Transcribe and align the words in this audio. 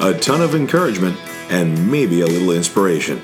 a 0.00 0.14
ton 0.14 0.40
of 0.40 0.54
encouragement, 0.54 1.14
and 1.50 1.90
maybe 1.90 2.22
a 2.22 2.26
little 2.26 2.52
inspiration. 2.52 3.20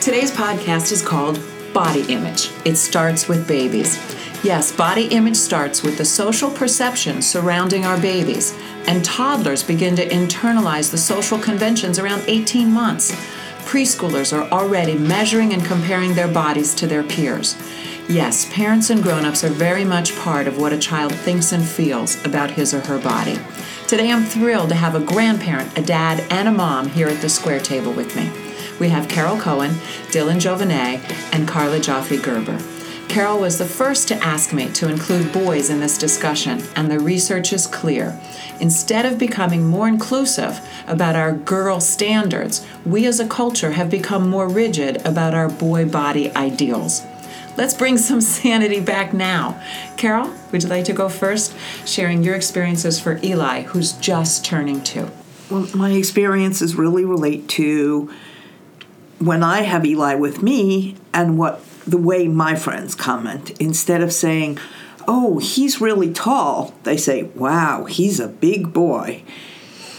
Today's 0.00 0.30
podcast 0.30 0.92
is 0.92 1.02
called 1.02 1.40
Body 1.74 2.02
Image. 2.12 2.50
It 2.64 2.76
starts 2.76 3.26
with 3.28 3.48
babies. 3.48 3.98
Yes, 4.44 4.70
body 4.70 5.06
image 5.06 5.36
starts 5.36 5.82
with 5.82 5.98
the 5.98 6.04
social 6.04 6.48
perception 6.48 7.22
surrounding 7.22 7.84
our 7.84 8.00
babies, 8.00 8.56
and 8.86 9.04
toddlers 9.04 9.64
begin 9.64 9.96
to 9.96 10.08
internalize 10.08 10.92
the 10.92 10.98
social 10.98 11.40
conventions 11.40 11.98
around 11.98 12.22
18 12.28 12.70
months. 12.70 13.10
Preschoolers 13.64 14.32
are 14.32 14.48
already 14.52 14.96
measuring 14.96 15.52
and 15.52 15.64
comparing 15.64 16.14
their 16.14 16.28
bodies 16.28 16.72
to 16.76 16.86
their 16.86 17.02
peers. 17.02 17.56
Yes, 18.08 18.50
parents 18.50 18.88
and 18.88 19.02
grown 19.02 19.26
ups 19.26 19.44
are 19.44 19.50
very 19.50 19.84
much 19.84 20.16
part 20.16 20.46
of 20.46 20.56
what 20.56 20.72
a 20.72 20.78
child 20.78 21.14
thinks 21.14 21.52
and 21.52 21.62
feels 21.62 22.24
about 22.24 22.50
his 22.50 22.72
or 22.72 22.80
her 22.80 22.98
body. 22.98 23.38
Today 23.86 24.10
I'm 24.10 24.24
thrilled 24.24 24.70
to 24.70 24.74
have 24.76 24.94
a 24.94 25.00
grandparent, 25.00 25.76
a 25.76 25.82
dad, 25.82 26.24
and 26.30 26.48
a 26.48 26.50
mom 26.50 26.88
here 26.88 27.08
at 27.08 27.20
the 27.20 27.28
square 27.28 27.60
table 27.60 27.92
with 27.92 28.16
me. 28.16 28.30
We 28.80 28.88
have 28.88 29.10
Carol 29.10 29.38
Cohen, 29.38 29.72
Dylan 30.08 30.40
Jovanet, 30.40 31.02
and 31.34 31.46
Carla 31.46 31.80
Joffrey 31.80 32.22
Gerber. 32.22 32.58
Carol 33.10 33.40
was 33.40 33.58
the 33.58 33.66
first 33.66 34.08
to 34.08 34.14
ask 34.24 34.54
me 34.54 34.72
to 34.72 34.88
include 34.88 35.30
boys 35.30 35.68
in 35.68 35.80
this 35.80 35.98
discussion, 35.98 36.62
and 36.76 36.90
the 36.90 37.00
research 37.00 37.52
is 37.52 37.66
clear. 37.66 38.18
Instead 38.58 39.04
of 39.04 39.18
becoming 39.18 39.66
more 39.66 39.86
inclusive 39.86 40.66
about 40.86 41.14
our 41.14 41.32
girl 41.32 41.78
standards, 41.78 42.66
we 42.86 43.04
as 43.04 43.20
a 43.20 43.28
culture 43.28 43.72
have 43.72 43.90
become 43.90 44.30
more 44.30 44.48
rigid 44.48 44.96
about 45.06 45.34
our 45.34 45.50
boy 45.50 45.86
body 45.86 46.34
ideals. 46.34 47.04
Let's 47.58 47.74
bring 47.74 47.98
some 47.98 48.20
sanity 48.20 48.78
back 48.78 49.12
now. 49.12 49.60
Carol, 49.96 50.32
would 50.52 50.62
you 50.62 50.68
like 50.68 50.84
to 50.84 50.92
go 50.92 51.08
first, 51.08 51.56
sharing 51.84 52.22
your 52.22 52.36
experiences 52.36 53.00
for 53.00 53.18
Eli, 53.20 53.62
who's 53.62 53.94
just 53.94 54.44
turning 54.44 54.80
two? 54.84 55.10
Well, 55.50 55.66
my 55.74 55.90
experiences 55.90 56.76
really 56.76 57.04
relate 57.04 57.48
to 57.48 58.14
when 59.18 59.42
I 59.42 59.62
have 59.62 59.84
Eli 59.84 60.14
with 60.14 60.40
me 60.40 60.94
and 61.12 61.36
what 61.36 61.60
the 61.84 61.98
way 61.98 62.28
my 62.28 62.54
friends 62.54 62.94
comment. 62.94 63.50
Instead 63.60 64.02
of 64.02 64.12
saying, 64.12 64.60
oh, 65.08 65.38
he's 65.38 65.80
really 65.80 66.12
tall, 66.12 66.74
they 66.84 66.96
say, 66.96 67.24
wow, 67.24 67.86
he's 67.86 68.20
a 68.20 68.28
big 68.28 68.72
boy. 68.72 69.24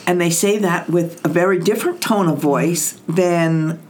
And 0.07 0.21
they 0.21 0.29
say 0.29 0.59
that 0.59 0.89
with 0.89 1.25
a 1.25 1.29
very 1.29 1.59
different 1.59 1.99
tone 2.01 2.29
of 2.29 2.39
voice 2.39 3.01
than 3.09 3.81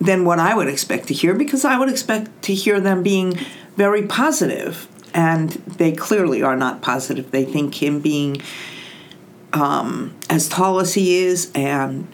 than 0.00 0.24
what 0.24 0.38
I 0.38 0.54
would 0.54 0.68
expect 0.68 1.08
to 1.08 1.14
hear 1.14 1.34
because 1.34 1.64
I 1.64 1.78
would 1.78 1.88
expect 1.88 2.42
to 2.42 2.54
hear 2.54 2.80
them 2.80 3.02
being 3.02 3.38
very 3.76 4.02
positive, 4.02 4.88
and 5.12 5.50
they 5.50 5.92
clearly 5.92 6.42
are 6.42 6.56
not 6.56 6.82
positive. 6.82 7.30
They 7.30 7.44
think 7.44 7.82
him 7.82 8.00
being 8.00 8.42
um, 9.52 10.14
as 10.28 10.48
tall 10.48 10.80
as 10.80 10.94
he 10.94 11.24
is, 11.24 11.50
and 11.54 12.06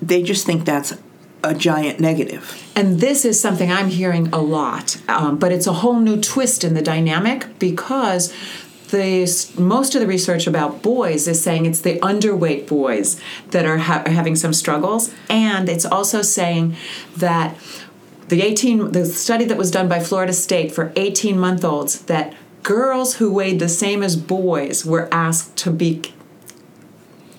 they 0.00 0.22
just 0.22 0.46
think 0.46 0.64
that's 0.64 0.94
a 1.42 1.54
giant 1.54 2.00
negative. 2.00 2.62
And 2.74 3.00
this 3.00 3.24
is 3.24 3.40
something 3.40 3.70
I'm 3.70 3.88
hearing 3.88 4.28
a 4.32 4.40
lot, 4.40 5.00
um, 5.08 5.38
but 5.38 5.52
it's 5.52 5.66
a 5.66 5.74
whole 5.74 6.00
new 6.00 6.20
twist 6.20 6.64
in 6.64 6.74
the 6.74 6.82
dynamic 6.82 7.58
because 7.58 8.32
the 8.94 9.60
most 9.60 9.96
of 9.96 10.00
the 10.00 10.06
research 10.06 10.46
about 10.46 10.80
boys 10.80 11.26
is 11.26 11.42
saying 11.42 11.66
it's 11.66 11.80
the 11.80 11.98
underweight 11.98 12.68
boys 12.68 13.20
that 13.50 13.66
are, 13.66 13.78
ha- 13.78 14.04
are 14.06 14.12
having 14.12 14.36
some 14.36 14.52
struggles, 14.52 15.12
and 15.28 15.68
it's 15.68 15.84
also 15.84 16.22
saying 16.22 16.76
that 17.16 17.56
the 18.28 18.40
18 18.40 18.92
the 18.92 19.04
study 19.04 19.44
that 19.44 19.58
was 19.58 19.72
done 19.72 19.88
by 19.88 19.98
Florida 19.98 20.32
State 20.32 20.70
for 20.72 20.92
18 20.94 21.36
month 21.36 21.64
olds 21.64 22.02
that 22.02 22.34
girls 22.62 23.16
who 23.16 23.32
weighed 23.32 23.58
the 23.58 23.68
same 23.68 24.02
as 24.02 24.16
boys 24.16 24.86
were 24.86 25.08
asked 25.10 25.56
to 25.56 25.70
be 25.70 26.00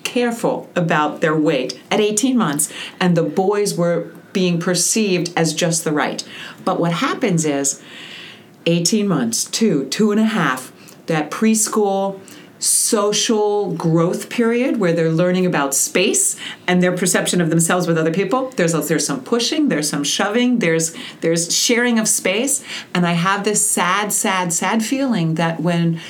careful 0.04 0.68
about 0.76 1.20
their 1.22 1.36
weight 1.36 1.80
at 1.90 2.00
18 2.00 2.36
months, 2.36 2.70
and 3.00 3.16
the 3.16 3.22
boys 3.22 3.74
were 3.74 4.12
being 4.34 4.60
perceived 4.60 5.32
as 5.34 5.54
just 5.54 5.84
the 5.84 5.92
right. 5.92 6.22
But 6.66 6.78
what 6.78 6.92
happens 6.92 7.46
is 7.46 7.82
18 8.66 9.08
months, 9.08 9.44
two, 9.44 9.86
two 9.86 10.10
and 10.10 10.20
a 10.20 10.26
half, 10.26 10.72
that 11.06 11.30
preschool 11.30 12.20
social 12.58 13.74
growth 13.74 14.30
period 14.30 14.80
where 14.80 14.92
they're 14.92 15.10
learning 15.10 15.44
about 15.44 15.74
space 15.74 16.36
and 16.66 16.82
their 16.82 16.96
perception 16.96 17.40
of 17.40 17.50
themselves 17.50 17.86
with 17.86 17.98
other 17.98 18.12
people 18.12 18.48
there's 18.56 18.72
there's 18.88 19.06
some 19.06 19.22
pushing 19.22 19.68
there's 19.68 19.88
some 19.88 20.02
shoving 20.02 20.58
there's 20.58 20.94
there's 21.20 21.54
sharing 21.54 21.98
of 21.98 22.08
space. 22.08 22.64
And 22.94 23.06
i 23.06 23.12
have 23.12 23.44
this 23.44 23.68
sad 23.68 24.12
sad 24.12 24.52
sad 24.52 24.82
feeling 24.82 25.34
that 25.34 25.60
when 25.60 26.00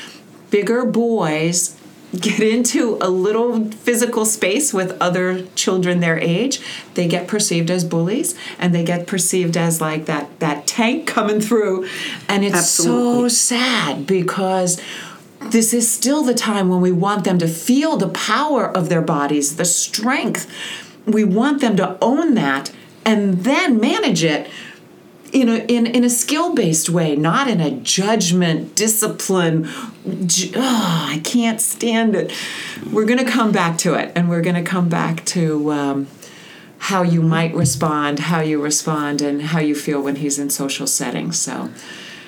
bigger 0.51 0.84
boys 0.84 1.77
get 2.15 2.41
into 2.41 2.99
a 3.00 3.11
little 3.11 3.71
physical 3.71 4.25
space 4.25 4.72
with 4.72 4.97
other 5.00 5.43
children 5.56 6.00
their 6.00 6.19
age 6.19 6.61
they 6.94 7.06
get 7.09 7.27
perceived 7.27 7.71
as 7.71 7.84
bullies 7.84 8.34
and 8.59 8.75
they 8.75 8.84
get 8.84 9.06
perceived 9.06 9.56
as 9.56 9.81
like 9.81 10.06
that 10.06 10.39
that 10.41 10.66
tank 10.66 11.06
coming 11.06 11.41
through. 11.41 11.89
And 12.28 12.45
it's 12.45 12.55
Absolutely. 12.55 13.28
so 13.31 13.34
sad 13.34 14.06
because 14.06 14.81
this 15.41 15.72
is 15.72 15.91
still 15.91 16.22
the 16.22 16.34
time 16.34 16.69
when 16.69 16.81
we 16.81 16.93
want 16.93 17.25
them 17.25 17.39
to 17.39 17.49
feel 17.49 17.97
the 17.97 18.09
power 18.09 18.66
of 18.66 18.89
their 18.89 19.03
bodies 19.03 19.56
the 19.56 19.65
strength. 19.65 20.50
We 21.06 21.25
want 21.25 21.61
them 21.61 21.77
to 21.77 21.97
own 22.03 22.34
that 22.34 22.72
and 23.05 23.45
then 23.45 23.78
manage 23.78 24.25
it 24.25 24.50
in 25.32 25.48
a 25.48 25.56
in, 25.66 25.87
in 25.87 26.04
a 26.04 26.10
skill 26.10 26.54
based 26.54 26.88
way, 26.88 27.16
not 27.16 27.48
in 27.48 27.60
a 27.60 27.70
judgment, 27.70 28.75
discipline. 28.75 29.66
Oh, 29.66 31.06
I 31.10 31.20
can't 31.25 31.60
stand 31.60 32.14
it. 32.14 32.32
We're 32.91 33.04
going 33.04 33.25
to 33.25 33.31
come 33.31 33.53
back 33.53 33.78
to 33.78 33.94
it, 33.94 34.12
and 34.15 34.28
we're 34.28 34.42
going 34.42 34.56
to 34.56 34.69
come 34.69 34.88
back 34.88 35.25
to 35.26 35.72
um, 35.72 36.06
how 36.78 37.03
you 37.03 37.22
might 37.22 37.54
respond, 37.54 38.20
how 38.20 38.41
you 38.41 38.60
respond, 38.60 39.22
and 39.22 39.42
how 39.42 39.60
you 39.60 39.75
feel 39.75 40.00
when 40.00 40.16
he's 40.16 40.38
in 40.38 40.50
social 40.50 40.86
settings. 40.86 41.38
So, 41.38 41.70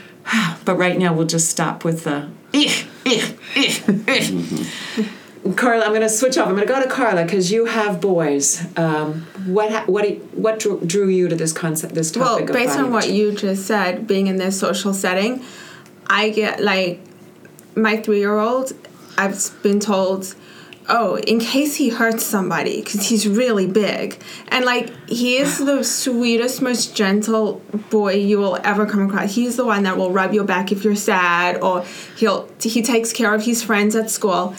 but 0.64 0.76
right 0.76 0.98
now 0.98 1.12
we'll 1.14 1.26
just 1.26 1.48
stop 1.48 1.84
with 1.84 2.04
the. 2.04 2.28
Eh, 2.54 2.84
eh, 3.04 3.34
eh, 3.54 3.66
mm-hmm. 3.66 5.17
Carla, 5.56 5.84
I'm 5.84 5.90
going 5.90 6.02
to 6.02 6.08
switch 6.08 6.36
off. 6.36 6.48
I'm 6.48 6.54
going 6.54 6.66
to 6.66 6.72
go 6.72 6.82
to 6.82 6.88
Carla 6.88 7.24
because 7.24 7.52
you 7.52 7.66
have 7.66 8.00
boys. 8.00 8.64
Um, 8.76 9.22
what 9.46 9.88
what 9.88 10.06
what 10.34 10.58
drew, 10.58 10.80
drew, 10.80 11.08
you 11.08 11.28
to 11.28 11.36
this 11.36 11.52
concept, 11.52 11.94
this 11.94 12.10
topic? 12.10 12.48
Well, 12.48 12.54
based 12.54 12.78
on 12.78 12.92
what 12.92 13.10
you 13.10 13.32
just 13.32 13.66
said, 13.66 14.06
being 14.06 14.26
in 14.26 14.36
this 14.36 14.58
social 14.58 14.92
setting, 14.92 15.44
I 16.06 16.30
get 16.30 16.62
like 16.62 17.00
my 17.74 17.96
three 17.96 18.18
year 18.18 18.36
old. 18.38 18.72
I've 19.16 19.50
been 19.62 19.80
told, 19.80 20.34
oh, 20.88 21.18
in 21.18 21.40
case 21.40 21.76
he 21.76 21.88
hurts 21.88 22.24
somebody, 22.24 22.82
because 22.82 23.08
he's 23.08 23.26
really 23.26 23.66
big, 23.66 24.20
and 24.48 24.64
like 24.64 24.90
he 25.08 25.36
is 25.36 25.58
the 25.58 25.82
sweetest, 25.84 26.62
most 26.62 26.96
gentle 26.96 27.62
boy 27.90 28.14
you 28.14 28.38
will 28.38 28.58
ever 28.64 28.86
come 28.86 29.08
across. 29.08 29.34
He's 29.34 29.56
the 29.56 29.64
one 29.64 29.84
that 29.84 29.96
will 29.96 30.10
rub 30.10 30.34
your 30.34 30.44
back 30.44 30.72
if 30.72 30.84
you're 30.84 30.96
sad, 30.96 31.62
or 31.62 31.84
he'll 32.16 32.48
he 32.60 32.82
takes 32.82 33.12
care 33.12 33.34
of 33.34 33.44
his 33.44 33.62
friends 33.62 33.94
at 33.94 34.10
school 34.10 34.54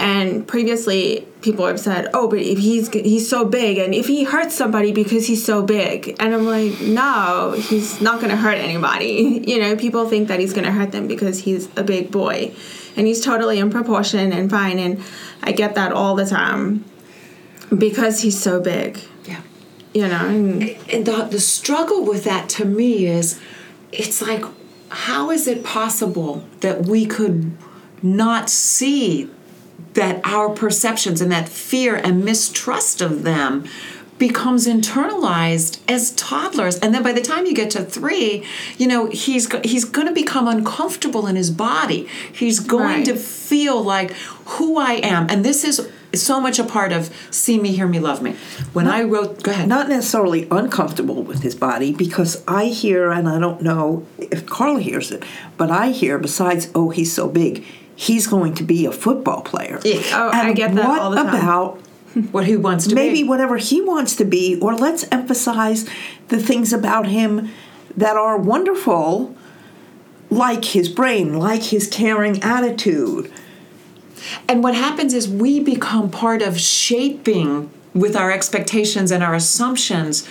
and 0.00 0.48
previously, 0.48 1.28
people 1.42 1.66
have 1.66 1.78
said, 1.78 2.08
"Oh, 2.14 2.26
but 2.26 2.38
if 2.38 2.58
he's 2.58 2.88
he's 2.88 3.28
so 3.28 3.44
big, 3.44 3.76
and 3.76 3.94
if 3.94 4.06
he 4.06 4.24
hurts 4.24 4.54
somebody 4.54 4.92
because 4.92 5.26
he's 5.26 5.44
so 5.44 5.62
big," 5.62 6.16
and 6.18 6.34
I'm 6.34 6.46
like, 6.46 6.80
"No, 6.80 7.54
he's 7.56 8.00
not 8.00 8.16
going 8.20 8.30
to 8.30 8.36
hurt 8.36 8.56
anybody." 8.58 9.44
You 9.50 9.58
know, 9.60 9.76
people 9.76 10.08
think 10.08 10.28
that 10.28 10.40
he's 10.40 10.52
going 10.52 10.64
to 10.64 10.72
hurt 10.72 10.92
them 10.92 11.06
because 11.06 11.40
he's 11.40 11.68
a 11.76 11.82
big 11.84 12.10
boy, 12.10 12.52
and 12.96 13.06
he's 13.06 13.22
totally 13.22 13.58
in 13.58 13.68
proportion 13.70 14.32
and 14.32 14.48
fine, 14.50 14.78
and 14.78 15.02
I 15.42 15.52
get 15.52 15.74
that 15.74 15.92
all 15.92 16.14
the 16.16 16.26
time. 16.26 16.84
because 17.76 18.20
he's 18.22 18.40
so 18.40 18.60
big. 18.60 18.98
Yeah. 19.26 19.42
You 19.92 20.08
know, 20.08 20.26
and 20.26 20.62
And 20.92 21.06
the, 21.06 21.28
the 21.30 21.40
struggle 21.40 22.04
with 22.04 22.24
that 22.24 22.48
to 22.56 22.64
me 22.64 23.06
is 23.06 23.38
it's 23.92 24.20
like, 24.22 24.44
how 24.88 25.30
is 25.30 25.46
it 25.46 25.62
possible 25.62 26.44
that 26.60 26.82
we 26.86 27.06
could 27.06 27.52
not 28.02 28.50
see 28.50 29.30
that 29.94 30.20
our 30.24 30.48
perceptions 30.50 31.20
and 31.20 31.30
that 31.32 31.48
fear 31.48 31.94
and 31.96 32.24
mistrust 32.24 33.00
of 33.00 33.22
them 33.22 33.64
becomes 34.18 34.66
internalized 34.66 35.80
as 35.88 36.10
toddlers. 36.12 36.78
And 36.80 36.94
then 36.94 37.02
by 37.02 37.12
the 37.12 37.22
time 37.22 37.46
you 37.46 37.54
get 37.54 37.70
to 37.70 37.82
3 37.82 38.44
you 38.76 38.86
know 38.86 39.06
he's 39.06 39.46
go- 39.46 39.62
he's 39.64 39.84
going 39.86 40.06
to 40.06 40.12
become 40.12 40.46
uncomfortable 40.46 41.26
in 41.26 41.36
his 41.36 41.50
body. 41.50 42.06
He's 42.30 42.60
going 42.60 42.84
Right. 42.84 43.04
to 43.06 43.16
feel 43.16 43.82
like 43.82 44.12
who 44.44 44.76
I 44.78 44.94
am. 45.02 45.26
And 45.30 45.42
this 45.44 45.64
is 45.64 45.88
so 46.12 46.38
much 46.40 46.58
a 46.58 46.64
part 46.64 46.92
of 46.92 47.08
see 47.30 47.58
me 47.58 47.72
hear 47.72 47.86
me 47.86 47.98
love 47.98 48.20
me. 48.20 48.34
When 48.74 48.86
I 48.86 49.02
wrote 49.04 49.42
go 49.42 49.52
ahead. 49.52 49.68
not 49.68 49.88
necessarily 49.88 50.46
uncomfortable 50.50 51.22
with 51.22 51.42
his 51.42 51.54
body 51.54 51.92
because 51.92 52.42
I 52.46 52.66
hear, 52.66 53.10
and 53.10 53.26
I 53.28 53.38
don't 53.38 53.62
know 53.62 54.04
if 54.18 54.44
Carla 54.44 54.80
hears 54.80 55.10
it, 55.12 55.22
but 55.56 55.70
I 55.70 55.90
hear 55.92 56.18
besides, 56.18 56.68
oh, 56.74 56.90
he's 56.90 57.12
so 57.12 57.26
big, 57.28 57.64
he's 58.00 58.26
going 58.26 58.54
to 58.54 58.62
be 58.64 58.86
a 58.86 58.92
football 58.92 59.42
player. 59.42 59.78
Yeah. 59.84 60.00
Oh, 60.14 60.30
I 60.32 60.48
And 60.48 60.56
get 60.56 60.74
that 60.74 60.88
what 60.88 61.00
all 61.02 61.10
the 61.10 61.16
time. 61.16 61.34
about 61.34 61.76
what 62.32 62.46
he 62.46 62.56
wants 62.56 62.84
to 62.86 62.90
be? 62.90 62.94
maybe 62.94 63.22
be 63.22 63.28
whatever 63.28 63.58
he 63.58 63.82
wants 63.82 64.16
to 64.16 64.24
be, 64.24 64.58
or 64.60 64.74
let's 64.74 65.04
emphasize 65.12 65.86
the 66.28 66.38
things 66.38 66.72
about 66.72 67.06
him 67.08 67.50
that 67.94 68.16
are 68.16 68.38
wonderful, 68.38 69.36
like 70.30 70.64
his 70.64 70.88
brain, 70.88 71.38
like 71.38 71.64
his 71.64 71.88
caring 71.88 72.42
attitude. 72.42 73.30
And 74.48 74.62
what 74.62 74.74
happens 74.74 75.12
is 75.12 75.28
we 75.28 75.60
become 75.60 76.10
part 76.10 76.40
of 76.40 76.58
shaping 76.58 77.70
with 77.92 78.16
our 78.16 78.30
expectations 78.30 79.10
and 79.10 79.22
our 79.22 79.34
assumptions 79.34 80.26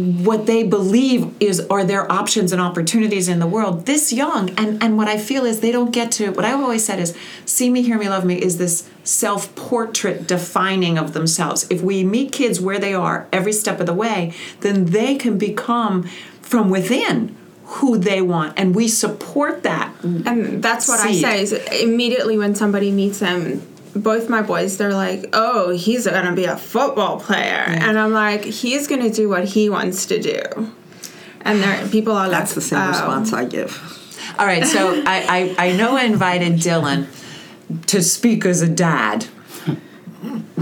what 0.00 0.46
they 0.46 0.62
believe 0.62 1.34
is 1.40 1.60
are 1.68 1.84
their 1.84 2.10
options 2.10 2.52
and 2.52 2.60
opportunities 2.60 3.28
in 3.28 3.38
the 3.38 3.46
world 3.46 3.86
this 3.86 4.12
young 4.12 4.50
and 4.50 4.82
and 4.82 4.96
what 4.96 5.08
i 5.08 5.18
feel 5.18 5.44
is 5.44 5.60
they 5.60 5.72
don't 5.72 5.90
get 5.92 6.10
to 6.10 6.30
what 6.30 6.44
i've 6.44 6.60
always 6.60 6.84
said 6.84 6.98
is 6.98 7.16
see 7.44 7.68
me 7.70 7.82
hear 7.82 7.98
me 7.98 8.08
love 8.08 8.24
me 8.24 8.34
is 8.40 8.58
this 8.58 8.88
self-portrait 9.04 10.26
defining 10.26 10.96
of 10.96 11.12
themselves 11.12 11.66
if 11.70 11.82
we 11.82 12.02
meet 12.04 12.32
kids 12.32 12.60
where 12.60 12.78
they 12.78 12.94
are 12.94 13.28
every 13.32 13.52
step 13.52 13.80
of 13.80 13.86
the 13.86 13.94
way 13.94 14.32
then 14.60 14.86
they 14.86 15.14
can 15.16 15.36
become 15.38 16.02
from 16.40 16.70
within 16.70 17.36
who 17.64 17.96
they 17.98 18.20
want 18.20 18.52
and 18.58 18.74
we 18.74 18.88
support 18.88 19.62
that 19.62 19.94
and 20.02 20.62
that's 20.62 20.88
what 20.88 21.00
Seed. 21.00 21.24
I 21.24 21.30
say 21.30 21.42
is 21.42 21.52
immediately 21.82 22.36
when 22.36 22.54
somebody 22.54 22.90
meets 22.90 23.20
them. 23.20 23.62
Both 23.94 24.28
my 24.28 24.42
boys, 24.42 24.76
they're 24.76 24.94
like, 24.94 25.30
"Oh, 25.32 25.70
he's 25.70 26.06
gonna 26.06 26.32
be 26.32 26.44
a 26.44 26.56
football 26.56 27.18
player," 27.18 27.64
and 27.66 27.98
I'm 27.98 28.12
like, 28.12 28.44
"He's 28.44 28.86
gonna 28.86 29.10
do 29.10 29.28
what 29.28 29.44
he 29.44 29.68
wants 29.68 30.06
to 30.06 30.20
do." 30.20 30.70
And 31.42 31.62
there, 31.62 31.86
people 31.88 32.12
are 32.12 32.28
like, 32.28 32.38
That's 32.38 32.54
the 32.54 32.60
same 32.60 32.80
"Oh." 32.80 32.88
response 32.88 33.32
I 33.32 33.44
give. 33.44 33.80
All 34.38 34.46
right, 34.46 34.64
so 34.64 35.02
I, 35.06 35.54
I, 35.58 35.68
I 35.68 35.76
know 35.76 35.96
I 35.96 36.04
invited 36.04 36.54
Dylan 36.54 37.06
to 37.86 38.02
speak 38.02 38.46
as 38.46 38.62
a 38.62 38.68
dad 38.68 39.26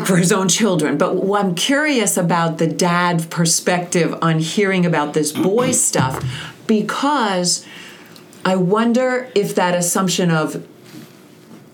for 0.04 0.16
his 0.16 0.32
own 0.32 0.48
children, 0.48 0.96
but 0.96 1.14
I'm 1.34 1.54
curious 1.54 2.16
about 2.16 2.58
the 2.58 2.66
dad 2.66 3.30
perspective 3.30 4.16
on 4.22 4.38
hearing 4.38 4.86
about 4.86 5.14
this 5.14 5.32
boy 5.32 5.72
stuff 5.72 6.24
because 6.66 7.66
I 8.44 8.56
wonder 8.56 9.30
if 9.34 9.54
that 9.56 9.74
assumption 9.74 10.30
of 10.30 10.54
is 10.54 10.77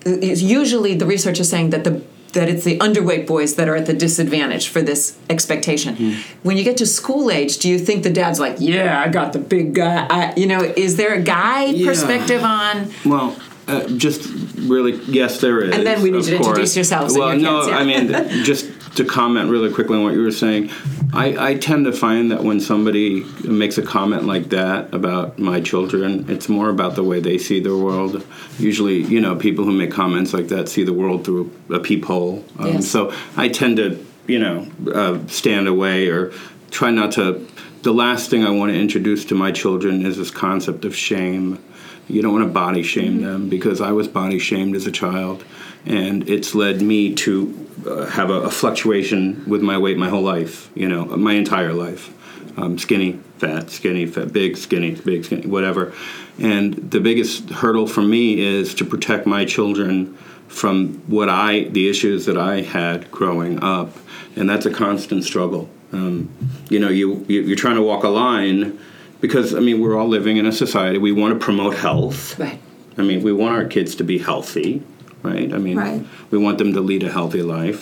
usually 0.05 0.95
the 0.95 1.05
research 1.05 1.39
is 1.39 1.49
saying 1.49 1.71
that 1.71 1.83
the 1.83 2.01
that 2.33 2.49
it's 2.49 2.65
the 2.65 2.77
underweight 2.79 3.25
boys 3.25 3.55
that 3.55 3.69
are 3.69 3.77
at 3.77 3.85
the 3.85 3.93
disadvantage 3.93 4.67
for 4.67 4.81
this 4.81 5.17
expectation. 5.29 6.17
When 6.43 6.57
you 6.57 6.65
get 6.65 6.75
to 6.77 6.85
school 6.85 7.31
age, 7.31 7.59
do 7.59 7.69
you 7.69 7.79
think 7.79 8.03
the 8.03 8.09
dad's 8.09 8.41
like, 8.41 8.57
"Yeah, 8.59 9.01
I 9.01 9.07
got 9.07 9.31
the 9.31 9.39
big 9.39 9.73
guy"? 9.73 10.05
I, 10.09 10.33
you 10.35 10.45
know, 10.45 10.59
is 10.75 10.97
there 10.97 11.13
a 11.13 11.21
guy 11.21 11.65
Yeah. 11.67 11.87
perspective 11.87 12.43
on? 12.43 12.91
Well, 13.05 13.37
uh, 13.69 13.87
just 13.87 14.29
really, 14.57 14.99
yes, 15.07 15.39
there 15.39 15.61
is. 15.61 15.73
And 15.75 15.87
then 15.87 16.01
we 16.01 16.11
need 16.11 16.25
you 16.25 16.31
to 16.31 16.35
introduce 16.35 16.55
course. 16.71 16.75
yourselves 16.75 17.13
and 17.15 17.19
Well, 17.23 17.33
your 17.33 17.41
no, 17.41 17.59
kids, 17.61 17.69
yeah. 17.69 17.77
I 17.77 17.83
mean, 17.85 18.43
just 18.43 18.65
to 18.95 19.05
comment 19.05 19.49
really 19.49 19.71
quickly 19.73 19.97
on 19.97 20.03
what 20.03 20.13
you 20.13 20.21
were 20.21 20.31
saying, 20.31 20.71
I, 21.13 21.51
I 21.51 21.55
tend 21.55 21.85
to 21.85 21.93
find 21.93 22.31
that 22.31 22.43
when 22.43 22.59
somebody 22.59 23.23
makes 23.43 23.77
a 23.77 23.81
comment 23.81 24.23
like 24.25 24.49
that 24.49 24.93
about 24.93 25.37
my 25.37 25.61
children, 25.61 26.29
it's 26.29 26.49
more 26.49 26.69
about 26.69 26.95
the 26.95 27.03
way 27.03 27.19
they 27.19 27.37
see 27.37 27.59
the 27.59 27.77
world. 27.77 28.25
Usually, 28.57 29.03
you 29.03 29.19
know, 29.21 29.35
people 29.35 29.65
who 29.65 29.71
make 29.71 29.91
comments 29.91 30.33
like 30.33 30.47
that 30.49 30.69
see 30.69 30.83
the 30.83 30.93
world 30.93 31.25
through 31.25 31.51
a 31.69 31.79
peephole. 31.79 32.43
Um, 32.59 32.75
Yes. 32.75 32.87
So 32.87 33.13
I 33.37 33.47
tend 33.49 33.77
to, 33.77 34.05
you 34.27 34.39
know, 34.39 34.67
uh, 34.93 35.25
stand 35.27 35.67
away 35.67 36.07
or 36.07 36.33
try 36.71 36.91
not 36.91 37.11
to. 37.13 37.47
The 37.83 37.93
last 37.93 38.31
thing 38.31 38.43
I 38.43 38.49
want 38.49 38.71
to 38.71 38.79
introduce 38.79 39.25
to 39.25 39.35
my 39.35 39.51
children 39.51 40.05
is 40.05 40.17
this 40.17 40.31
concept 40.31 40.85
of 40.85 40.95
shame. 40.95 41.63
You 42.07 42.21
don't 42.21 42.33
want 42.33 42.45
to 42.45 42.51
body 42.51 42.83
shame 42.83 43.21
them 43.21 43.49
because 43.49 43.81
I 43.81 43.91
was 43.91 44.07
body 44.07 44.39
shamed 44.39 44.75
as 44.75 44.85
a 44.85 44.91
child, 44.91 45.43
and 45.85 46.27
it's 46.29 46.53
led 46.53 46.81
me 46.81 47.13
to 47.15 47.67
uh, 47.87 48.05
have 48.05 48.29
a, 48.29 48.41
a 48.41 48.51
fluctuation 48.51 49.47
with 49.47 49.61
my 49.61 49.77
weight 49.77 49.97
my 49.97 50.09
whole 50.09 50.21
life. 50.21 50.69
You 50.75 50.87
know, 50.87 51.05
my 51.05 51.33
entire 51.33 51.73
life. 51.73 52.11
Um, 52.57 52.77
skinny, 52.77 53.19
fat, 53.37 53.69
skinny, 53.69 54.05
fat, 54.05 54.31
big, 54.31 54.55
skinny, 54.55 54.91
big, 54.95 55.25
skinny, 55.25 55.45
whatever. 55.45 55.93
And 56.39 56.73
the 56.91 57.01
biggest 57.01 57.49
hurdle 57.49 57.85
for 57.85 58.01
me 58.01 58.39
is 58.39 58.73
to 58.75 58.85
protect 58.85 59.27
my 59.27 59.43
children 59.43 60.17
from 60.47 60.99
what 61.07 61.27
I, 61.27 61.63
the 61.65 61.89
issues 61.89 62.25
that 62.27 62.37
I 62.37 62.61
had 62.61 63.11
growing 63.11 63.61
up, 63.61 63.97
and 64.35 64.49
that's 64.49 64.65
a 64.65 64.71
constant 64.71 65.23
struggle. 65.23 65.69
Um, 65.91 66.29
you 66.69 66.79
know, 66.79 66.89
you, 66.89 67.25
you 67.27 67.41
you're 67.41 67.57
trying 67.57 67.75
to 67.75 67.81
walk 67.81 68.03
a 68.03 68.09
line 68.09 68.79
because 69.25 69.53
I 69.55 69.59
mean 69.59 69.77
we're 69.81 69.97
all 69.99 70.07
living 70.07 70.37
in 70.37 70.45
a 70.45 70.51
society. 70.51 70.97
We 70.99 71.11
want 71.11 71.31
to 71.37 71.39
promote 71.43 71.75
health. 71.75 72.37
Right. 72.39 72.59
I 72.97 73.01
mean, 73.01 73.23
we 73.23 73.33
want 73.33 73.55
our 73.55 73.65
kids 73.65 73.95
to 73.95 74.03
be 74.05 74.17
healthy, 74.19 74.81
right? 75.21 75.53
I 75.53 75.57
mean, 75.57 75.77
Right. 75.77 76.01
we 76.31 76.37
want 76.37 76.57
them 76.59 76.71
to 76.73 76.79
lead 76.79 77.03
a 77.03 77.11
healthy 77.11 77.41
life. 77.41 77.79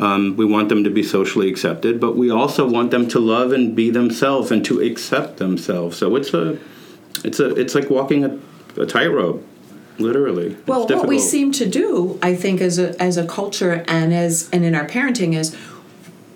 Um, 0.00 0.36
we 0.36 0.44
want 0.44 0.68
them 0.68 0.82
to 0.84 0.90
be 0.90 1.02
socially 1.02 1.48
accepted, 1.48 2.00
but 2.00 2.16
we 2.16 2.28
also 2.30 2.68
want 2.68 2.90
them 2.90 3.06
to 3.08 3.18
love 3.20 3.52
and 3.52 3.74
be 3.76 3.90
themselves 3.90 4.50
and 4.50 4.64
to 4.64 4.80
accept 4.80 5.36
themselves. 5.36 5.96
So 5.96 6.16
it's 6.16 6.32
a, 6.34 6.58
it's 7.24 7.38
a, 7.40 7.54
it's 7.54 7.74
like 7.76 7.88
walking 7.90 8.24
a, 8.24 8.38
a 8.82 8.86
tightrope, 8.86 9.44
literally. 9.98 10.56
Well, 10.66 10.86
what 10.88 11.06
we 11.08 11.18
seem 11.20 11.52
to 11.52 11.66
do, 11.66 12.18
I 12.22 12.34
think, 12.34 12.60
as 12.60 12.78
a 12.78 13.00
as 13.00 13.16
a 13.16 13.26
culture 13.26 13.84
and 13.86 14.12
as 14.12 14.48
and 14.52 14.64
in 14.64 14.74
our 14.74 14.86
parenting 14.86 15.34
is 15.34 15.56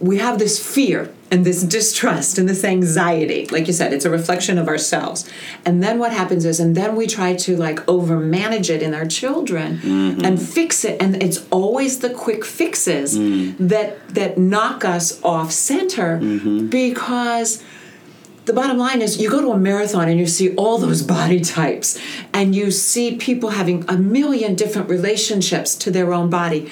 we 0.03 0.19
have 0.19 0.39
this 0.39 0.63
fear 0.63 1.15
and 1.31 1.47
this 1.47 1.63
distrust 1.63 2.37
and 2.37 2.49
this 2.49 2.65
anxiety. 2.65 3.47
Like 3.47 3.69
you 3.69 3.73
said, 3.73 3.93
it's 3.93 4.05
a 4.05 4.11
reflection 4.11 4.59
of 4.59 4.69
ourselves. 4.69 5.31
And 5.65 5.83
then 5.83 5.99
what 5.99 6.13
happens 6.13 6.45
is, 6.45 6.59
and 6.59 6.77
then 6.77 6.97
we 6.97 7.07
try 7.07 7.35
to 7.37 7.57
like 7.57 7.89
over 7.89 8.19
manage 8.19 8.69
it 8.69 8.83
in 8.83 8.95
our 8.95 9.07
children 9.07 9.79
mm-hmm. 9.79 10.25
and 10.25 10.43
fix 10.43 10.85
it. 10.85 11.01
And 11.01 11.23
it's 11.23 11.47
always 11.51 12.01
the 12.01 12.11
quick 12.11 12.45
fixes 12.45 13.17
mm. 13.17 13.57
that 13.59 14.09
that 14.11 14.37
knock 14.37 14.85
us 14.85 15.23
off 15.23 15.53
center 15.53 16.19
mm-hmm. 16.19 16.67
because 16.67 17.65
the 18.45 18.53
bottom 18.53 18.77
line 18.77 19.01
is 19.01 19.21
you 19.21 19.31
go 19.31 19.41
to 19.41 19.53
a 19.53 19.59
marathon 19.59 20.09
and 20.09 20.19
you 20.19 20.27
see 20.27 20.55
all 20.57 20.79
those 20.79 21.03
body 21.17 21.41
types 21.41 21.99
and 22.33 22.55
you 22.55 22.71
see 22.71 23.17
people 23.17 23.51
having 23.51 23.85
a 23.89 23.97
million 23.97 24.55
different 24.55 24.89
relationships 24.89 25.77
to 25.77 25.91
their 25.91 26.13
own 26.13 26.29
body 26.29 26.71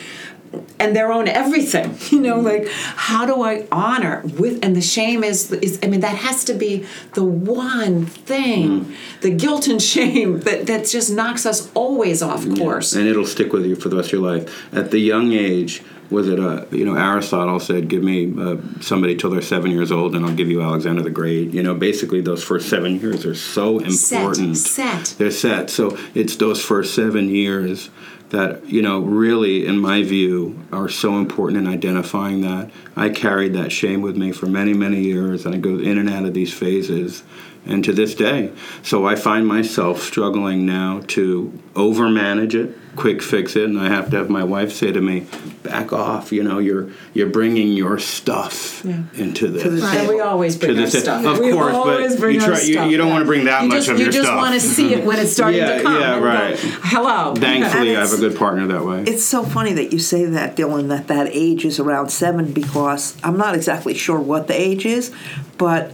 and 0.78 0.96
their 0.96 1.12
own 1.12 1.28
everything 1.28 1.96
you 2.10 2.20
know 2.20 2.40
like 2.40 2.66
how 2.68 3.24
do 3.24 3.42
i 3.42 3.66
honor 3.70 4.22
with 4.38 4.58
and 4.64 4.74
the 4.74 4.80
shame 4.80 5.22
is 5.22 5.52
is 5.52 5.78
i 5.82 5.86
mean 5.86 6.00
that 6.00 6.16
has 6.16 6.44
to 6.44 6.54
be 6.54 6.84
the 7.14 7.24
one 7.24 8.04
thing 8.06 8.92
the 9.20 9.30
guilt 9.30 9.68
and 9.68 9.80
shame 9.80 10.40
that 10.40 10.66
that 10.66 10.86
just 10.86 11.12
knocks 11.12 11.46
us 11.46 11.70
always 11.74 12.20
off 12.22 12.44
course 12.56 12.92
and 12.94 13.06
it'll 13.06 13.26
stick 13.26 13.52
with 13.52 13.64
you 13.64 13.76
for 13.76 13.88
the 13.88 13.96
rest 13.96 14.08
of 14.12 14.20
your 14.20 14.22
life. 14.22 14.74
At 14.74 14.90
the 14.90 14.98
young 14.98 15.32
age, 15.32 15.82
was 16.10 16.28
it 16.28 16.40
uh, 16.40 16.64
you 16.70 16.84
know 16.84 16.94
Aristotle 16.96 17.60
said, 17.60 17.88
"Give 17.88 18.02
me 18.02 18.32
uh, 18.38 18.56
somebody 18.80 19.16
till 19.16 19.30
they're 19.30 19.42
seven 19.42 19.70
years 19.70 19.92
old, 19.92 20.14
and 20.14 20.24
I'll 20.26 20.34
give 20.34 20.48
you 20.48 20.60
Alexander 20.62 21.02
the 21.02 21.10
Great." 21.10 21.52
You 21.52 21.62
know, 21.62 21.74
basically 21.74 22.20
those 22.20 22.42
first 22.42 22.68
seven 22.68 23.00
years 23.00 23.24
are 23.24 23.34
so 23.34 23.78
Set, 23.88 24.18
important. 24.20 24.56
set. 24.56 25.14
They're 25.18 25.30
set. 25.30 25.70
So 25.70 25.96
it's 26.14 26.36
those 26.36 26.62
first 26.62 26.94
seven 26.94 27.28
years 27.28 27.90
that 28.30 28.66
you 28.66 28.82
know 28.82 29.00
really, 29.00 29.66
in 29.66 29.78
my 29.78 30.02
view, 30.02 30.58
are 30.72 30.88
so 30.88 31.18
important 31.18 31.60
in 31.60 31.72
identifying 31.72 32.40
that. 32.42 32.70
I 32.96 33.10
carried 33.10 33.52
that 33.54 33.72
shame 33.72 34.02
with 34.02 34.16
me 34.16 34.32
for 34.32 34.46
many, 34.46 34.72
many 34.72 35.00
years, 35.00 35.46
and 35.46 35.54
I 35.54 35.58
go 35.58 35.78
in 35.78 35.98
and 35.98 36.08
out 36.08 36.24
of 36.24 36.34
these 36.34 36.52
phases. 36.52 37.22
And 37.66 37.84
to 37.84 37.92
this 37.92 38.14
day. 38.14 38.52
So 38.82 39.06
I 39.06 39.14
find 39.16 39.46
myself 39.46 40.02
struggling 40.02 40.64
now 40.66 41.02
to 41.08 41.52
overmanage 41.74 42.54
it, 42.54 42.76
quick 42.96 43.22
fix 43.22 43.54
it, 43.56 43.64
and 43.64 43.78
I 43.78 43.88
have 43.88 44.10
to 44.10 44.16
have 44.16 44.30
my 44.30 44.42
wife 44.44 44.72
say 44.72 44.90
to 44.92 45.00
me, 45.00 45.26
"Back 45.62 45.92
off! 45.92 46.32
You 46.32 46.42
know, 46.42 46.58
you're 46.58 46.88
you're 47.14 47.28
bringing 47.28 47.72
your 47.72 47.98
stuff 47.98 48.84
into 48.84 49.48
this." 49.48 49.62
the 49.62 49.98
And 49.98 50.08
we 50.08 50.20
always 50.20 50.56
bring 50.56 50.74
To 50.76 50.82
our 50.82 50.88
stuff. 50.88 51.24
of 51.24 51.38
we 51.38 51.52
course, 51.52 52.16
but 52.18 52.32
you 52.32 52.40
try- 52.40 52.48
you- 52.60 52.72
stuff, 52.72 52.90
you 52.90 52.96
don't 52.96 53.06
yeah. 53.08 53.12
wanna 53.12 53.24
bring 53.26 53.44
that 53.44 53.62
you 53.62 53.68
much 53.68 53.78
just, 53.78 53.88
of 53.90 53.98
you 53.98 54.04
your 54.04 54.12
just 54.12 54.32
want 54.32 54.54
to 54.54 54.60
see 54.60 54.94
it 54.94 55.04
when 55.04 55.18
it's 55.18 55.32
starting 55.32 55.58
Yeah, 55.60 55.76
to 55.76 55.82
come. 55.82 56.00
yeah, 56.00 56.12
and 56.14 56.22
go, 56.22 56.26
right. 56.28 56.58
Hello. 56.58 57.34
Thankfully, 57.34 57.96
I 57.96 58.00
have 58.00 58.12
a 58.12 58.16
good 58.16 58.36
partner 58.36 58.66
that 58.68 58.84
way. 58.84 59.04
It's 59.06 59.24
so 59.24 59.44
funny 59.44 59.72
that 59.74 59.92
you 59.92 59.98
say 59.98 60.24
that, 60.24 60.56
Dylan, 60.56 60.88
that 60.88 61.08
that 61.08 61.28
age 61.30 61.64
is 61.64 61.78
around 61.78 62.08
seven 62.10 62.52
because 62.52 63.16
I'm 63.22 63.36
not 63.36 63.54
exactly 63.54 63.94
sure 63.94 64.18
what 64.18 64.48
the 64.48 64.58
age 64.60 64.86
is, 64.86 65.12
but, 65.58 65.92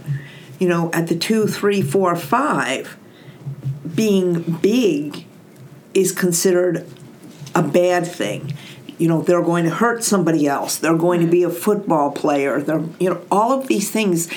you 0.59 0.67
know, 0.67 0.89
at 0.93 1.07
the 1.07 1.15
two, 1.15 1.47
three, 1.47 1.81
four, 1.81 2.15
five, 2.15 2.97
being 3.95 4.41
big 4.41 5.25
is 5.93 6.11
considered 6.11 6.87
a 7.55 7.63
bad 7.63 8.05
thing. 8.05 8.53
You 8.97 9.07
know, 9.07 9.21
they're 9.21 9.43
going 9.43 9.65
to 9.65 9.69
hurt 9.69 10.03
somebody 10.03 10.47
else. 10.47 10.77
They're 10.77 10.97
going 10.97 11.21
to 11.21 11.27
be 11.27 11.43
a 11.43 11.49
football 11.49 12.11
player. 12.11 12.61
They're, 12.61 12.83
you 12.99 13.11
know, 13.11 13.21
all 13.29 13.59
of 13.59 13.67
these 13.67 13.91
things 13.91 14.27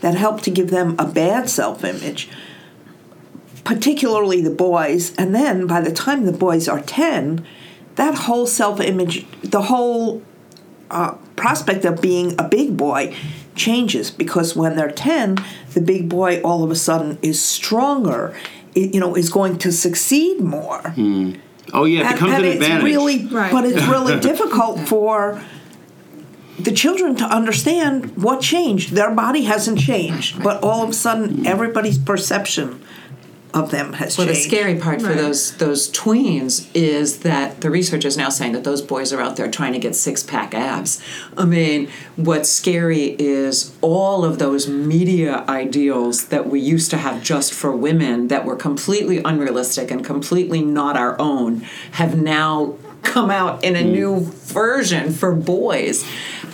that 0.00 0.14
help 0.14 0.42
to 0.42 0.50
give 0.50 0.70
them 0.70 0.96
a 0.98 1.06
bad 1.06 1.48
self 1.48 1.84
image 1.84 2.28
particularly 3.64 4.40
the 4.40 4.50
boys. 4.50 5.14
And 5.16 5.34
then 5.34 5.66
by 5.66 5.80
the 5.80 5.92
time 5.92 6.24
the 6.24 6.32
boys 6.32 6.68
are 6.68 6.80
10, 6.80 7.46
that 7.96 8.14
whole 8.14 8.46
self 8.46 8.80
image, 8.80 9.26
the 9.42 9.62
whole 9.62 10.22
uh, 10.90 11.12
prospect 11.36 11.84
of 11.84 12.00
being 12.00 12.34
a 12.38 12.48
big 12.48 12.76
boy 12.76 13.14
changes 13.54 14.10
because 14.10 14.54
when 14.56 14.76
they're 14.76 14.90
10, 14.90 15.36
the 15.74 15.80
big 15.80 16.08
boy 16.08 16.40
all 16.42 16.62
of 16.64 16.70
a 16.70 16.76
sudden 16.76 17.18
is 17.22 17.40
stronger, 17.42 18.34
i- 18.76 18.90
you 18.92 19.00
know, 19.00 19.14
is 19.14 19.28
going 19.30 19.58
to 19.58 19.72
succeed 19.72 20.40
more. 20.40 20.80
Hmm. 20.94 21.32
oh 21.72 21.84
yeah, 21.84 22.00
it 22.00 22.06
And, 22.06 22.14
becomes 22.14 22.32
and 22.34 22.44
an 22.44 22.50
it's 22.52 22.60
advantage. 22.62 22.84
really, 22.84 23.26
Right. 23.26 23.52
but 23.52 23.64
it's 23.64 23.86
really 23.86 24.18
difficult 24.30 24.80
for 24.88 25.40
the 26.58 26.72
children 26.72 27.14
to 27.16 27.24
understand 27.24 28.16
what 28.16 28.40
changed. 28.40 28.92
Their 28.92 29.10
body 29.14 29.42
hasn't 29.44 29.78
changed, 29.78 30.42
but 30.42 30.62
all 30.62 30.82
of 30.82 30.90
a 30.90 30.92
sudden, 30.92 31.28
hmm. 31.38 31.46
everybody's 31.46 31.98
perception 31.98 32.80
of 33.52 33.70
them 33.70 33.94
has 33.94 34.16
Well, 34.16 34.26
the 34.26 34.34
scary 34.34 34.76
part 34.76 35.00
for 35.00 35.14
those 35.14 35.56
those 35.56 35.90
tweens 35.90 36.68
is 36.74 37.20
that 37.20 37.60
the 37.60 37.70
research 37.70 38.04
is 38.04 38.16
now 38.16 38.28
saying 38.28 38.52
that 38.52 38.64
those 38.64 38.82
boys 38.82 39.12
are 39.12 39.20
out 39.20 39.36
there 39.36 39.50
trying 39.50 39.72
to 39.72 39.78
get 39.78 39.96
six 39.96 40.22
pack 40.22 40.54
abs. 40.54 41.02
I 41.36 41.44
mean, 41.44 41.88
what's 42.16 42.48
scary 42.48 43.16
is 43.18 43.74
all 43.80 44.24
of 44.24 44.38
those 44.38 44.68
media 44.68 45.44
ideals 45.48 46.26
that 46.26 46.48
we 46.48 46.60
used 46.60 46.90
to 46.90 46.98
have 46.98 47.22
just 47.22 47.52
for 47.52 47.74
women 47.74 48.28
that 48.28 48.44
were 48.44 48.56
completely 48.56 49.18
unrealistic 49.24 49.90
and 49.90 50.04
completely 50.04 50.62
not 50.62 50.96
our 50.96 51.18
own 51.20 51.60
have 51.92 52.20
now 52.20 52.76
come 53.02 53.30
out 53.30 53.64
in 53.64 53.76
a 53.76 53.80
mm. 53.80 53.92
new 53.92 54.32
version 54.50 55.12
for 55.12 55.34
boys, 55.34 56.04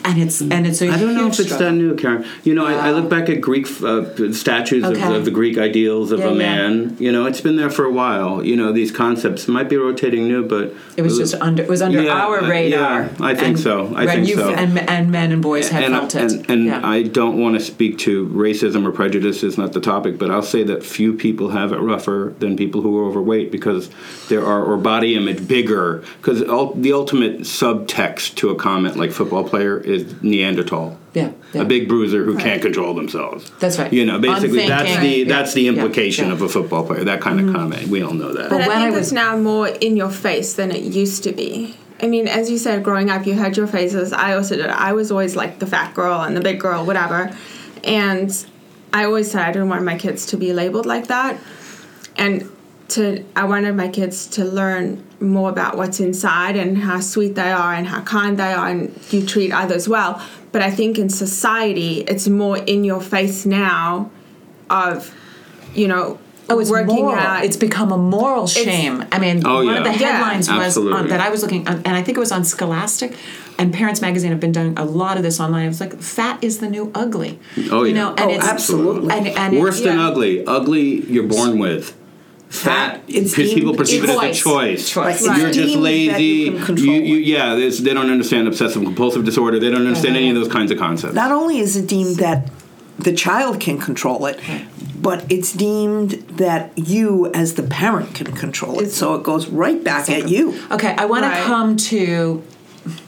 and 0.04 0.20
it's 0.20 0.40
and 0.40 0.66
it's 0.66 0.80
a 0.82 0.88
I 0.90 0.98
don't 0.98 1.14
know 1.14 1.26
if 1.26 1.38
it's 1.38 1.44
struggle. 1.44 1.66
that 1.66 1.72
new, 1.72 1.94
Karen. 1.96 2.24
You 2.44 2.54
know, 2.54 2.66
I, 2.66 2.88
I 2.88 2.90
look 2.92 3.08
back 3.10 3.28
at 3.28 3.40
Greek 3.40 3.66
uh, 3.82 4.32
statues 4.32 4.84
Okay. 4.84 5.02
of, 5.02 5.12
of 5.14 5.24
the 5.24 5.30
Greek 5.30 5.58
ideals 5.58 6.12
of 6.12 6.20
Yeah, 6.20 6.26
a 6.28 6.32
yeah. 6.32 6.38
man. 6.38 6.96
You 6.98 7.12
know, 7.12 7.26
it's 7.26 7.40
been 7.40 7.56
there 7.56 7.70
for 7.70 7.84
a 7.84 7.90
while. 7.92 8.44
You 8.44 8.56
know, 8.56 8.72
these 8.72 8.90
concepts 8.92 9.48
might 9.48 9.68
be 9.68 9.76
rotating 9.76 10.28
new, 10.28 10.46
but 10.46 10.74
It 10.96 11.02
was 11.02 11.18
just 11.18 11.34
under 11.36 11.62
it 11.62 11.68
was 11.68 11.82
under 11.82 12.02
Yeah, 12.02 12.12
our 12.12 12.40
radar. 12.48 13.02
yeah, 13.02 13.08
I 13.20 13.34
think 13.34 13.56
and- 13.56 13.60
so. 13.60 13.86
I 13.94 14.02
and 14.02 14.10
think 14.26 14.28
so. 14.38 14.50
And, 14.54 14.78
and 14.78 15.10
men 15.10 15.32
and 15.32 15.42
boys 15.42 15.68
had 15.68 15.84
and, 15.84 15.94
felt 15.94 16.14
it. 16.14 16.32
and, 16.32 16.50
and 16.50 16.64
yeah. 16.66 16.80
I 16.86 17.02
don't 17.02 17.38
want 17.40 17.54
to 17.58 17.60
speak 17.64 17.98
to 18.00 18.26
racism 18.28 18.86
or 18.86 18.92
prejudice 18.92 19.42
is 19.42 19.56
not 19.58 19.72
the 19.72 19.80
topic, 19.80 20.18
but 20.18 20.30
I'll 20.30 20.42
say 20.42 20.62
that 20.64 20.84
few 20.84 21.12
people 21.14 21.50
have 21.50 21.72
it 21.72 21.78
rougher 21.78 22.34
than 22.38 22.56
people 22.56 22.80
who 22.82 22.98
are 22.98 23.04
overweight 23.06 23.50
because 23.50 23.90
there 24.28 24.44
are 24.44 24.62
or 24.64 24.76
body 24.76 25.14
image 25.16 25.46
bigger 25.48 26.04
because 26.20 26.40
the 26.40 26.92
ultimate 26.92 27.46
subtext 27.86 28.34
to 28.36 28.50
a 28.50 28.56
comment 28.56 28.96
like 28.96 29.12
football 29.12 29.48
player 29.48 29.78
is 29.78 30.22
Neanderthal. 30.22 30.98
Yeah, 31.14 31.32
yeah. 31.52 31.62
A 31.62 31.64
big 31.64 31.88
bruiser 31.88 32.24
who 32.24 32.36
can't 32.36 32.60
control 32.60 32.94
themselves. 32.94 33.50
That's 33.60 33.78
right. 33.78 33.92
You 33.92 34.04
know, 34.04 34.18
basically 34.18 34.66
that's 34.66 34.90
Unthinking. 34.90 35.10
the 35.10 35.18
Yeah, 35.18 35.36
that's 35.36 35.54
the 35.54 35.68
implication 35.68 36.26
yeah. 36.26 36.32
of 36.32 36.42
a 36.42 36.48
football 36.48 36.86
player. 36.86 37.04
That 37.04 37.20
kind 37.20 37.40
of 37.40 37.46
mm-hmm. 37.46 37.56
comment. 37.56 37.88
We 37.88 38.02
all 38.02 38.14
know 38.14 38.32
that. 38.32 38.50
But 38.50 38.60
when 38.60 38.70
I 38.70 38.74
I 38.74 38.78
think 38.84 38.94
was- 38.94 39.06
it's 39.06 39.12
now 39.12 39.36
more 39.36 39.68
in 39.68 39.96
your 39.96 40.10
face 40.10 40.54
than 40.54 40.70
it 40.70 40.82
used 40.82 41.24
to 41.24 41.32
be. 41.32 41.76
I 42.02 42.08
mean, 42.08 42.28
as 42.28 42.50
you 42.50 42.58
said, 42.58 42.84
growing 42.84 43.08
up, 43.08 43.26
you 43.26 43.32
had 43.32 43.56
your 43.56 43.66
phases. 43.66 44.12
I 44.12 44.34
also 44.34 44.56
did. 44.56 44.66
I 44.66 44.92
was 44.92 45.10
always 45.10 45.34
like 45.34 45.60
the 45.60 45.66
fat 45.66 45.94
girl 45.94 46.20
and 46.20 46.36
the 46.36 46.42
big 46.42 46.60
girl, 46.60 46.84
whatever. 46.84 47.34
And 47.84 48.46
I 48.92 49.04
always 49.04 49.30
said 49.30 49.42
I 49.42 49.52
didn't 49.52 49.70
want 49.70 49.82
my 49.84 49.96
kids 49.96 50.26
to 50.26 50.36
be 50.36 50.52
labeled 50.52 50.84
like 50.84 51.06
that. 51.06 51.38
And 52.16 52.50
to 52.88 53.24
I 53.34 53.44
wanted 53.44 53.74
my 53.76 53.88
kids 53.88 54.26
to 54.28 54.44
learn 54.44 55.02
more 55.20 55.50
about 55.50 55.76
what's 55.76 55.98
inside 56.00 56.56
and 56.56 56.78
how 56.78 57.00
sweet 57.00 57.34
they 57.34 57.50
are 57.50 57.72
and 57.74 57.86
how 57.86 58.02
kind 58.02 58.38
they 58.38 58.52
are 58.52 58.68
and 58.68 58.92
you 59.10 59.24
treat 59.26 59.52
others 59.52 59.88
well. 59.88 60.22
But 60.52 60.62
I 60.62 60.70
think 60.70 60.98
in 60.98 61.08
society, 61.08 62.00
it's 62.02 62.28
more 62.28 62.58
in 62.58 62.84
your 62.84 63.00
face 63.00 63.44
now 63.46 64.10
of, 64.70 65.14
you 65.74 65.88
know, 65.88 66.18
Oh, 66.48 66.60
it's 66.60 66.70
working 66.70 66.94
moral. 66.94 67.18
out. 67.18 67.44
It's 67.44 67.56
become 67.56 67.90
a 67.90 67.98
moral 67.98 68.46
shame. 68.46 69.04
I 69.10 69.18
mean, 69.18 69.44
Oh, 69.44 69.64
one 69.64 69.78
of 69.78 69.84
yeah. 69.84 69.92
the 69.92 69.98
Yeah. 69.98 70.12
headlines 70.12 70.48
was 70.48 70.76
um, 70.76 70.92
on, 70.92 71.08
that 71.08 71.20
I 71.20 71.28
was 71.28 71.42
looking, 71.42 71.66
on, 71.66 71.82
and 71.84 71.96
I 71.96 72.02
think 72.04 72.16
it 72.16 72.20
was 72.20 72.30
on 72.30 72.44
Scholastic, 72.44 73.16
and 73.58 73.74
Parents 73.74 74.00
Magazine 74.00 74.30
have 74.30 74.38
been 74.38 74.52
doing 74.52 74.78
a 74.78 74.84
lot 74.84 75.16
of 75.16 75.24
this 75.24 75.40
online. 75.40 75.64
It 75.64 75.68
was 75.68 75.80
like, 75.80 76.00
"Fat 76.00 76.38
is 76.44 76.58
the 76.58 76.68
new 76.68 76.92
ugly." 76.94 77.40
Oh, 77.72 77.82
you 77.82 77.88
yeah. 77.96 78.00
know, 78.00 78.08
and 78.10 78.30
Oh, 78.30 78.34
it's 78.34 78.46
absolutely. 78.46 79.12
And, 79.12 79.26
and 79.26 79.58
Worse 79.58 79.80
it, 79.80 79.84
than 79.86 79.98
yeah. 79.98 80.06
ugly. 80.06 80.46
Ugly 80.46 81.10
you're 81.10 81.24
born 81.26 81.58
with. 81.58 81.96
Fat, 82.62 83.06
because 83.06 83.34
people 83.34 83.74
perceive 83.74 84.04
it 84.04 84.10
as 84.10 84.16
a 84.16 84.20
Choice. 84.20 84.42
choice. 84.42 84.90
Choice. 84.90 85.26
Right. 85.28 85.38
You're 85.38 85.50
just 85.52 85.74
deemed 85.74 85.84
that 85.84 86.20
you 86.20 86.52
lazy. 86.52 86.82
You, 86.82 86.92
you, 86.92 87.16
yeah, 87.16 87.54
they 87.54 87.94
don't 87.94 88.10
understand 88.10 88.48
obsessive 88.48 88.82
compulsive 88.82 89.24
disorder. 89.24 89.58
They 89.58 89.70
don't 89.70 89.86
understand 89.86 90.16
any 90.16 90.30
of 90.30 90.36
uh-huh. 90.36 90.44
those 90.44 90.52
kinds 90.52 90.70
of 90.70 90.78
concepts. 90.78 91.14
Not 91.14 91.32
only 91.32 91.58
is 91.58 91.76
it 91.76 91.86
deemed 91.86 92.16
that 92.16 92.50
the 92.98 93.12
child 93.12 93.60
can 93.60 93.78
control 93.78 94.26
it, 94.26 94.40
but 95.00 95.24
it's 95.30 95.52
deemed 95.52 96.12
that 96.38 96.76
you, 96.76 97.30
as 97.32 97.54
the 97.54 97.62
parent, 97.62 98.14
can 98.14 98.32
control 98.32 98.80
it. 98.80 98.90
So 98.90 99.14
it 99.14 99.22
goes 99.22 99.48
right 99.48 99.82
back 99.84 100.08
at 100.08 100.28
you. 100.28 100.58
Okay, 100.70 100.94
I 100.96 101.04
want 101.04 101.24
Right. 101.24 101.36
to 101.38 101.44
come 101.44 101.76
to 101.76 102.42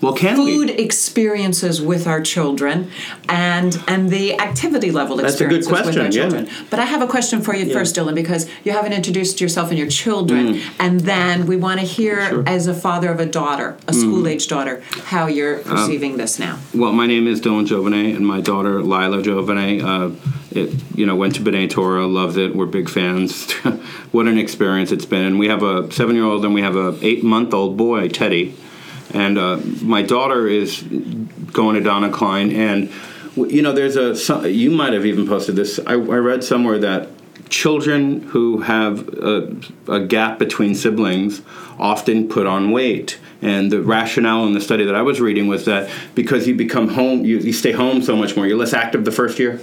well, 0.01 0.13
can 0.15 0.37
food 0.37 0.69
we? 0.69 0.73
experiences 0.75 1.81
with 1.81 2.07
our 2.07 2.21
children 2.21 2.91
and 3.29 3.79
and 3.89 4.11
the 4.11 4.39
activity 4.39 4.91
level 4.91 5.17
That's 5.17 5.41
a 5.41 5.47
good 5.47 5.59
experiences 5.59 5.71
with 5.71 5.79
our 5.79 5.83
question, 5.85 6.05
yeah. 6.05 6.11
children. 6.11 6.67
But 6.71 6.79
I 6.81 6.85
have 6.85 7.03
a 7.03 7.07
question 7.07 7.41
for 7.43 7.55
you 7.55 7.73
first, 7.73 7.97
Dylan, 7.97 8.15
because 8.15 8.49
you 8.65 8.73
haven't 8.73 8.93
introduced 8.93 9.41
yourself 9.41 9.71
and 9.71 9.79
your 9.79 9.89
children, 9.89 10.61
and 10.79 11.01
then 11.01 11.47
we 11.47 11.57
want 11.57 11.81
to 11.81 11.87
hear, 11.87 12.17
Mm. 12.19 12.29
Sure. 12.29 12.43
Mm. 12.43 12.49
as 12.49 12.67
a 12.67 12.75
father 12.75 13.11
of 13.13 13.21
a 13.21 13.27
daughter, 13.27 13.77
a 13.87 13.93
school 13.93 14.27
age 14.27 14.49
daughter, 14.49 14.83
how 15.05 15.27
you're 15.27 15.61
Um, 15.69 16.17
this 16.17 16.39
now. 16.39 16.59
Well, 16.75 16.93
my 16.93 17.07
name 17.07 17.27
is 17.27 17.41
Dylan 17.41 17.67
Jovanet, 17.67 18.17
and 18.17 18.27
my 18.27 18.41
daughter 18.41 18.83
Lila 18.83 19.23
Jovanet. 19.23 19.83
Uh, 19.83 20.11
it, 20.51 20.71
you 20.95 21.05
know, 21.07 21.15
went 21.15 21.35
to 21.37 21.43
B'nai 21.43 21.69
Torah, 21.69 22.07
loved 22.07 22.37
it. 22.39 22.57
We're 22.57 22.67
big 22.67 22.89
fans. 22.89 23.53
what 24.13 24.27
an 24.27 24.39
experience 24.39 24.91
it's 24.93 25.05
been. 25.05 25.25
And 25.25 25.39
we 25.39 25.49
have 25.49 25.63
a 25.63 25.91
seven-year-old 25.93 26.45
and 26.45 26.55
we 26.55 26.63
have 26.63 26.75
a 26.77 26.97
eight-month-old 27.03 27.77
boy, 27.77 28.09
Teddy. 28.09 28.55
And 29.15 29.39
uh, 29.39 29.57
my 29.83 30.03
daughter 30.03 30.47
is 30.47 30.83
going 31.53 31.77
to 31.77 31.81
Donna 31.81 32.11
Klein, 32.11 32.53
and 32.53 32.93
you 33.37 33.63
know, 33.63 33.73
there's 33.73 33.97
a. 33.97 34.51
You 34.51 34.71
might 34.71 34.93
have 34.93 35.07
even 35.07 35.27
posted 35.27 35.57
this. 35.57 35.79
I, 35.87 35.93
I 35.93 35.97
read 35.97 36.45
somewhere 36.45 36.79
that 36.79 37.09
children 37.49 38.21
who 38.23 38.61
have 38.61 39.09
a, 39.09 39.57
a 39.89 40.01
gap 40.01 40.39
between 40.39 40.75
siblings 40.75 41.43
often 41.79 42.29
put 42.29 42.47
on 42.47 42.71
weight. 42.71 43.19
And 43.41 43.71
the 43.71 43.83
rationale 43.83 44.47
in 44.47 44.53
the 44.53 44.61
study 44.61 44.85
that 44.85 44.95
I 44.95 45.03
was 45.03 45.21
reading 45.21 45.47
was 45.47 45.65
that 45.67 45.91
because 46.15 46.47
you 46.47 46.55
become 46.55 46.89
home, 46.89 47.25
you, 47.25 47.39
you 47.39 47.53
stay 47.53 47.73
home 47.73 48.03
so 48.03 48.17
much 48.17 48.37
more, 48.37 48.47
you're 48.47 48.59
less 48.59 48.75
active 48.75 49.05
the 49.05 49.13
first 49.13 49.39
year. 49.39 49.61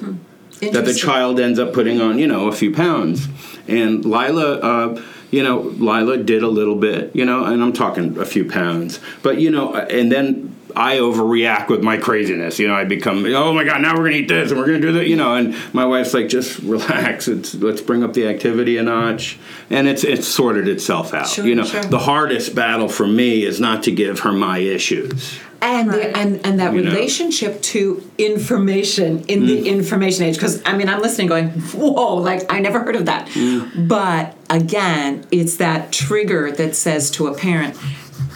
That 0.61 0.85
the 0.85 0.93
child 0.93 1.39
ends 1.39 1.59
up 1.59 1.73
putting 1.73 1.99
on, 1.99 2.17
you 2.17 2.27
know, 2.27 2.47
a 2.47 2.53
few 2.53 2.73
pounds. 2.73 3.27
And 3.67 4.05
Lila, 4.05 4.59
uh, 4.59 5.01
you 5.31 5.43
know, 5.43 5.59
Lila 5.59 6.17
did 6.17 6.43
a 6.43 6.47
little 6.47 6.75
bit, 6.75 7.15
you 7.15 7.25
know, 7.25 7.43
and 7.43 7.61
I'm 7.61 7.73
talking 7.73 8.17
a 8.17 8.25
few 8.25 8.49
pounds. 8.49 8.99
But, 9.21 9.39
you 9.39 9.49
know, 9.49 9.75
and 9.75 10.11
then 10.11 10.54
I 10.75 10.97
overreact 10.97 11.69
with 11.69 11.81
my 11.83 11.97
craziness. 11.97 12.59
You 12.59 12.67
know, 12.67 12.75
I 12.75 12.83
become, 12.83 13.25
oh 13.25 13.53
my 13.53 13.63
God, 13.63 13.81
now 13.81 13.91
we're 13.93 14.09
going 14.09 14.11
to 14.13 14.17
eat 14.19 14.27
this 14.27 14.51
and 14.51 14.59
we're 14.59 14.67
going 14.67 14.81
to 14.81 14.87
do 14.87 14.93
that, 14.93 15.07
you 15.07 15.15
know. 15.15 15.35
And 15.35 15.55
my 15.73 15.85
wife's 15.85 16.13
like, 16.13 16.27
just 16.27 16.59
relax. 16.63 17.27
It's, 17.27 17.55
let's 17.55 17.81
bring 17.81 18.03
up 18.03 18.13
the 18.13 18.27
activity 18.27 18.77
a 18.77 18.83
notch. 18.83 19.37
And 19.69 19.87
it's, 19.87 20.03
it's 20.03 20.27
sorted 20.27 20.67
itself 20.67 21.13
out. 21.13 21.27
Sure, 21.27 21.45
you 21.45 21.55
know, 21.55 21.63
sure. 21.65 21.83
the 21.83 21.99
hardest 21.99 22.55
battle 22.55 22.87
for 22.89 23.07
me 23.07 23.43
is 23.43 23.59
not 23.59 23.83
to 23.83 23.91
give 23.91 24.19
her 24.21 24.31
my 24.31 24.57
issues. 24.59 25.39
and 25.61 25.89
the, 25.89 26.15
and 26.17 26.45
and 26.45 26.59
that 26.59 26.73
You 26.73 26.81
know. 26.81 26.91
relationship 26.91 27.61
to 27.73 28.03
information 28.17 29.23
in 29.27 29.43
Mm. 29.43 29.47
the 29.47 29.69
information 29.69 30.23
age 30.25 30.35
because 30.35 30.61
i 30.65 30.75
mean 30.77 30.89
i'm 30.89 31.01
listening 31.01 31.27
going 31.27 31.47
whoa 31.49 32.15
like 32.15 32.51
i 32.53 32.59
never 32.59 32.79
heard 32.81 32.95
of 32.97 33.05
that 33.05 33.27
Mm. 33.29 33.87
but 33.87 34.35
again 34.49 35.25
it's 35.31 35.55
that 35.57 35.91
trigger 35.91 36.51
that 36.51 36.75
says 36.75 37.09
to 37.11 37.27
a 37.27 37.33
parent 37.33 37.75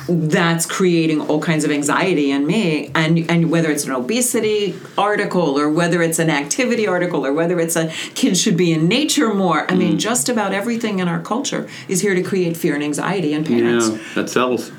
that's 0.09 0.65
creating 0.65 1.21
all 1.21 1.39
kinds 1.39 1.63
of 1.63 1.71
anxiety 1.71 2.31
in 2.31 2.45
me 2.47 2.89
and 2.95 3.29
and 3.29 3.51
whether 3.51 3.69
it's 3.69 3.85
an 3.85 3.91
obesity 3.91 4.75
article 4.97 5.57
or 5.59 5.69
whether 5.69 6.01
it's 6.01 6.19
an 6.19 6.29
activity 6.29 6.87
article 6.87 7.25
or 7.25 7.31
whether 7.33 7.59
it's 7.59 7.75
a 7.75 7.87
kids 8.15 8.41
should 8.41 8.57
be 8.57 8.71
in 8.73 8.87
nature 8.87 9.33
more 9.33 9.69
i 9.71 9.75
mean 9.75 9.89
Mm. 9.95 9.99
just 9.99 10.29
about 10.29 10.51
everything 10.53 10.99
in 10.99 11.07
our 11.07 11.21
culture 11.21 11.67
is 11.87 12.01
here 12.01 12.15
to 12.15 12.23
create 12.23 12.57
fear 12.57 12.73
and 12.75 12.83
anxiety 12.83 13.33
in 13.33 13.43
parents 13.43 13.89
Yeah, 13.89 13.97
that 14.15 14.29
sells. 14.29 14.71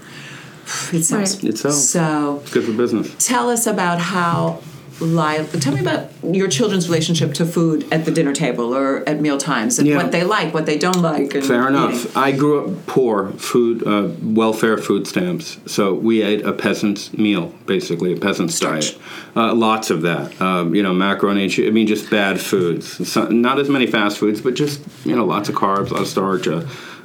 it 0.92 1.02
sells. 1.04 1.34
Right. 1.36 1.44
It 1.50 1.58
sells. 1.58 1.88
so 1.88 2.40
It's 2.42 2.52
good 2.52 2.64
for 2.64 2.72
business. 2.72 3.14
tell 3.18 3.50
us 3.50 3.66
about 3.66 3.98
how 3.98 4.60
Lyle, 5.00 5.46
tell 5.46 5.74
me 5.74 5.80
about 5.80 6.10
your 6.22 6.46
children's 6.48 6.88
relationship 6.88 7.32
to 7.34 7.46
food 7.46 7.86
at 7.92 8.04
the 8.04 8.10
dinner 8.10 8.32
table 8.32 8.74
or 8.74 9.02
at 9.08 9.20
meal 9.20 9.38
times 9.38 9.78
and 9.78 9.88
Yeah. 9.88 9.96
what 9.96 10.12
they 10.12 10.24
like, 10.24 10.52
what 10.52 10.66
they 10.66 10.76
don't 10.78 11.00
like. 11.00 11.34
And 11.34 11.44
Fair 11.44 11.68
enough. 11.68 11.94
eating. 12.06 12.10
I 12.16 12.32
grew 12.32 12.60
up 12.64 12.86
poor, 12.86 13.32
food, 13.38 13.86
uh, 13.86 14.08
welfare 14.22 14.76
food 14.78 15.06
stamps. 15.06 15.56
So 15.66 15.94
we 15.94 16.22
ate 16.22 16.44
a 16.44 16.52
peasant's 16.52 17.16
meal, 17.16 17.54
basically 17.66 18.12
a 18.12 18.16
peasant's 18.16 18.54
Starch. 18.54 18.90
diet. 18.92 18.98
Uh, 19.36 19.54
lots 19.54 19.90
of 19.90 20.02
that. 20.02 20.40
Um, 20.40 20.74
you 20.74 20.82
know, 20.82 20.92
macaroni. 20.92 21.50
I 21.66 21.70
mean, 21.70 21.86
just 21.86 22.10
bad 22.10 22.40
foods. 22.40 23.08
So, 23.08 23.24
not 23.28 23.58
as 23.58 23.68
many 23.68 23.86
fast 23.86 24.18
foods, 24.18 24.40
but 24.40 24.54
just 24.54 24.80
you 25.04 25.16
know, 25.16 25.24
lots 25.24 25.48
of 25.48 25.54
carbs, 25.54 25.90
a 25.90 25.94
lot 25.94 26.02
of 26.02 26.08
starch. 26.08 26.46
Uh, 26.46 26.62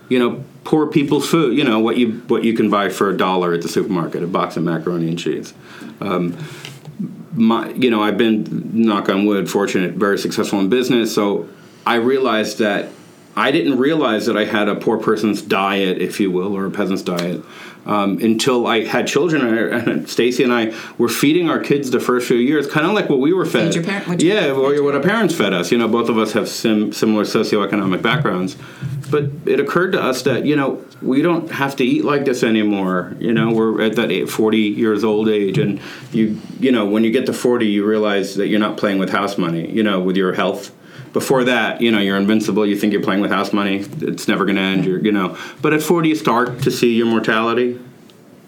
you 0.10 0.20
know, 0.20 0.44
poor 0.66 0.86
people's 0.88 1.28
food. 1.28 1.58
You 1.58 1.64
know 1.64 1.80
what 1.80 1.98
you 1.98 2.22
what 2.28 2.44
you 2.44 2.54
can 2.54 2.70
buy 2.70 2.90
for 2.90 3.10
a 3.10 3.16
dollar 3.18 3.54
at 3.54 3.62
the 3.62 3.70
supermarket: 3.70 4.22
a 4.24 4.28
box 4.28 4.58
of 4.58 4.64
macaroni 4.64 5.08
and 5.08 5.18
cheese. 5.18 5.54
My 7.36 7.70
you 7.70 7.89
know 7.89 8.01
I've 8.01 8.18
been 8.18 8.72
knock 8.74 9.10
on 9.10 9.25
wood 9.25 9.50
fortunate 9.50 9.94
very 9.94 10.18
successful 10.18 10.60
in 10.60 10.70
business. 10.70 11.13
So 11.13 11.48
I 11.86 11.96
realized 11.96 12.60
that 12.60 12.89
I 13.36 13.51
didn't 13.51 13.77
realize 13.77 14.25
that 14.27 14.38
I 14.38 14.46
had 14.46 14.70
a 14.70 14.75
poor 14.75 14.98
person's 14.98 15.42
diet 15.42 15.98
if 15.98 16.20
you 16.20 16.32
will 16.32 16.56
or 16.56 16.65
a 16.65 16.72
peasant's 16.72 17.04
diet 17.04 17.42
um, 17.86 18.18
until 18.20 18.65
I 18.68 18.84
had 18.84 19.08
children 19.08 19.46
and, 19.46 19.88
and 19.89 20.10
Stacy 20.10 20.44
and 20.44 20.51
I 20.51 20.74
were 20.98 21.10
feeding 21.10 21.50
our 21.50 21.60
kids 21.60 21.92
the 21.92 22.00
first 22.00 22.27
few 22.27 22.38
years 22.38 22.68
kind 22.68 22.86
of 22.86 22.94
like 22.94 23.10
what 23.10 23.20
we 23.20 23.32
were 23.34 23.46
fed. 23.46 23.75
Your 23.75 23.84
parent- 23.84 24.08
what 24.08 24.22
yeah 24.24 24.50
or 24.51 24.82
what 24.84 24.96
our 24.96 25.01
parents. 25.01 25.36
fed 25.36 25.54
us. 25.54 25.72
You 25.72 25.77
know 25.77 25.88
both 25.88 26.10
of 26.10 26.18
us 26.18 26.34
have 26.34 26.48
sim- 26.50 26.92
similar 26.94 27.24
socioeconomic 27.24 28.01
backgrounds. 28.01 28.58
But 29.12 29.25
it 29.46 29.60
occurred 29.60 29.92
to 29.92 30.01
us 30.01 30.24
that 30.24 30.46
you 30.46 30.56
know 30.56 30.84
we 31.01 31.22
don't 31.22 31.51
have 31.51 31.75
to 31.75 31.84
eat 31.86 32.04
like 32.04 32.25
this 32.25 32.42
anymore. 32.44 33.15
You 33.20 33.34
know 33.34 33.51
we're 33.54 33.82
at 33.82 33.96
that 33.98 34.12
eight- 34.12 34.30
40 34.30 34.58
years 34.58 35.04
old 35.04 35.30
age 35.30 35.58
and 35.60 35.80
you 36.12 36.39
you 36.60 36.72
know 36.72 36.86
when 36.86 37.04
you 37.04 37.12
get 37.12 37.25
to 37.27 37.34
40 37.34 37.68
you 37.68 37.86
realize 37.86 38.36
that 38.36 38.48
you're 38.48 38.60
not 38.60 38.77
playing 38.77 38.98
with 38.98 39.10
house 39.12 39.38
money 39.38 39.70
you 39.70 39.84
know 39.84 40.00
with 40.00 40.18
your 40.18 40.34
health 40.34 40.72
before 41.16 41.44
that 41.46 41.82
you 41.82 41.92
know 41.92 42.00
you're 42.00 42.18
invincible 42.18 42.64
you 42.66 42.78
think 42.78 42.94
you're 42.94 43.02
playing 43.02 43.22
with 43.22 43.32
house 43.32 43.52
money 43.52 43.78
it's 44.02 44.28
never 44.28 44.46
going 44.46 44.58
to 44.58 44.62
end 44.62 44.86
you're, 44.86 45.00
you 45.00 45.12
know 45.12 45.36
but 45.62 45.74
at 45.74 45.82
40 45.82 46.10
you 46.10 46.16
start 46.16 46.62
to 46.62 46.70
see 46.70 46.96
your 46.96 47.08
mortality 47.08 47.80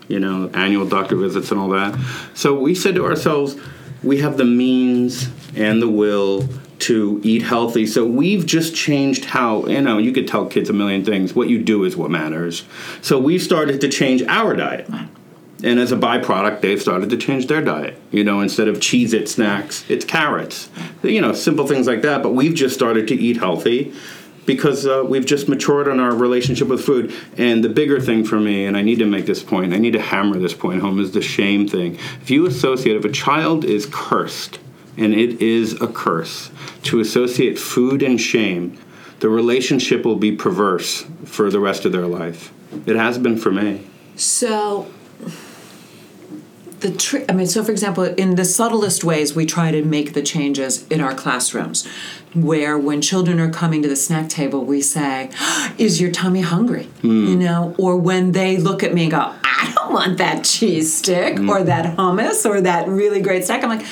you 0.07 0.19
know, 0.19 0.49
annual 0.53 0.87
doctor 0.87 1.15
visits 1.15 1.51
and 1.51 1.59
all 1.59 1.69
that. 1.69 1.97
So 2.33 2.57
we 2.57 2.75
said 2.75 2.95
to 2.95 3.05
ourselves, 3.05 3.55
we 4.03 4.19
have 4.19 4.37
the 4.37 4.45
means 4.45 5.29
and 5.55 5.81
the 5.81 5.89
will 5.89 6.47
to 6.79 7.19
eat 7.23 7.41
healthy. 7.41 7.87
So 7.87 8.05
we've 8.05 8.45
just 8.45 8.75
changed 8.75 9.25
how, 9.25 9.65
you 9.65 9.81
know, 9.81 9.97
you 9.97 10.11
could 10.11 10.27
tell 10.27 10.45
kids 10.45 10.69
a 10.69 10.73
million 10.73 11.03
things. 11.03 11.33
What 11.33 11.49
you 11.49 11.61
do 11.61 11.83
is 11.83 11.97
what 11.97 12.11
matters. 12.11 12.63
So 13.01 13.19
we've 13.19 13.41
started 13.41 13.81
to 13.81 13.89
change 13.89 14.21
our 14.23 14.55
diet. 14.55 14.87
And 15.63 15.79
as 15.79 15.91
a 15.91 15.95
byproduct, 15.95 16.61
they've 16.61 16.81
started 16.81 17.09
to 17.09 17.17
change 17.17 17.47
their 17.47 17.61
diet. 17.61 17.99
You 18.11 18.23
know, 18.23 18.41
instead 18.41 18.67
of 18.67 18.77
Cheez 18.77 19.13
It 19.13 19.27
snacks, 19.27 19.83
it's 19.89 20.05
carrots. 20.05 20.69
You 21.01 21.21
know, 21.21 21.33
simple 21.33 21.65
things 21.65 21.87
like 21.87 22.03
that. 22.03 22.21
But 22.21 22.31
we've 22.31 22.53
just 22.53 22.75
started 22.75 23.07
to 23.07 23.15
eat 23.15 23.37
healthy 23.37 23.93
because 24.45 24.85
uh, 24.87 25.03
we've 25.07 25.25
just 25.25 25.49
matured 25.49 25.87
on 25.87 25.99
our 25.99 26.15
relationship 26.15 26.67
with 26.67 26.83
food. 26.83 27.13
And 27.37 27.63
the 27.63 27.69
bigger 27.69 27.99
thing 27.99 28.23
for 28.23 28.39
me, 28.39 28.65
and 28.65 28.77
I 28.77 28.81
need 28.81 28.99
to 28.99 29.05
make 29.05 29.25
this 29.25 29.43
point, 29.43 29.73
I 29.73 29.77
need 29.77 29.93
to 29.93 30.01
hammer 30.01 30.39
this 30.39 30.53
point 30.53 30.81
home, 30.81 30.99
is 30.99 31.11
the 31.11 31.21
shame 31.21 31.67
thing. 31.67 31.95
If 32.21 32.31
you 32.31 32.45
associate, 32.45 32.95
if 32.95 33.05
a 33.05 33.11
child 33.11 33.65
is 33.65 33.87
cursed, 33.91 34.59
and 34.95 35.13
it 35.13 35.41
is 35.41 35.79
a 35.81 35.87
curse, 35.87 36.49
to 36.83 36.99
associate 36.99 37.59
food 37.59 38.01
and 38.01 38.19
shame, 38.19 38.79
the 39.19 39.29
relationship 39.29 40.05
will 40.05 40.15
be 40.15 40.31
perverse 40.31 41.05
for 41.25 41.49
the 41.49 41.59
rest 41.59 41.85
of 41.85 41.91
their 41.91 42.07
life. 42.07 42.53
It 42.85 42.95
has 42.95 43.17
been 43.17 43.37
for 43.37 43.51
me. 43.51 43.87
So 44.15 44.87
the 46.87 46.97
tri- 46.97 47.25
I 47.27 47.33
mean, 47.33 47.47
so 47.47 47.63
for 47.63 47.71
example, 47.71 48.03
in 48.03 48.35
the 48.35 48.45
subtlest 48.45 49.03
ways, 49.03 49.35
we 49.35 49.45
try 49.45 49.71
to 49.71 49.83
make 49.83 50.13
the 50.13 50.21
changes 50.21 50.87
in 50.87 51.01
our 51.01 51.13
classrooms, 51.13 51.85
where 52.33 52.77
when 52.77 53.01
children 53.01 53.39
are 53.39 53.49
coming 53.49 53.81
to 53.81 53.89
the 53.89 53.95
snack 53.95 54.29
table, 54.29 54.63
we 54.63 54.81
say, 54.81 55.29
"Is 55.77 55.99
your 55.99 56.11
tummy 56.11 56.41
hungry?" 56.41 56.87
Mm. 57.01 57.27
You 57.29 57.35
know, 57.35 57.75
or 57.77 57.97
when 57.97 58.31
they 58.31 58.57
look 58.57 58.83
at 58.83 58.93
me 58.93 59.03
and 59.03 59.11
go, 59.11 59.33
"I 59.43 59.73
don't 59.75 59.93
want 59.93 60.17
that 60.17 60.43
cheese 60.45 60.95
stick 60.97 61.35
mm. 61.35 61.49
or 61.49 61.63
that 61.63 61.97
hummus 61.97 62.45
or 62.49 62.61
that 62.61 62.87
really 62.87 63.21
great 63.21 63.43
snack," 63.45 63.63
I'm 63.63 63.69
like, 63.69 63.85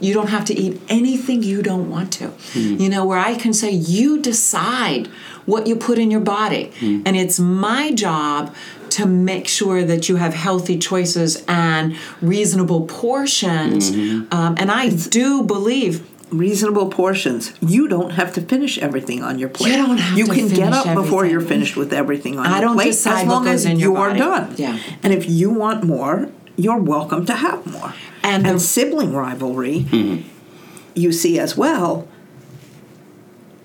"You 0.00 0.12
don't 0.12 0.28
have 0.28 0.44
to 0.46 0.54
eat 0.54 0.80
anything 0.88 1.42
you 1.42 1.62
don't 1.62 1.88
want 1.90 2.12
to." 2.14 2.28
Mm. 2.52 2.80
You 2.80 2.88
know, 2.90 3.06
where 3.06 3.18
I 3.18 3.34
can 3.34 3.52
say, 3.52 3.70
"You 3.70 4.20
decide." 4.20 5.08
What 5.46 5.66
you 5.66 5.76
put 5.76 5.98
in 5.98 6.10
your 6.10 6.22
body. 6.22 6.72
And 6.80 7.16
it's 7.18 7.38
my 7.38 7.92
job 7.92 8.54
to 8.94 9.06
make 9.06 9.46
sure 9.48 9.82
that 9.84 10.08
you 10.08 10.16
have 10.16 10.34
healthy 10.34 10.78
choices 10.78 11.44
and 11.46 11.96
reasonable 12.20 12.86
portions. 12.86 13.90
Um, 13.90 14.54
and 14.58 14.70
I 14.70 14.88
do 14.90 15.42
believe 15.42 16.08
reasonable 16.30 16.88
portions. 16.88 17.52
You 17.60 17.86
don't 17.88 18.10
have 18.10 18.32
to 18.34 18.40
finish 18.40 18.78
everything 18.78 19.22
on 19.22 19.38
your 19.38 19.48
plate. 19.48 19.70
You 19.72 19.76
don't 19.86 19.98
have 19.98 20.18
You 20.18 20.26
to 20.26 20.34
can 20.34 20.48
get 20.48 20.72
up 20.72 20.94
before 20.94 21.24
you're 21.26 21.40
finished 21.40 21.76
with 21.76 21.92
everything 21.92 22.38
on 22.38 22.46
I 22.46 22.58
your 22.58 22.60
don't 22.68 22.74
plate 22.76 22.88
as 22.88 23.26
long 23.26 23.46
as 23.46 23.64
you're 23.66 23.94
body. 23.94 24.18
done. 24.18 24.54
Yeah. 24.56 24.78
And 25.02 25.12
if 25.12 25.28
you 25.28 25.50
want 25.50 25.84
more, 25.84 26.30
you're 26.56 26.78
welcome 26.80 27.24
to 27.26 27.34
have 27.34 27.64
more. 27.66 27.94
And 28.22 28.46
And, 28.46 28.56
the- 28.56 28.60
sibling 28.60 29.14
rivalry, 29.14 30.24
you 30.94 31.12
see 31.12 31.38
as 31.38 31.56
well. 31.56 32.08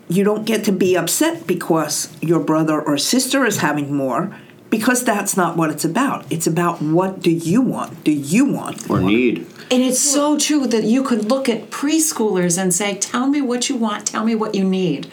You 0.08 0.24
don't 0.24 0.44
get 0.46 0.63
to 0.65 0.72
be 0.72 0.98
upset 0.98 1.46
because 1.46 2.10
your 2.22 2.39
brother 2.39 2.82
or 2.82 2.98
sister 2.98 3.46
is 3.46 3.58
having 3.58 3.94
more 3.96 4.36
because 4.69 5.03
that's 5.03 5.36
not 5.36 5.58
what 5.58 5.69
it's 5.69 5.86
about. 5.86 6.25
It's 6.29 6.47
about 6.47 6.82
what 6.82 7.21
do 7.21 7.32
you 7.32 7.62
want? 7.62 8.03
Do 8.03 8.12
you 8.12 8.45
want 8.45 8.89
Or 8.89 8.99
need. 8.99 9.47
And 9.71 9.84
it's 9.84 9.99
so 9.99 10.38
true 10.38 10.65
that 10.67 10.84
you 10.84 11.03
could 11.03 11.25
look 11.25 11.47
at 11.47 11.69
preschoolers 11.69 12.58
and 12.62 12.73
say, 12.73 12.97
Tell 12.97 13.27
me 13.27 13.41
what 13.41 13.69
you 13.69 13.75
want, 13.75 14.08
tell 14.08 14.25
me 14.25 14.36
what 14.36 14.55
you 14.55 14.63
need. 14.63 15.10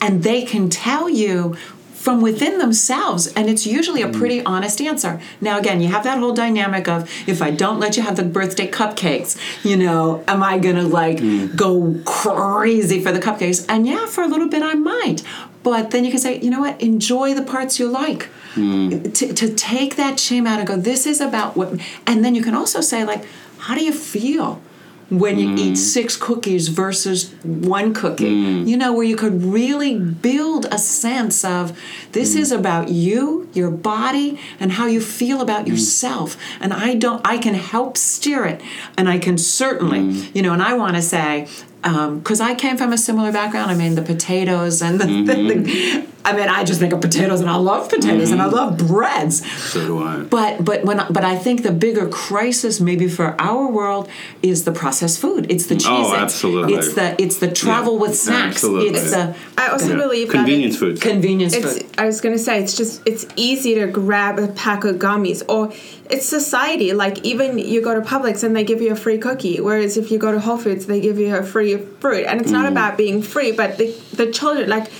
And 0.00 0.22
they 0.22 0.42
can 0.42 0.70
tell 0.70 1.10
you 1.10 1.56
from 2.00 2.22
within 2.22 2.56
themselves, 2.56 3.26
and 3.34 3.50
it's 3.50 3.66
usually 3.66 4.00
a 4.00 4.08
mm. 4.08 4.16
pretty 4.16 4.42
honest 4.44 4.80
answer. 4.80 5.20
Now, 5.38 5.58
again, 5.58 5.82
you 5.82 5.88
have 5.88 6.02
that 6.04 6.18
whole 6.18 6.32
dynamic 6.32 6.88
of 6.88 7.10
if 7.28 7.42
I 7.42 7.50
don't 7.50 7.78
let 7.78 7.98
you 7.98 8.02
have 8.02 8.16
the 8.16 8.22
birthday 8.22 8.66
cupcakes, 8.66 9.38
you 9.62 9.76
know, 9.76 10.24
am 10.26 10.42
I 10.42 10.58
gonna 10.58 10.88
like 10.88 11.18
mm. 11.18 11.54
go 11.54 12.00
crazy 12.06 13.02
for 13.02 13.12
the 13.12 13.18
cupcakes? 13.18 13.66
And 13.68 13.86
yeah, 13.86 14.06
for 14.06 14.24
a 14.24 14.28
little 14.28 14.48
bit 14.48 14.62
I 14.62 14.74
might. 14.74 15.22
But 15.62 15.90
then 15.90 16.06
you 16.06 16.10
can 16.10 16.20
say, 16.20 16.40
you 16.40 16.48
know 16.48 16.60
what, 16.60 16.80
enjoy 16.80 17.34
the 17.34 17.42
parts 17.42 17.78
you 17.78 17.86
like. 17.86 18.30
Mm. 18.54 19.12
To, 19.12 19.34
to 19.34 19.54
take 19.54 19.96
that 19.96 20.18
shame 20.18 20.46
out 20.46 20.58
and 20.58 20.66
go, 20.66 20.76
this 20.76 21.06
is 21.06 21.20
about 21.20 21.54
what, 21.54 21.78
and 22.06 22.24
then 22.24 22.34
you 22.34 22.42
can 22.42 22.54
also 22.54 22.80
say, 22.80 23.04
like, 23.04 23.26
how 23.58 23.74
do 23.74 23.84
you 23.84 23.92
feel 23.92 24.62
when 25.10 25.38
you 25.38 25.50
eat 25.54 25.74
mm. 25.74 25.76
six 25.76 26.16
cookies 26.16 26.68
versus 26.68 27.32
one 27.42 27.92
cookie? 27.92 28.30
Mm. 28.30 28.68
You 28.68 28.76
know, 28.76 28.92
where 28.92 29.04
you 29.04 29.16
could 29.16 29.42
really 29.42 29.98
build 29.98 30.66
a 30.70 30.78
sense 30.78 31.44
of 31.44 31.78
this 32.12 32.34
mm. 32.34 32.40
is 32.40 32.52
about 32.52 32.88
you, 32.88 33.48
your 33.52 33.70
body, 33.70 34.38
and 34.58 34.72
how 34.72 34.86
you 34.86 35.00
feel 35.00 35.40
about 35.40 35.66
yourself. 35.66 36.36
And 36.60 36.72
I 36.72 36.94
don't, 36.94 37.20
I 37.24 37.38
can 37.38 37.54
help 37.54 37.96
steer 37.96 38.44
it. 38.46 38.60
And 38.96 39.08
I 39.08 39.18
can 39.18 39.36
certainly, 39.36 40.00
you 40.34 40.42
know, 40.42 40.52
and 40.52 40.62
I 40.62 40.74
want 40.74 40.96
to 40.96 41.02
say, 41.02 41.48
um, 41.82 42.18
because 42.18 42.40
I 42.40 42.54
came 42.54 42.76
from 42.76 42.92
a 42.92 42.98
similar 42.98 43.32
background. 43.32 43.70
I 43.70 43.74
mean, 43.74 43.94
the 43.94 44.02
potatoes 44.02 44.82
and 44.82 45.00
the, 45.00 45.04
the, 45.34 45.34
mm-hmm. 45.34 46.19
I 46.24 46.34
mean, 46.34 46.48
I 46.48 46.64
just 46.64 46.80
think 46.80 46.92
of 46.92 47.00
potatoes, 47.00 47.40
and 47.40 47.48
I 47.48 47.56
love 47.56 47.88
potatoes, 47.88 48.30
and 48.30 48.42
I 48.42 48.46
mm-hmm. 48.46 48.54
love 48.54 48.78
breads. 48.78 49.50
So 49.70 49.86
do 49.86 50.02
I. 50.02 50.20
But 50.20 50.64
but 50.64 50.84
when 50.84 50.98
but 51.10 51.24
I 51.24 51.36
think 51.36 51.62
the 51.62 51.72
bigger 51.72 52.08
crisis 52.08 52.80
maybe 52.80 53.08
for 53.08 53.40
our 53.40 53.66
world 53.66 54.08
is 54.42 54.64
the 54.64 54.72
processed 54.72 55.18
food. 55.18 55.50
It's 55.50 55.66
the 55.66 55.76
mm. 55.76 55.86
oh, 55.86 56.02
cheese. 56.02 56.12
Oh, 56.12 56.16
absolutely. 56.16 56.74
It's 56.74 56.94
the 56.94 57.20
it's 57.20 57.38
the 57.38 57.50
travel 57.50 57.94
Yeah, 57.94 58.00
with 58.00 58.16
snacks. 58.16 58.56
absolutely. 58.56 58.98
It's 58.98 59.10
the 59.10 59.34
I 59.56 59.68
also 59.68 59.90
Yeah. 59.90 59.96
believe 59.96 60.28
Convenience 60.28 60.76
food. 60.76 61.00
convenience 61.00 61.54
it's, 61.54 61.78
food. 61.78 61.86
I 61.96 62.06
was 62.06 62.20
gonna 62.20 62.38
say 62.38 62.62
it's 62.62 62.76
just 62.76 63.02
it's 63.06 63.26
easy 63.36 63.74
to 63.76 63.86
grab 63.86 64.38
a 64.38 64.48
pack 64.48 64.84
of 64.84 64.96
gummies 64.96 65.42
or 65.48 65.72
it's 66.10 66.26
society 66.26 66.92
like 66.92 67.24
even 67.24 67.58
you 67.58 67.80
go 67.80 67.94
to 67.94 68.00
Publix 68.00 68.42
and 68.44 68.54
they 68.54 68.64
give 68.64 68.80
you 68.80 68.92
a 68.92 68.96
free 68.96 69.18
cookie 69.18 69.60
whereas 69.60 69.96
if 69.96 70.10
you 70.10 70.18
go 70.18 70.32
to 70.32 70.40
Whole 70.40 70.58
Foods 70.58 70.86
they 70.86 71.00
give 71.00 71.18
you 71.18 71.34
a 71.34 71.42
free 71.42 71.76
fruit 72.00 72.26
and 72.26 72.40
it's 72.40 72.50
not 72.50 72.66
mm. 72.66 72.72
about 72.72 72.96
being 72.96 73.22
free 73.22 73.52
but 73.52 73.78
the 73.78 73.94
the 74.14 74.30
children 74.30 74.68
like 74.68 74.90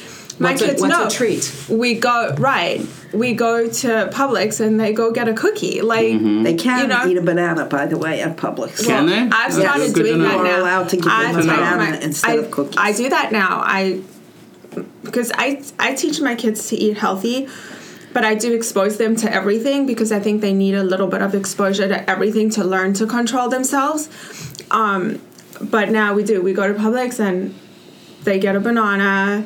my 0.40 0.50
What's 0.53 0.62
a- 0.62 0.66
kids 0.66 0.83
what's 0.83 1.14
a 1.14 1.16
treat? 1.16 1.64
we 1.68 1.94
go 1.94 2.35
right 2.38 2.85
we 3.12 3.35
go 3.35 3.68
to 3.68 3.88
Publix 4.12 4.59
and 4.61 4.81
they 4.81 4.92
go 4.92 5.11
get 5.12 5.29
a 5.29 5.35
cookie 5.35 5.81
like 5.83 6.18
They 6.44 6.55
can 6.55 6.81
you 6.83 6.87
know, 6.87 7.07
eat 7.07 7.16
a 7.16 7.22
banana, 7.22 7.66
by 7.66 7.87
the 7.87 7.98
way, 7.98 8.20
at 8.22 8.37
Publix. 8.37 8.85
Can 8.87 9.07
they? 9.07 9.29
I've 9.37 9.53
started 9.53 9.92
good 9.94 10.05
to 10.05 10.12
doing 10.14 10.22
that 10.22 10.42
now. 10.44 10.61
allowed 10.62 10.88
to 10.90 10.96
give 10.96 11.05
them 11.07 11.12
I've 11.14 11.37
a 11.37 11.42
told 11.42 11.46
banana 11.57 11.98
instead 12.03 12.31
I, 12.38 12.42
of 12.42 12.50
cookies. 12.53 12.76
I 12.79 12.92
do 12.92 13.09
that 13.11 13.33
now. 13.33 13.62
I 13.64 14.00
because 15.03 15.33
I 15.35 15.62
I 15.79 15.94
teach 15.94 16.20
my 16.20 16.35
kids 16.37 16.68
to 16.68 16.76
eat 16.76 16.96
healthy, 16.98 17.48
but 18.12 18.24
I 18.24 18.35
do 18.37 18.55
expose 18.55 18.96
them 18.96 19.16
to 19.16 19.33
everything 19.33 19.87
because 19.87 20.12
I 20.12 20.20
think 20.20 20.40
they 20.40 20.53
need 20.53 20.74
a 20.74 20.85
little 20.85 21.09
bit 21.09 21.20
of 21.20 21.35
exposure 21.35 21.88
to 21.88 22.09
everything 22.09 22.48
to 22.50 22.62
learn 22.64 22.92
to 22.94 23.07
control 23.07 23.48
themselves. 23.48 24.09
Um, 24.70 25.20
but 25.61 25.90
now 25.90 26.14
we 26.14 26.22
do. 26.22 26.40
We 26.40 26.53
go 26.53 26.72
to 26.72 26.79
Publix 26.79 27.18
and 27.18 27.55
they 28.22 28.38
get 28.38 28.55
a 28.55 28.61
banana, 28.61 29.44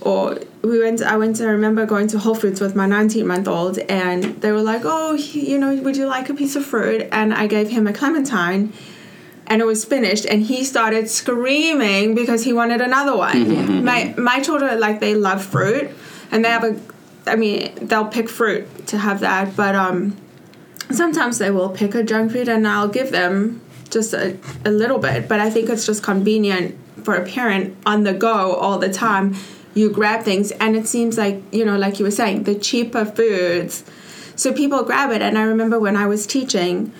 or 0.00 0.38
we 0.62 0.80
went. 0.80 1.02
I 1.02 1.16
went. 1.16 1.36
to 1.36 1.44
I 1.44 1.50
remember 1.50 1.86
going 1.86 2.08
to 2.08 2.18
Whole 2.18 2.34
Foods 2.34 2.60
with 2.60 2.74
my 2.74 2.86
19 2.86 3.26
month 3.26 3.48
old, 3.48 3.78
and 3.78 4.24
they 4.40 4.52
were 4.52 4.62
like, 4.62 4.82
"Oh, 4.84 5.12
you 5.14 5.58
know, 5.58 5.74
would 5.76 5.96
you 5.96 6.06
like 6.06 6.28
a 6.28 6.34
piece 6.34 6.56
of 6.56 6.64
fruit?" 6.64 7.08
And 7.12 7.34
I 7.34 7.46
gave 7.46 7.70
him 7.70 7.86
a 7.86 7.92
clementine 7.92 8.72
and 9.50 9.60
it 9.60 9.64
was 9.64 9.84
finished 9.84 10.24
and 10.24 10.44
he 10.44 10.64
started 10.64 11.10
screaming 11.10 12.14
because 12.14 12.44
he 12.44 12.52
wanted 12.52 12.80
another 12.80 13.16
one 13.16 13.34
mm-hmm, 13.34 13.52
mm-hmm, 13.52 13.72
mm-hmm. 13.72 13.84
my 13.84 14.14
my 14.16 14.40
children 14.40 14.78
like 14.78 15.00
they 15.00 15.14
love 15.14 15.44
fruit 15.44 15.90
and 16.30 16.44
they 16.44 16.48
have 16.48 16.64
a 16.64 16.80
i 17.26 17.36
mean 17.36 17.74
they'll 17.82 18.06
pick 18.06 18.28
fruit 18.28 18.86
to 18.86 18.96
have 18.96 19.20
that 19.20 19.54
but 19.56 19.74
um 19.74 20.16
sometimes 20.90 21.38
they 21.38 21.50
will 21.50 21.68
pick 21.68 21.94
a 21.94 22.02
junk 22.02 22.30
food 22.32 22.48
and 22.48 22.66
i'll 22.66 22.88
give 22.88 23.10
them 23.10 23.60
just 23.90 24.14
a, 24.14 24.38
a 24.64 24.70
little 24.70 24.98
bit 24.98 25.28
but 25.28 25.40
i 25.40 25.50
think 25.50 25.68
it's 25.68 25.84
just 25.84 26.02
convenient 26.02 26.76
for 27.04 27.14
a 27.16 27.26
parent 27.26 27.76
on 27.84 28.04
the 28.04 28.12
go 28.12 28.54
all 28.54 28.78
the 28.78 28.92
time 28.92 29.34
you 29.74 29.90
grab 29.90 30.24
things 30.24 30.50
and 30.52 30.76
it 30.76 30.86
seems 30.86 31.16
like 31.16 31.42
you 31.52 31.64
know 31.64 31.76
like 31.76 31.98
you 31.98 32.04
were 32.04 32.10
saying 32.10 32.44
the 32.44 32.54
cheaper 32.54 33.04
foods 33.04 33.84
so 34.36 34.52
people 34.52 34.82
grab 34.82 35.10
it 35.10 35.22
and 35.22 35.38
i 35.38 35.42
remember 35.42 35.78
when 35.78 35.96
i 35.96 36.06
was 36.06 36.26
teaching 36.26 36.92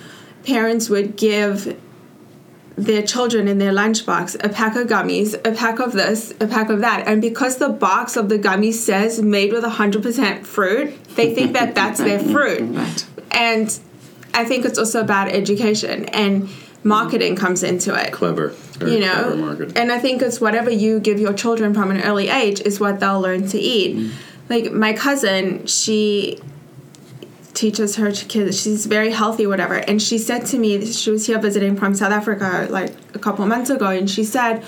parents 0.43 0.89
would 0.89 1.15
give 1.15 1.77
their 2.75 3.03
children 3.03 3.47
in 3.47 3.57
their 3.57 3.71
lunchbox 3.71 4.43
a 4.43 4.49
pack 4.49 4.75
of 4.75 4.87
gummies, 4.87 5.33
a 5.45 5.51
pack 5.51 5.79
of 5.79 5.93
this, 5.93 6.31
a 6.39 6.47
pack 6.47 6.69
of 6.69 6.79
that. 6.79 7.07
And 7.07 7.21
because 7.21 7.57
the 7.57 7.69
box 7.69 8.15
of 8.15 8.29
the 8.29 8.39
gummies 8.39 8.75
says 8.75 9.21
made 9.21 9.51
with 9.51 9.63
100% 9.63 10.45
fruit, 10.45 11.03
they 11.15 11.35
think 11.35 11.53
that 11.53 11.75
that's 11.75 11.99
their 11.99 12.19
fruit. 12.33 12.61
Right. 12.61 13.05
And 13.31 13.79
I 14.33 14.45
think 14.45 14.65
it's 14.65 14.79
also 14.79 15.01
about 15.01 15.27
education 15.27 16.05
and 16.05 16.49
marketing 16.83 17.35
comes 17.35 17.63
into 17.63 17.93
it. 17.95 18.11
Clever. 18.11 18.53
You 18.79 18.99
know, 18.99 19.67
and 19.75 19.91
I 19.91 19.99
think 19.99 20.21
it's 20.21 20.41
whatever 20.41 20.71
you 20.71 20.99
give 20.99 21.19
your 21.19 21.33
children 21.33 21.73
from 21.73 21.91
an 21.91 22.01
early 22.01 22.29
age 22.29 22.61
is 22.61 22.79
what 22.79 22.99
they'll 22.99 23.21
learn 23.21 23.47
to 23.49 23.59
eat. 23.59 23.95
Mm. 23.95 24.11
Like 24.49 24.71
my 24.71 24.93
cousin, 24.93 25.67
she 25.67 26.39
teaches 27.53 27.97
her 27.97 28.11
kids 28.11 28.61
she's 28.61 28.85
very 28.85 29.11
healthy 29.11 29.45
whatever 29.45 29.75
and 29.75 30.01
she 30.01 30.17
said 30.17 30.45
to 30.45 30.57
me 30.57 30.85
she 30.85 31.11
was 31.11 31.27
here 31.27 31.37
visiting 31.37 31.75
from 31.75 31.93
south 31.93 32.11
africa 32.11 32.67
like 32.69 32.93
a 33.13 33.19
couple 33.19 33.45
months 33.45 33.69
ago 33.69 33.87
and 33.87 34.09
she 34.09 34.23
said 34.23 34.63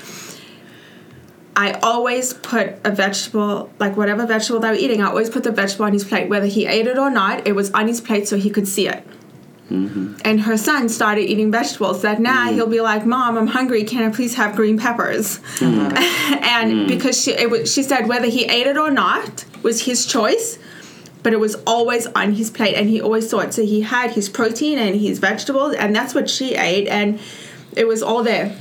i 1.56 1.72
always 1.82 2.34
put 2.34 2.76
a 2.84 2.92
vegetable 2.92 3.72
like 3.80 3.96
whatever 3.96 4.26
vegetable 4.26 4.60
they 4.60 4.70
were 4.70 4.76
eating 4.76 5.02
i 5.02 5.08
always 5.08 5.30
put 5.30 5.44
the 5.44 5.52
vegetable 5.52 5.86
on 5.86 5.94
his 5.94 6.04
plate 6.04 6.28
whether 6.30 6.46
he 6.46 6.66
ate 6.66 6.86
it 6.86 6.98
or 6.98 7.10
not 7.10 7.48
it 7.48 7.54
was 7.54 7.72
on 7.72 7.88
his 7.88 8.02
plate 8.02 8.28
so 8.28 8.38
he 8.38 8.50
could 8.50 8.68
see 8.68 8.88
it 8.88 9.06
Mm-hmm. 9.74 10.18
and 10.24 10.42
her 10.42 10.56
son 10.56 10.88
started 10.88 11.24
eating 11.24 11.52
vegetables 11.52 12.04
that 12.04 12.22
now 12.22 12.48
mm. 12.48 12.54
he'll 12.54 12.68
be 12.68 12.80
like 12.80 13.08
mom 13.08 13.38
i'm 13.40 13.48
hungry. 13.48 13.84
Can 13.84 14.04
i 14.08 14.14
please 14.14 14.36
have 14.36 14.56
green 14.56 14.78
peppers? 14.78 15.40
Mm-hmm. 15.58 15.98
And 16.54 16.72
mm. 16.72 16.88
because 16.88 17.20
she 17.20 17.32
it 17.32 17.50
was, 17.50 17.74
she 17.74 17.82
said 17.82 18.08
whether 18.08 18.28
he 18.28 18.46
ate 18.46 18.68
it 18.68 18.78
or 18.78 18.92
not 18.92 19.46
was 19.64 19.86
his 19.86 20.06
choice 20.06 20.60
but 21.24 21.34
it 21.34 21.40
was 21.40 21.56
always 21.66 22.06
on 22.08 22.34
his 22.34 22.52
plate. 22.52 22.76
And 22.76 22.90
he 22.90 23.02
always 23.02 23.30
saw 23.30 23.40
it 23.40 23.54
so 23.54 23.64
he 23.64 23.82
had 23.82 24.12
his 24.12 24.30
protein 24.30 24.78
and 24.78 24.96
his 25.00 25.18
vegetables 25.20 25.74
and 25.74 25.96
that's 25.96 26.14
what 26.14 26.30
she 26.30 26.54
ate 26.56 26.88
and 26.88 27.20
it 27.76 27.88
was 27.88 28.04
all 28.04 28.22
there. 28.24 28.56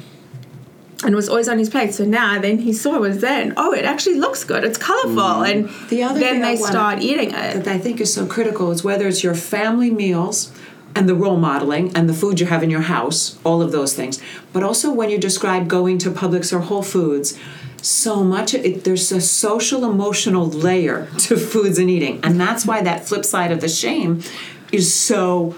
And 1.04 1.12
it 1.12 1.16
was 1.16 1.28
always 1.28 1.48
on 1.48 1.58
his 1.58 1.68
plate. 1.68 1.92
So 1.92 2.04
now 2.04 2.40
then 2.40 2.58
he 2.58 2.72
saw 2.72 2.94
it 2.94 3.00
was 3.00 3.20
there 3.20 3.42
and 3.42 3.52
oh 3.56 3.72
it 3.74 3.84
actually 3.84 4.14
looks 4.18 4.44
good. 4.44 4.64
It's 4.64 4.78
colorful. 4.78 5.16
Mm-hmm. 5.16 5.50
And 5.50 5.88
The 5.90 6.04
other 6.04 6.20
then 6.20 6.34
thing 6.34 6.40
they 6.42 6.54
wanna- 6.54 6.72
start 6.72 7.02
eating 7.02 7.30
it. 7.32 7.64
that 7.64 7.68
I 7.68 7.78
think 7.78 8.00
is 8.00 8.14
so 8.14 8.24
critical 8.26 8.70
is 8.70 8.82
whether 8.82 9.06
it's 9.08 9.22
your 9.22 9.34
family 9.34 9.90
meals 9.90 10.52
and 10.94 11.08
the 11.08 11.14
role 11.14 11.36
modeling 11.36 11.94
and 11.96 12.08
the 12.08 12.14
food 12.14 12.40
you 12.40 12.46
have 12.46 12.62
in 12.62 12.70
your 12.70 12.82
house, 12.82 13.38
all 13.44 13.62
of 13.62 13.72
those 13.72 13.94
things, 13.94 14.20
but 14.52 14.62
also 14.62 14.92
when 14.92 15.10
you 15.10 15.18
describe 15.18 15.68
going 15.68 15.98
to 15.98 16.10
Publix 16.10 16.52
or 16.52 16.60
Whole 16.60 16.82
Foods, 16.82 17.38
so 17.80 18.22
much 18.22 18.54
it, 18.54 18.84
there's 18.84 19.10
a 19.10 19.20
social 19.20 19.84
emotional 19.84 20.46
layer 20.46 21.08
to 21.18 21.36
foods 21.36 21.78
and 21.78 21.90
eating, 21.90 22.20
and 22.22 22.40
that's 22.40 22.64
why 22.66 22.82
that 22.82 23.06
flip 23.06 23.24
side 23.24 23.50
of 23.50 23.60
the 23.60 23.68
shame 23.68 24.22
is 24.70 24.92
so 24.92 25.54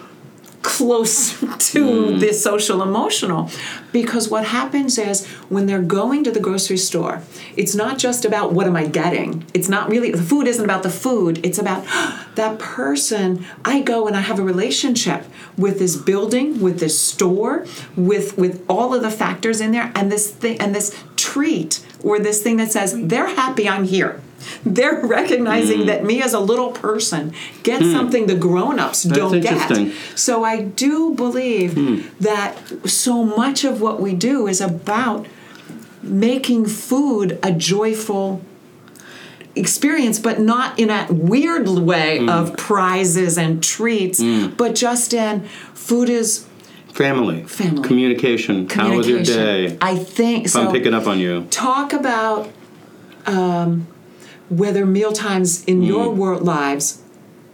close 0.64 1.38
to 1.70 2.12
hmm. 2.12 2.18
the 2.18 2.32
social 2.32 2.82
emotional. 2.82 3.50
Because 3.92 4.28
what 4.28 4.46
happens 4.46 4.98
is 4.98 5.24
when 5.48 5.66
they're 5.66 5.80
going 5.80 6.24
to 6.24 6.32
the 6.32 6.40
grocery 6.40 6.78
store 6.78 7.22
it's 7.56 7.74
not 7.74 7.98
just 7.98 8.24
about 8.24 8.52
what 8.52 8.66
am 8.66 8.74
i 8.74 8.86
getting? 8.86 9.44
It's 9.54 9.68
not 9.68 9.88
really 9.88 10.10
the 10.10 10.22
food 10.22 10.48
isn't 10.48 10.64
about 10.64 10.82
the 10.82 10.90
food. 10.90 11.44
It's 11.44 11.58
about 11.58 11.84
that 12.34 12.58
person 12.58 13.44
i 13.64 13.80
go 13.80 14.06
and 14.06 14.16
i 14.16 14.20
have 14.20 14.38
a 14.38 14.42
relationship 14.42 15.24
with 15.56 15.78
this 15.78 15.96
building 15.96 16.60
with 16.60 16.80
this 16.80 16.98
store 17.00 17.64
with 17.96 18.36
with 18.36 18.64
all 18.68 18.92
of 18.92 19.02
the 19.02 19.10
factors 19.10 19.60
in 19.60 19.70
there 19.70 19.92
and 19.94 20.10
this 20.10 20.30
thing 20.30 20.60
and 20.60 20.74
this 20.74 21.00
treat 21.16 21.84
or 22.02 22.18
this 22.18 22.42
thing 22.42 22.56
that 22.56 22.72
says 22.72 22.94
they're 23.06 23.28
happy 23.28 23.68
i'm 23.68 23.84
here 23.84 24.20
they're 24.64 25.04
recognizing 25.04 25.80
hmm. 25.80 25.86
that 25.86 26.04
me 26.04 26.22
as 26.22 26.34
a 26.34 26.40
little 26.40 26.72
person 26.72 27.32
get 27.62 27.82
hmm. 27.82 27.92
something 27.92 28.26
the 28.26 28.34
grown-ups 28.34 29.04
don't 29.04 29.40
get 29.40 29.92
so 30.14 30.44
I 30.44 30.62
do 30.62 31.14
believe 31.14 31.74
hmm. 31.74 32.02
that 32.20 32.56
so 32.88 33.24
much 33.24 33.64
of 33.64 33.80
what 33.80 34.00
we 34.00 34.14
do 34.14 34.46
is 34.46 34.60
about 34.60 35.26
making 36.02 36.66
food 36.66 37.38
a 37.42 37.50
joyful 37.50 38.42
experience, 39.56 40.18
but 40.18 40.40
not 40.40 40.78
in 40.78 40.90
a 40.90 41.06
weird 41.10 41.68
way 41.68 42.26
of 42.26 42.56
prizes 42.56 43.38
and 43.38 43.62
treats, 43.62 44.22
but 44.56 44.74
just 44.74 45.14
in 45.14 45.44
food 45.74 46.08
is 46.08 46.46
Family. 46.94 47.42
Family. 47.42 47.82
Communication. 47.82 48.68
How 48.68 48.96
was 48.96 49.08
your 49.08 49.20
day? 49.20 49.76
I 49.80 49.96
think 49.96 50.44
If 50.44 50.52
so. 50.52 50.62
I'm 50.62 50.72
picking 50.72 50.94
up 50.94 51.08
on 51.08 51.18
you. 51.18 51.44
talk 51.50 51.92
about 51.92 52.48
um, 53.26 53.88
whether 54.48 54.84
meal 54.86 55.12
times 55.12 55.64
in 55.64 55.80
mm. 55.80 55.86
your 55.86 56.10
world 56.10 56.42
lives 56.42 57.02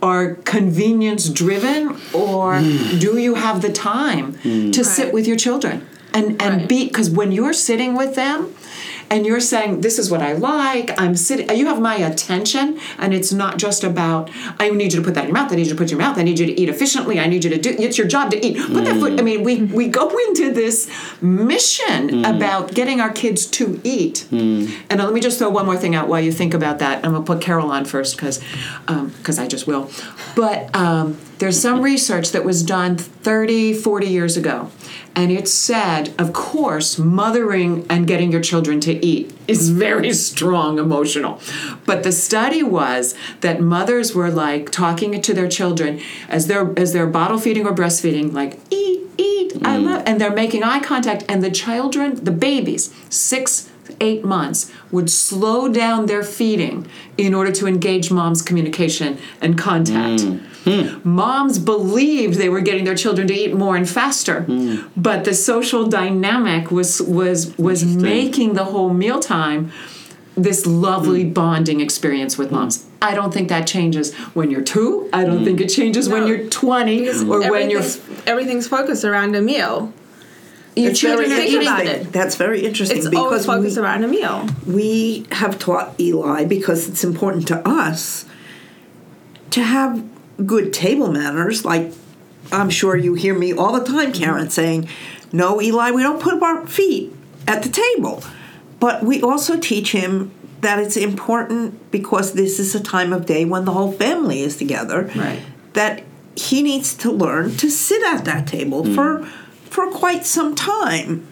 are 0.03 0.35
convenience 0.35 1.29
driven 1.29 1.91
or 2.13 2.55
mm. 2.55 3.01
do 3.01 3.19
you 3.19 3.35
have 3.35 3.61
the 3.63 3.71
time 3.71 4.35
mm. 4.35 4.73
to 4.73 4.83
sit 4.85 5.13
with 5.13 5.27
your 5.27 5.37
children? 5.37 5.87
And 6.13 6.41
and 6.43 6.61
Right. 6.61 6.69
be 6.69 6.85
because 6.87 7.09
when 7.11 7.31
you're 7.31 7.53
sitting 7.53 7.95
with 7.97 8.15
them 8.17 8.53
and 9.11 9.27
you're 9.27 9.41
saying 9.41 9.81
this 9.81 9.99
is 9.99 10.11
what 10.11 10.23
I 10.23 10.33
like. 10.33 10.99
I'm 10.99 11.17
sitting 11.17 11.55
you 11.57 11.67
have 11.67 11.81
my 11.81 11.97
attention 11.97 12.79
and 12.99 13.13
it's 13.13 13.33
not 13.33 13.59
just 13.59 13.83
about 13.83 14.31
I 14.59 14.71
need 14.71 14.93
you 14.93 15.01
to 15.01 15.05
put 15.05 15.15
that 15.15 15.25
in 15.25 15.29
your 15.29 15.35
mouth. 15.35 15.53
I 15.53 15.57
need 15.57 15.67
you 15.67 15.73
to 15.73 15.77
put 15.77 15.89
it 15.89 15.93
in 15.93 15.99
your 15.99 16.07
mouth. 16.07 16.17
I 16.17 16.23
need 16.23 16.39
you 16.39 16.47
to 16.47 16.59
eat 16.59 16.69
efficiently. 16.69 17.19
I 17.19 17.27
need 17.27 17.45
you 17.45 17.51
to 17.51 17.59
do 17.59 17.71
it's 17.79 17.99
your 17.99 18.07
job 18.07 18.31
to 18.31 18.45
eat. 18.45 18.57
Put 18.57 18.85
that 18.85 18.99
foot 19.01 19.19
I 19.19 19.23
mean 19.23 19.43
we 19.43 19.63
we 19.65 19.89
go 19.89 20.09
into 20.29 20.53
this 20.53 20.89
mission 21.21 22.09
mm. 22.09 22.37
about 22.37 22.73
getting 22.75 23.01
our 23.01 23.11
kids 23.11 23.47
to 23.47 23.81
eat. 23.83 24.27
Mm. 24.31 24.73
And 24.89 25.01
uh, 25.01 25.05
let 25.05 25.13
me 25.13 25.21
just 25.21 25.39
throw 25.39 25.51
one 25.51 25.67
more 25.67 25.77
thing 25.77 25.95
out 25.95 26.09
while 26.09 26.21
you 26.21 26.33
think 26.33 26.55
about 26.55 26.79
that. 26.79 27.05
I'm 27.05 27.13
gonna 27.13 27.25
put 27.25 27.41
Carol 27.41 27.71
on 27.71 27.85
first 27.85 28.17
because 28.17 28.39
because 28.87 29.39
um, 29.39 29.45
I 29.45 29.49
just 29.49 29.67
will. 29.67 29.91
But 30.37 30.75
um, 30.75 31.19
there's 31.39 31.61
some 31.61 31.83
research 31.93 32.31
that 32.31 32.45
was 32.45 32.63
done 32.63 32.97
30 32.97 33.75
40 33.75 34.07
years 34.07 34.37
ago 34.37 34.71
and 35.15 35.31
it 35.31 35.49
said 35.49 36.13
of 36.19 36.33
course 36.33 36.99
mothering 36.99 37.87
and 37.91 38.07
getting 38.07 38.31
your 38.33 38.41
children 38.41 38.81
to 38.81 39.05
eat 39.05 39.33
is 39.49 39.71
very 39.87 40.13
strong 40.13 40.79
emotional. 40.79 41.41
But 41.87 42.03
the 42.03 42.13
study 42.13 42.63
was 42.63 43.15
that 43.41 43.61
mothers 43.61 44.15
were 44.15 44.31
like 44.31 44.71
talking 44.71 45.21
to 45.21 45.35
their 45.35 45.49
children 45.49 46.01
as 46.29 46.47
they're 46.47 46.73
as 46.79 46.93
they're 46.93 47.07
bottle 47.07 47.39
feeding 47.39 47.67
or 47.67 47.75
breastfeeding 47.75 48.33
like 48.33 48.59
eat 48.71 49.01
eat 49.19 49.53
i 49.63 49.77
mm. 49.77 49.85
love 49.85 50.03
and 50.07 50.21
they're 50.21 50.33
making 50.33 50.63
eye 50.63 50.81
contact 50.81 51.25
and 51.29 51.43
the 51.43 51.51
children 51.51 52.25
the 52.25 52.31
babies 52.31 52.95
six 53.09 53.71
eight 54.01 54.25
months 54.25 54.73
would 54.91 55.11
slow 55.11 55.69
down 55.69 56.07
their 56.07 56.23
feeding 56.23 56.87
in 57.19 57.35
order 57.35 57.53
to 57.53 57.67
engage 57.67 58.11
mom's 58.11 58.43
communication 58.43 59.19
and 59.41 59.59
contact 59.59 60.23
mm. 60.23 60.41
Hmm. 60.65 61.01
moms 61.05 61.59
believed 61.59 62.35
they 62.35 62.51
were 62.51 62.61
getting 62.61 62.85
their 62.85 62.95
children 62.95 63.27
to 63.29 63.35
eat 63.35 63.55
more 63.55 63.77
and 63.77 63.89
faster. 63.89 64.43
Hmm. 64.43 64.89
But 64.97 65.25
the 65.25 65.35
social 65.35 65.87
dynamic 65.87 66.71
was 66.71 67.01
was 67.03 67.57
was 67.57 67.85
making 67.85 68.55
the 68.55 68.65
whole 68.65 68.93
mealtime 68.93 69.73
this 70.37 70.67
lovely 70.67 71.25
hmm. 71.25 71.33
bonding 71.33 71.81
experience 71.81 72.37
with 72.39 72.51
moms. 72.51 72.87
I 73.03 73.15
don't 73.15 73.33
think 73.33 73.49
that 73.49 73.67
changes 73.67 74.15
when 74.35 74.51
you're 74.51 74.63
two. 74.63 75.09
I 75.13 75.25
don't 75.25 75.45
think 75.45 75.61
it 75.61 75.69
changes 75.69 76.09
when 76.09 76.27
you're 76.27 76.49
20 76.49 77.09
or 77.09 77.51
when 77.51 77.71
you're 77.71 77.81
everything's, 77.81 78.27
everything's 78.27 78.69
focused 78.69 79.05
around 79.05 79.35
a 79.35 79.41
meal. 79.41 79.93
Your 80.77 80.91
It's 80.91 81.01
very 81.01 81.27
children 81.27 81.33
are 81.33 81.43
eating. 81.43 81.63
About 81.63 81.87
it. 81.87 82.13
That's 82.13 82.37
very 82.37 82.65
interesting 82.65 82.99
it's 82.99 83.07
always 83.07 83.43
because 83.43 83.47
focused 83.47 83.77
we, 83.77 83.83
around 83.83 84.05
a 84.05 84.09
meal. 84.09 84.47
we 84.67 85.27
have 85.33 85.59
taught 85.59 85.99
Eli 85.99 86.45
because 86.45 86.89
it's 86.89 87.03
important 87.03 87.49
to 87.49 87.67
us 87.69 88.25
to 89.51 89.63
have 89.63 90.05
good 90.47 90.73
table 90.73 91.11
manners. 91.11 91.65
Like 91.65 91.93
I'm 92.53 92.71
sure 92.71 92.97
you 92.97 93.15
hear 93.15 93.39
me 93.39 93.53
all 93.53 93.79
the 93.79 93.85
time, 93.85 94.13
mm-hmm. 94.13 94.23
Karen, 94.23 94.51
saying, 94.51 94.89
"No, 95.33 95.61
Eli, 95.61 95.91
we 95.91 96.03
don't 96.03 96.21
put 96.21 96.43
our 96.43 96.67
feet 96.67 97.13
at 97.47 97.63
the 97.63 97.69
table." 97.69 98.23
But 98.79 99.03
we 99.03 99.21
also 99.21 99.59
teach 99.59 99.93
him 99.93 100.33
that 100.63 100.79
it's 100.79 100.97
important 100.97 101.91
because 101.91 102.33
this 102.33 102.59
is 102.59 102.75
a 102.75 102.81
time 102.81 103.13
of 103.13 103.27
day 103.27 103.45
when 103.45 103.65
the 103.65 103.73
whole 103.73 103.93
family 103.93 104.41
is 104.41 104.57
together. 104.57 105.11
Right. 105.15 105.43
That 105.75 106.03
he 106.35 106.63
needs 106.63 106.95
to 106.95 107.11
learn 107.11 107.57
to 107.57 107.71
sit 107.71 108.03
at 108.03 108.25
that 108.25 108.47
table 108.47 108.85
mm-hmm. 108.85 108.95
for 108.95 109.27
for 109.69 109.91
quite 109.91 110.27
some 110.27 110.55
time 110.55 111.30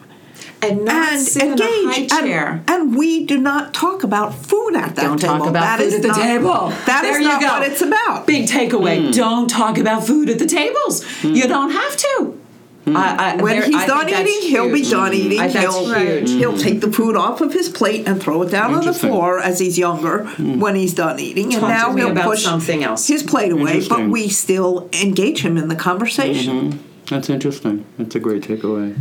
and 0.62 0.84
not 0.84 1.12
and 1.12 1.20
sit 1.22 1.42
in 1.42 1.52
a 1.60 1.62
high 1.62 1.94
engage. 1.96 2.10
chair. 2.10 2.48
And, 2.66 2.70
and 2.70 2.96
we 2.96 3.24
do 3.26 3.38
not 3.38 3.72
talk 3.74 4.02
about 4.02 4.34
food 4.34 4.74
at 4.76 4.96
that 4.96 5.02
Don't 5.02 5.18
table. 5.20 5.38
talk 5.38 5.48
about 5.48 5.60
That 5.60 5.78
food 5.78 5.86
is 5.86 5.94
at 5.94 6.02
the 6.02 6.08
not- 6.08 6.16
table. 6.22 6.68
That 6.86 7.04
is 7.04 7.10
there 7.12 7.20
you 7.20 7.28
not 7.28 7.40
go. 7.40 7.46
what 7.48 7.62
it's 7.70 7.80
about. 7.82 8.26
Big 8.26 8.48
takeaway: 8.48 9.06
hmm. 9.06 9.10
Don't 9.12 9.48
talk 9.48 9.78
about 9.78 10.04
food 10.06 10.28
at 10.30 10.38
the 10.38 10.46
tables. 10.46 11.04
Hmm. 11.20 11.34
You 11.34 11.46
don't 11.48 11.70
have 11.70 11.96
to. 11.96 12.40
Hmm. 12.84 12.96
I, 12.96 13.16
I, 13.18 13.36
when 13.42 13.56
there- 13.60 13.66
he's 13.66 13.74
I 13.76 13.86
done 13.86 14.08
eating, 14.08 14.48
he'll 14.50 14.72
be 14.72 14.78
huge. 14.78 14.90
done 14.90 15.12
eating. 15.14 15.40
I, 15.40 15.48
that's 15.48 15.76
he'll, 15.76 15.94
huge. 15.94 16.30
he'll 16.30 16.56
take 16.58 16.80
the 16.80 16.90
food 16.90 17.16
off 17.16 17.40
of 17.42 17.52
his 17.52 17.68
plate 17.68 18.08
and 18.08 18.20
throw 18.22 18.40
it 18.42 18.50
down 18.50 18.72
on 18.74 18.84
the 18.86 18.94
floor 18.94 19.38
as 19.40 19.58
he's 19.58 19.76
younger 19.78 20.24
when 20.38 20.74
he's 20.74 20.94
done 20.94 21.18
eating. 21.20 21.52
And 21.52 21.60
Talk 21.60 21.62
to 21.62 21.68
now 21.68 21.94
he'll 21.94 22.10
about 22.12 22.24
push 22.24 22.42
something 22.44 22.82
else. 22.82 23.06
his 23.06 23.22
plate 23.22 23.52
away, 23.52 23.86
but 23.86 24.08
we 24.08 24.28
still 24.28 24.88
engage 24.94 25.40
him 25.42 25.56
in 25.58 25.68
the 25.68 25.76
conversation. 25.76 26.72
Mm-hmm. 26.72 26.78
That's 27.14 27.28
interesting. 27.30 27.84
That's 27.98 28.14
a 28.14 28.20
great 28.20 28.42
takeaway. 28.42 28.98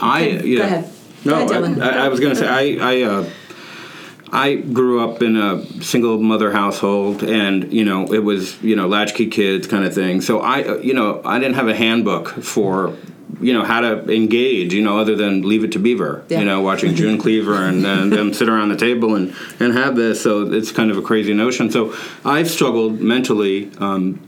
I 0.00 0.36
Go 0.36 0.44
yeah. 0.44 0.62
ahead. 0.64 0.90
No, 1.24 1.48
Go 1.48 1.62
ahead, 1.62 1.80
I, 1.80 2.04
I 2.06 2.08
was 2.08 2.20
going 2.20 2.34
to 2.34 2.38
say 2.38 2.46
I 2.80 2.92
I, 2.92 3.02
uh, 3.02 3.30
I 4.30 4.54
grew 4.56 5.08
up 5.08 5.22
in 5.22 5.36
a 5.36 5.64
single 5.82 6.18
mother 6.18 6.50
household, 6.52 7.22
and 7.22 7.72
you 7.72 7.84
know 7.84 8.12
it 8.12 8.18
was 8.18 8.60
you 8.62 8.76
know 8.76 8.88
latchkey 8.88 9.28
kids 9.28 9.66
kind 9.66 9.84
of 9.84 9.94
thing. 9.94 10.20
So 10.20 10.40
I 10.40 10.62
uh, 10.62 10.76
you 10.78 10.92
know 10.94 11.22
I 11.24 11.38
didn't 11.38 11.54
have 11.54 11.68
a 11.68 11.74
handbook 11.74 12.28
for 12.28 12.94
you 13.40 13.52
know 13.52 13.64
how 13.64 13.80
to 13.80 14.10
engage 14.12 14.72
you 14.72 14.82
know 14.82 14.98
other 14.98 15.16
than 15.16 15.42
leave 15.42 15.64
it 15.64 15.72
to 15.72 15.78
beaver 15.78 16.24
Yeah. 16.28 16.38
you 16.38 16.44
know 16.44 16.60
watching 16.60 16.94
june 16.94 17.18
cleaver 17.18 17.56
and, 17.56 17.84
and 17.84 18.12
them 18.16 18.32
sit 18.32 18.48
around 18.48 18.68
the 18.68 18.76
table 18.76 19.16
and 19.16 19.34
and 19.58 19.72
have 19.72 19.96
this 19.96 20.22
so 20.22 20.52
it's 20.52 20.70
kind 20.70 20.90
of 20.90 20.96
a 20.96 21.02
crazy 21.02 21.34
notion 21.34 21.68
so 21.68 21.94
i've 22.24 22.48
struggled 22.48 23.00
mentally 23.00 23.72
um, 23.78 24.20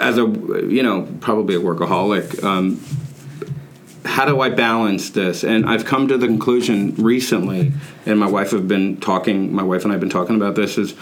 as 0.00 0.18
a 0.18 0.22
you 0.68 0.82
know 0.82 1.06
probably 1.20 1.54
a 1.54 1.60
workaholic 1.60 2.42
um, 2.42 2.80
how 4.16 4.24
do 4.24 4.40
I 4.40 4.48
balance 4.48 5.10
this? 5.10 5.44
And 5.44 5.66
I've 5.66 5.84
come 5.84 6.08
to 6.08 6.16
the 6.16 6.26
conclusion 6.26 6.94
recently, 6.94 7.74
and 8.06 8.18
my 8.18 8.26
wife 8.26 8.52
have 8.52 8.66
been 8.66 8.96
talking. 8.96 9.54
My 9.54 9.62
wife 9.62 9.82
and 9.82 9.92
I 9.92 9.96
have 9.96 10.00
been 10.00 10.08
talking 10.08 10.36
about 10.36 10.54
this 10.54 10.78
is 10.78 10.94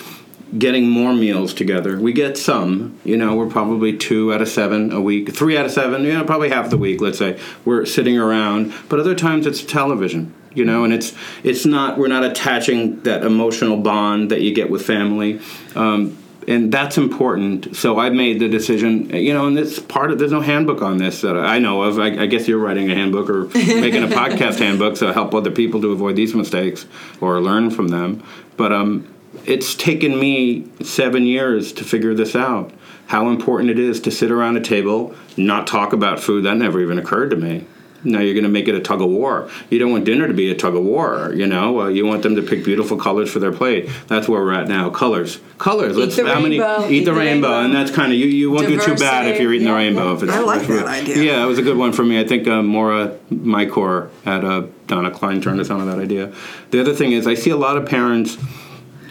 getting 0.59 0.89
more 0.89 1.13
meals 1.13 1.55
together. 1.55 1.97
We 1.97 2.13
get 2.13 2.37
some, 2.37 2.99
you 3.05 3.17
know, 3.17 3.37
we're 3.37 3.49
probably 3.49 3.97
two 3.97 4.35
out 4.35 4.43
of 4.43 4.49
seven 4.49 4.91
a 4.91 5.01
week, 5.01 5.33
three 5.33 5.57
out 5.57 5.65
of 5.65 5.71
seven, 5.71 6.03
you 6.03 6.13
know, 6.13 6.25
probably 6.25 6.49
half 6.49 6.71
the 6.71 6.77
week. 6.77 7.01
Let's 7.01 7.19
say 7.19 7.39
we're 7.65 7.87
sitting 7.87 8.19
around, 8.19 8.75
but 8.89 8.99
other 8.99 9.15
times 9.15 9.47
it's 9.47 9.63
television. 9.63 10.35
You 10.53 10.65
know, 10.65 10.83
and 10.83 10.93
it's 10.93 11.15
it's 11.45 11.65
not 11.65 11.99
we're 11.99 12.09
not 12.09 12.25
attaching 12.25 13.01
that 13.03 13.23
emotional 13.23 13.77
bond 13.77 14.33
that 14.33 14.41
you 14.41 14.53
get 14.53 14.71
with 14.71 14.85
family. 14.85 15.41
Um, 15.77 16.19
and 16.49 16.73
that's 16.73 16.99
important. 16.99 17.77
So 17.77 17.99
I 17.99 18.11
made 18.11 18.39
the 18.41 18.49
decision, 18.49 19.11
you 19.15 19.33
know, 19.33 19.47
and 19.47 19.59
it's 19.59 19.79
part 19.79 20.11
of. 20.11 20.19
There's 20.19 20.33
no 20.33 20.41
handbook 20.41 20.83
on 20.83 20.99
this 20.99 21.21
that 21.23 21.37
I 21.37 21.59
know 21.59 21.83
of. 21.83 21.99
I, 21.99 22.23
I 22.23 22.27
guess 22.27 22.49
you're 22.49 22.59
writing 22.59 22.91
a 22.91 22.95
handbook 22.95 23.29
or 23.31 23.45
making 23.55 24.03
a 24.03 24.09
podcast 24.09 24.59
handbook 24.59 24.97
to 24.97 25.13
help 25.13 25.35
other 25.35 25.51
people 25.51 25.81
to 25.83 25.93
avoid 25.93 26.17
these 26.17 26.35
mistakes 26.35 26.87
or 27.21 27.41
learn 27.41 27.71
from 27.71 27.89
them. 27.89 28.23
But 28.57 28.73
um, 28.73 29.13
it's 29.45 29.75
taken 29.75 30.19
me 30.19 30.67
seven 30.83 31.27
years 31.27 31.73
to 31.75 31.85
figure 31.85 32.15
this 32.15 32.35
out. 32.35 32.73
How 33.07 33.29
important 33.29 33.71
it 33.71 33.79
is 33.79 34.01
to 34.03 34.11
sit 34.11 34.31
around 34.31 34.57
a 34.57 34.61
table, 34.61 35.15
not 35.37 35.67
talk 35.67 35.93
about 35.93 36.21
food. 36.21 36.45
That 36.45 36.57
never 36.57 36.81
even 36.81 36.99
occurred 36.99 37.31
to 37.31 37.37
me. 37.37 37.67
Now 38.05 38.21
you're 38.21 38.35
going 38.35 38.45
to 38.45 38.51
make 38.51 38.69
it 38.69 38.75
a 38.75 38.81
tug 38.81 39.01
of 39.01 39.09
war. 39.09 39.51
You 39.71 39.79
don't 39.79 39.91
want 39.91 40.05
dinner 40.05 40.29
to 40.29 40.35
be 40.35 40.51
a 40.51 40.55
tug 40.55 40.77
of 40.77 40.83
war. 40.85 41.33
You 41.35 41.47
know, 41.47 41.81
uh, 41.81 41.89
you 41.89 42.05
want 42.05 42.23
them 42.23 42.37
to 42.37 42.43
pick 42.43 42.63
beautiful 42.65 42.97
colors 42.99 43.31
for 43.31 43.39
their 43.39 43.51
plate. 43.53 43.89
That's 44.09 44.29
where 44.29 44.43
we're 44.43 44.53
at 44.53 44.69
now. 44.69 44.91
Colors, 44.91 45.41
colors. 45.59 45.97
Let's 45.97 46.17
the 46.17 46.27
how 46.27 46.41
many 46.41 46.61
rainbow, 46.61 46.89
eat, 46.91 47.05
the, 47.05 47.15
rainbow. 47.15 47.61
and 47.61 47.75
that's 47.75 47.91
kind 47.91 48.13
of 48.13 48.19
you. 48.19 48.27
You 48.27 48.51
won't 48.51 48.69
do 48.69 48.79
too 48.79 48.95
bad 48.97 49.27
if 49.27 49.41
you're 49.41 49.53
eating 49.55 49.67
the 49.69 49.73
rainbow. 49.75 50.09
yeah, 50.11 50.17
If 50.17 50.23
it's, 50.25 50.33
I 50.33 50.41
like 50.41 50.63
if 50.63 50.69
that 50.69 50.87
idea. 50.87 51.17
Yeah, 51.17 51.43
it 51.43 51.47
was 51.47 51.59
a 51.59 51.63
good 51.63 51.79
one 51.79 51.93
for 51.93 52.05
me. 52.05 52.21
I 52.21 52.25
think 52.25 52.47
uh, 52.47 52.63
Maura 52.63 53.17
Mycor 53.33 54.11
at 54.27 54.45
uh, 54.45 54.67
Donna 54.87 55.11
Klein 55.11 55.41
turned 55.41 55.61
us 55.61 55.71
on 55.71 55.79
to 55.81 55.85
that 55.87 55.99
idea. 55.99 56.33
The 56.71 56.81
other 56.81 56.95
thing 56.95 57.13
is, 57.13 57.27
I 57.27 57.35
see 57.35 57.51
a 57.51 57.57
lot 57.57 57.77
of 57.79 57.87
parents. 57.87 58.37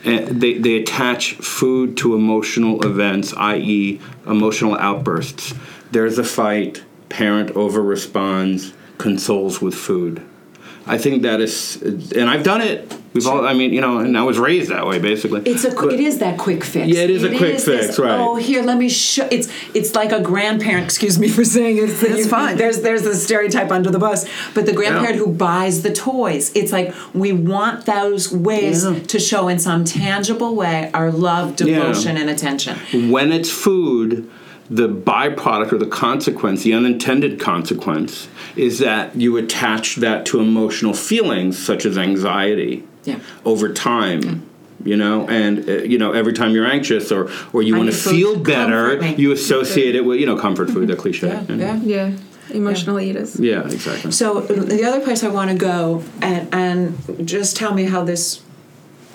uh, 0.06 0.28
They, 0.30 0.60
they 0.60 0.76
attach 0.76 1.34
food 1.36 1.98
to 1.98 2.14
emotional 2.16 2.86
events, 2.86 3.34
i.e., 3.38 4.00
emotional 4.28 4.76
outbursts. 4.78 5.54
There's 5.92 6.18
a 6.20 6.24
fight, 6.24 6.84
parent 7.10 7.52
over 7.52 7.82
responds, 7.82 8.74
consoles 9.08 9.62
with 9.62 9.76
food. 9.76 10.22
I 10.86 10.98
think 10.98 11.22
that 11.24 11.40
is, 11.40 11.82
and 12.20 12.30
I've 12.30 12.44
done 12.44 12.62
it. 12.62 12.94
We've 13.14 13.28
all, 13.28 13.46
I 13.46 13.54
mean, 13.54 13.72
you 13.72 13.80
know, 13.80 14.00
and 14.00 14.18
I 14.18 14.24
was 14.24 14.38
raised 14.40 14.70
that 14.72 14.86
way, 14.88 14.98
basically. 15.00 15.42
It's 15.46 15.64
a 15.64 15.70
But- 15.72 15.94
it 15.94 16.00
is 16.00 16.18
that 16.18 16.38
quick 16.38 16.62
fix. 16.64 16.88
Yeah, 16.88 17.04
it 17.04 17.10
is 17.10 17.24
a 17.24 17.30
quick 17.30 17.56
is 17.56 17.64
fix, 17.66 17.88
this, 17.88 18.00
right. 18.00 18.20
Oh, 18.20 18.36
here, 18.36 18.62
let 18.64 18.78
me 18.78 18.90
show. 18.90 19.26
It's 19.32 19.48
it's 19.74 19.92
like 19.96 20.12
a 20.12 20.20
grandparent. 20.20 20.84
Excuse 20.86 21.18
me 21.24 21.30
for 21.30 21.46
saying 21.46 21.78
it. 21.78 21.88
That's 22.02 22.28
fine. 22.28 22.58
There's 22.58 22.80
there's 22.82 23.04
the 23.04 23.16
stereotype 23.16 23.72
under 23.72 23.92
the 23.92 24.00
bus, 24.08 24.26
but 24.56 24.66
the 24.66 24.74
grandparent 24.74 25.16
Yeah. 25.18 25.24
who 25.26 25.32
buys 25.50 25.84
the 25.84 25.94
toys. 25.94 26.52
It's 26.60 26.72
like 26.78 26.88
we 27.14 27.32
want 27.32 27.86
those 27.86 28.24
ways 28.50 28.84
Yeah. 28.84 29.00
to 29.14 29.20
show 29.20 29.48
in 29.48 29.60
some 29.60 29.82
tangible 29.86 30.54
way 30.56 30.90
our 30.94 31.12
love, 31.12 31.56
devotion, 31.56 32.18
and 32.22 32.30
attention. 32.36 32.76
when 33.16 33.32
it's 33.32 33.52
food, 33.66 34.12
the 34.76 34.90
byproduct 34.90 35.72
or 35.72 35.78
the 35.78 35.86
consequence, 36.06 36.64
the 36.64 36.74
unintended 36.74 37.40
consequence, 37.40 38.28
is 38.56 38.80
that 38.80 39.16
you 39.16 39.38
attach 39.38 39.98
that 39.98 40.26
to 40.28 40.40
emotional 40.40 40.94
feelings 40.94 41.54
such 41.70 41.86
as 41.86 41.98
anxiety 41.98 42.84
Yeah. 43.04 43.20
over 43.46 43.72
time. 43.72 44.24
You 44.86 44.98
know, 44.98 45.28
and 45.30 45.70
uh, 45.70 45.72
you 45.92 45.98
know, 45.98 46.12
every 46.12 46.34
time 46.34 46.52
you're 46.56 46.66
anxious 46.78 47.10
or 47.12 47.30
or 47.54 47.62
you 47.64 47.74
want 47.78 47.90
to 47.90 47.96
feel 47.96 48.38
better, 48.38 48.86
you 49.24 49.32
associate 49.32 49.96
it 49.96 50.04
with 50.04 50.20
you 50.20 50.26
know 50.26 50.36
comfort 50.38 50.70
food, 50.70 50.90
the 50.90 50.96
cliche. 50.98 51.28
Yeah, 51.28 51.44
And- 51.48 51.62
yeah. 51.62 51.80
Yeah, 51.96 52.12
emotional 52.62 53.00
eaters. 53.00 53.40
yeah, 53.40 53.62
exactly. 53.78 54.12
So 54.12 54.42
the 54.42 54.84
other 54.84 55.00
place 55.00 55.24
I 55.24 55.30
want 55.30 55.50
to 55.52 55.58
go 55.74 56.04
and 56.22 56.42
and 56.54 56.78
just 57.34 57.56
tell 57.56 57.74
me 57.74 57.84
how 57.94 58.04
this 58.04 58.42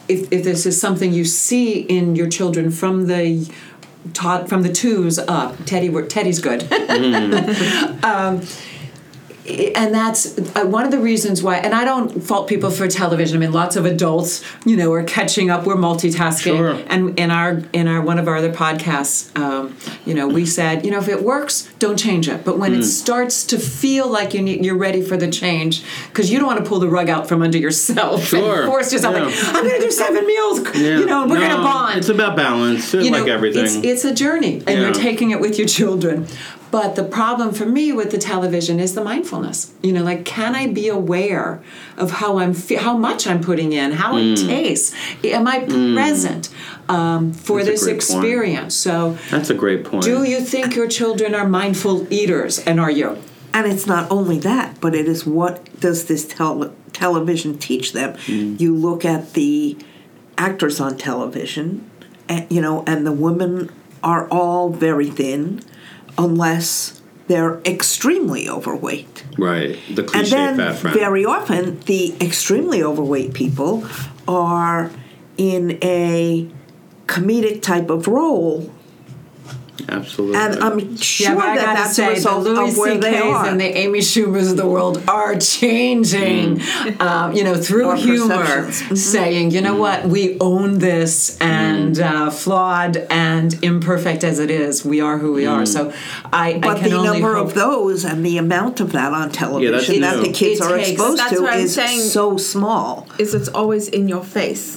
if, 0.09 0.21
if 0.33 0.43
this 0.43 0.65
is 0.65 0.81
something 0.81 1.13
you 1.13 1.27
see 1.27 1.81
in 1.81 2.17
your 2.17 2.29
children 2.39 2.71
from 2.71 3.07
the 3.13 3.23
taught 4.15 4.49
from 4.49 4.63
the 4.63 4.73
twos 4.73 5.19
up. 5.19 5.57
Teddy 5.65 5.89
Teddy's 6.11 6.41
good. 6.41 6.67
Um, 8.03 8.43
and 9.49 9.95
that's 9.95 10.37
uh, 10.57 10.65
one 10.67 10.85
of 10.85 10.91
the 10.91 10.99
reasons 10.99 11.43
why 11.43 11.57
and 11.57 11.75
I 11.75 11.85
don't 11.85 12.21
fault 12.23 12.49
people 12.49 12.71
for 12.71 12.87
television 12.89 13.37
I 13.37 13.41
mean 13.41 13.53
lots 13.53 13.77
of 13.77 13.87
adults 13.87 14.45
you 14.67 14.77
know 14.77 14.93
are 14.93 15.03
catching 15.03 15.51
up 15.51 15.65
we're 15.67 15.77
multitasking 15.77 16.57
Sure. 16.59 16.83
and 16.89 17.19
in 17.19 17.31
our 17.31 17.63
in 17.73 17.89
our 17.89 18.01
one 18.03 18.19
of 18.19 18.29
our 18.29 18.37
other 18.37 18.53
podcasts 18.53 19.37
um, 19.39 19.75
you 20.05 20.15
know 20.15 20.29
we 20.29 20.45
said 20.45 20.85
you 20.85 20.91
know 20.91 20.99
if 20.99 21.09
it 21.09 21.23
works 21.23 21.69
don't 21.79 21.97
change 21.99 22.29
it 22.29 22.45
but 22.45 22.59
when 22.59 22.75
Hmm. 22.75 22.81
it 22.81 22.85
starts 22.85 23.45
to 23.47 23.59
feel 23.59 24.07
like 24.09 24.35
you 24.35 24.43
need, 24.43 24.65
you're 24.65 24.77
ready 24.77 25.01
for 25.03 25.17
the 25.17 25.29
change 25.31 25.83
because 26.09 26.31
you 26.31 26.39
don't 26.39 26.47
want 26.47 26.63
to 26.63 26.69
pull 26.69 26.79
the 26.81 26.89
rug 26.89 27.09
out 27.09 27.27
from 27.29 27.43
under 27.43 27.59
yourself 27.59 28.25
Sure. 28.27 28.63
and 28.63 28.71
force 28.71 28.93
yourself 28.93 29.15
like 29.15 29.35
Yeah. 29.35 29.43
I'm 29.55 29.65
going 29.65 29.81
to 29.81 29.87
do 29.87 29.91
seven 29.91 30.27
meals 30.27 30.61
Yeah. 30.75 30.99
you 30.99 31.07
know 31.07 31.23
we're 31.27 31.39
going 31.39 31.51
to 31.51 31.57
No, 31.57 31.63
bond 31.63 31.99
It's 31.99 32.09
about 32.11 32.37
balance, 32.37 32.93
you 32.93 33.11
like 33.11 33.27
know, 33.27 33.33
everything. 33.33 33.65
It's, 33.65 33.75
it's 33.77 34.05
a 34.05 34.13
journey, 34.15 34.55
and 34.67 34.69
Yeah. 34.69 34.81
you're 34.81 34.93
taking 34.93 35.31
it 35.31 35.41
with 35.41 35.59
your 35.59 35.67
children. 35.69 36.27
But 36.71 36.97
the 36.97 37.05
problem 37.05 37.53
for 37.55 37.65
me 37.65 37.93
with 37.93 38.11
the 38.11 38.19
television 38.19 38.79
is 38.79 38.95
the 38.95 39.03
mindfulness. 39.03 39.73
You 39.83 39.93
know, 39.93 40.03
like 40.03 40.25
can 40.25 40.55
I 40.55 40.67
be 40.67 40.89
aware 40.89 41.63
of 41.97 42.11
how 42.11 42.39
I'm, 42.39 42.53
fe- 42.53 42.75
how 42.77 42.97
much 42.97 43.27
I'm 43.27 43.41
putting 43.43 43.73
in, 43.73 43.93
how 43.93 44.17
it 44.19 44.37
tastes? 44.37 44.95
Am 45.25 45.47
I 45.47 45.61
present 45.61 46.51
um, 46.89 47.33
for 47.33 47.61
Mm. 47.61 47.65
That's 47.65 47.69
this 47.69 47.83
great 47.85 47.93
point. 47.93 47.97
experience? 48.25 48.75
So, 48.75 49.17
That's 49.31 49.51
a 49.51 49.55
great 49.55 49.85
point. 49.85 50.05
do 50.05 50.25
you 50.25 50.41
think 50.41 50.77
your 50.77 50.89
children 50.89 51.35
are 51.35 51.49
mindful 51.49 52.11
eaters, 52.13 52.59
and 52.61 52.79
are 52.79 52.91
you? 52.91 53.17
And 53.55 53.67
it's 53.67 53.87
not 53.87 54.11
only 54.11 54.39
that, 54.41 54.79
but 54.81 54.95
it 54.95 55.09
is 55.09 55.27
what 55.27 55.81
does 55.81 56.05
this 56.05 56.27
tel- 56.29 56.75
television 56.93 57.59
teach 57.59 57.93
them? 57.95 58.17
You 58.27 58.75
look 58.75 59.05
at 59.07 59.33
the 59.33 59.77
actors 60.37 60.81
on 60.81 60.97
television, 60.99 61.91
and, 62.29 62.47
you 62.51 62.61
know, 62.61 62.85
and 62.87 63.07
the 63.07 63.13
women 63.13 63.71
are 64.03 64.29
all 64.29 64.69
very 64.71 65.11
thin, 65.11 65.61
unless 66.19 67.01
they're 67.29 67.61
extremely 67.65 68.49
overweight. 68.49 69.25
right? 69.39 69.79
The 69.95 70.03
And 70.03 70.11
cliche 70.11 70.31
then 70.31 70.57
fat 70.57 70.77
friend. 70.77 70.97
very 70.99 71.25
often 71.25 71.81
the 71.81 72.15
extremely 72.21 72.83
overweight 72.83 73.33
people 73.35 73.87
are 74.27 74.91
in 75.37 75.79
a 75.83 76.49
comedic 77.07 77.63
type 77.63 77.91
of 77.91 78.09
role 78.09 78.73
Absolutely. 79.89 80.37
And 80.37 80.63
I'm 80.63 80.97
sure 80.97 81.29
Yeah, 81.35 81.55
that 81.55 81.75
that's 81.77 81.97
say, 81.97 82.07
a 82.07 82.11
result 82.11 82.45
the 82.45 82.51
Louis 82.51 82.73
of 82.73 82.79
where 82.79 82.99
they 82.99 83.13
C.K.'s 83.13 83.35
are. 83.35 83.47
and 83.47 83.61
the 83.61 83.65
Amy 83.79 84.01
Schumers 84.01 84.51
of 84.51 84.57
the 84.57 84.67
world 84.67 85.03
are 85.09 85.37
changing, 85.39 86.61
um, 87.01 87.33
you 87.35 87.45
know, 87.45 87.55
through 87.55 87.89
Our 87.91 87.97
humor, 87.97 88.37
perceptions. 88.39 88.83
Mhm. 88.83 88.97
saying, 88.97 89.51
you 89.53 89.61
know 89.61 89.77
what, 89.77 90.07
we 90.09 90.37
own 90.41 90.79
this, 90.79 91.37
and 91.41 91.99
uh, 91.99 92.31
flawed 92.31 92.97
and 93.11 93.57
imperfect 93.63 94.25
as 94.25 94.39
it 94.41 94.51
is, 94.51 94.85
we 94.85 95.01
are 95.01 95.19
who 95.19 95.33
we 95.33 95.47
are. 95.47 95.65
So 95.65 95.93
I, 96.33 96.55
I 96.55 96.59
but 96.59 96.79
can 96.79 96.91
the 96.91 97.03
number 97.03 97.35
hope 97.35 97.49
of 97.49 97.55
those 97.55 98.05
and 98.05 98.25
the 98.27 98.37
amount 98.39 98.81
of 98.81 98.93
that 98.93 99.13
on 99.13 99.31
television 99.31 100.01
that 100.01 100.23
the 100.23 100.33
kids 100.33 100.61
It 100.61 100.65
are 100.67 100.77
takes- 100.77 100.91
exposed 100.91 101.29
to 101.29 101.41
what 101.43 101.53
I'm 101.55 101.61
is 101.61 101.75
saying. 101.75 102.01
so 102.01 102.37
small. 102.37 103.07
is 103.19 103.35
it's 103.35 103.49
always 103.49 103.89
in 103.89 104.09
your 104.09 104.25
face. 104.25 104.77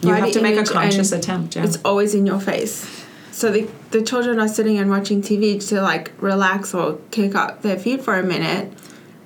you 0.00 0.10
Body 0.10 0.20
have 0.20 0.32
to 0.32 0.42
make 0.42 0.56
a 0.58 0.64
conscious 0.64 1.12
attempt. 1.12 1.56
Yeah. 1.56 1.64
It's 1.64 1.78
always 1.84 2.14
in 2.14 2.26
your 2.26 2.40
face. 2.40 2.86
So 3.34 3.50
the 3.50 3.68
the 3.90 4.00
children 4.00 4.38
are 4.38 4.46
sitting 4.46 4.78
and 4.78 4.88
watching 4.88 5.20
TV 5.20 5.58
to 5.70 5.82
like 5.82 6.12
relax 6.20 6.72
or 6.72 6.98
kick 7.10 7.34
up 7.34 7.62
their 7.62 7.76
feet 7.76 8.00
for 8.00 8.16
a 8.16 8.22
minute, 8.22 8.72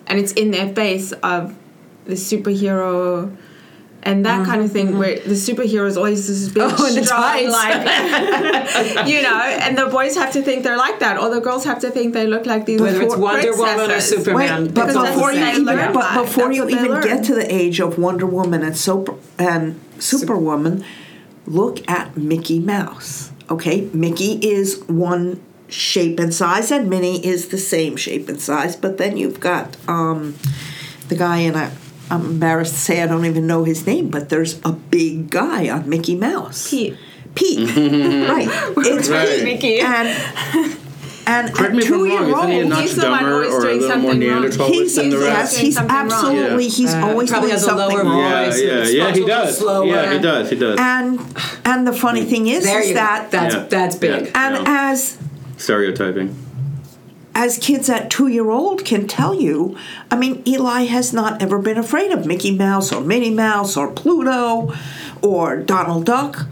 and 0.06 0.18
it's 0.18 0.32
in 0.32 0.50
their 0.50 0.72
face 0.74 1.12
of 1.22 1.54
the 2.06 2.14
superhero. 2.14 3.36
And 4.02 4.24
that 4.24 4.46
kind 4.46 4.62
of 4.62 4.72
thing, 4.72 4.96
where 4.96 5.16
the 5.18 5.34
superhero 5.34 5.86
is 5.86 5.96
always 5.96 6.26
this 6.28 6.48
big, 6.48 6.62
Mm-hmm, 6.62 6.82
Oh, 6.82 6.96
and 6.96 7.04
strong, 7.04 7.48
like, 7.50 9.06
you 9.12 9.20
know, 9.22 9.40
and 9.42 9.76
the 9.76 9.86
boys 9.86 10.16
have 10.16 10.32
to 10.32 10.40
think 10.40 10.62
they're 10.62 10.78
like 10.78 11.00
that, 11.00 11.18
or 11.18 11.28
the 11.28 11.40
girls 11.40 11.64
have 11.64 11.80
to 11.80 11.90
think 11.90 12.14
they 12.14 12.26
look 12.26 12.46
like 12.46 12.64
these. 12.64 12.80
Whether 12.80 13.02
it's 13.02 13.14
poor 13.14 13.22
Wonder 13.24 13.56
Woman 13.56 13.90
or. 13.90 14.00
Superman. 14.00 14.64
Wait, 14.66 14.74
but 14.74 14.86
before 14.86 15.32
you 15.32 15.44
even 15.44 15.66
thing. 15.66 15.92
but 15.92 16.22
before 16.22 16.44
That's 16.44 16.56
you 16.56 16.62
what 16.64 16.72
they 16.72 16.78
even 16.78 16.92
learn. 16.92 17.02
get 17.02 17.24
to 17.24 17.34
the 17.34 17.52
age 17.54 17.80
of 17.80 17.98
Wonder 17.98 18.24
Woman 18.26 18.62
and 18.62 18.74
super 18.76 19.16
and 19.38 19.78
Superwoman, 19.98 20.82
look 21.44 21.86
at 21.90 22.16
Mickey 22.16 22.60
Mouse. 22.60 23.32
Okay, 23.50 23.88
Mickey 23.92 24.32
is 24.46 24.82
one 24.88 25.40
shape 25.68 26.18
and 26.18 26.32
size, 26.34 26.70
and 26.70 26.88
Minnie 26.90 27.24
is 27.26 27.48
the 27.48 27.58
same 27.58 27.96
shape 27.96 28.28
and 28.28 28.40
size. 28.40 28.76
But 28.76 28.98
then 28.98 29.16
you've 29.16 29.40
got 29.40 29.76
um, 29.88 30.36
the 31.08 31.16
guy 31.16 31.38
in 31.38 31.54
a. 31.54 31.72
I'm 32.10 32.24
embarrassed 32.24 32.72
to 32.74 32.80
say 32.80 33.02
I 33.02 33.06
don't 33.06 33.26
even 33.26 33.46
know 33.46 33.64
his 33.64 33.86
name, 33.86 34.08
but 34.08 34.30
there's 34.30 34.58
a 34.64 34.72
big 34.72 35.30
guy 35.30 35.68
on 35.68 35.88
Mickey 35.88 36.14
Mouse. 36.14 36.68
Pete. 36.70 36.96
Pete, 37.34 37.58
right? 37.76 38.48
It's 38.78 39.08
Right. 39.10 39.28
Pete, 39.28 39.44
Mickey. 39.44 39.80
and 39.80 40.08
and 41.28 41.52
Correct 41.54 41.74
me 41.74 41.82
if 41.82 41.84
I'm 41.84 41.92
two 41.98 42.04
year 42.06 42.20
wrong. 42.32 42.50
Isn't 42.50 42.50
he 42.50 42.60
a 42.60 42.74
old, 42.74 42.82
He's 42.82 42.94
the 42.96 43.10
one 43.10 43.20
dumber 43.22 43.34
always 43.34 43.52
or 43.54 43.58
a 43.58 43.62
doing 43.62 43.80
little 43.80 43.96
more 43.98 44.10
something 44.12 44.28
wrong. 44.30 44.40
Neanderthal 44.40 44.66
He's 44.68 44.96
than 44.96 45.10
the 45.10 45.18
rest? 45.18 45.52
yes, 45.52 45.56
he's 45.58 45.76
absolutely 45.78 46.64
Yeah. 46.64 46.70
he's 46.70 46.94
Uh, 46.94 47.06
always 47.06 47.30
probably 47.30 47.48
doing 47.48 47.52
has 47.58 47.62
a 47.62 47.66
something 47.66 47.88
lower 47.98 48.04
wrong. 48.04 48.44
voice. 48.46 48.60
Yeah, 48.62 48.72
yeah, 48.72 48.84
yeah. 49.08 49.12
He 49.14 49.24
does. 49.26 49.58
slower. 49.58 49.86
Yeah, 49.86 50.12
he 50.14 50.18
does. 50.18 50.50
He 50.50 50.56
does. 50.56 50.78
And 50.80 51.20
and 51.66 51.86
the 51.86 51.92
funny 51.92 52.24
thing 52.24 52.46
is, 52.48 52.64
There 52.64 52.80
is 52.80 52.94
that. 52.94 53.30
That's 53.30 53.54
Yeah. 53.54 53.64
that's 53.68 53.96
big. 53.96 54.26
Yeah. 54.26 54.46
and 54.46 54.66
Yeah. 54.66 54.90
as 54.90 55.18
Stereotyping. 55.58 56.34
as 57.34 57.58
kids 57.58 57.88
at 57.90 58.10
two 58.10 58.28
year 58.28 58.50
old 58.50 58.84
can 58.84 59.06
tell 59.06 59.34
you, 59.34 59.76
I 60.10 60.16
mean, 60.16 60.42
Eli 60.46 60.84
has 60.86 61.12
not 61.12 61.40
ever 61.42 61.58
been 61.58 61.78
afraid 61.78 62.10
of 62.10 62.26
Mickey 62.26 62.50
Mouse 62.56 62.92
or 62.92 63.00
Minnie 63.00 63.30
Mouse 63.30 63.76
or 63.76 63.88
Pluto 63.92 64.72
or 65.22 65.56
Donald 65.56 66.04
Duck. 66.04 66.46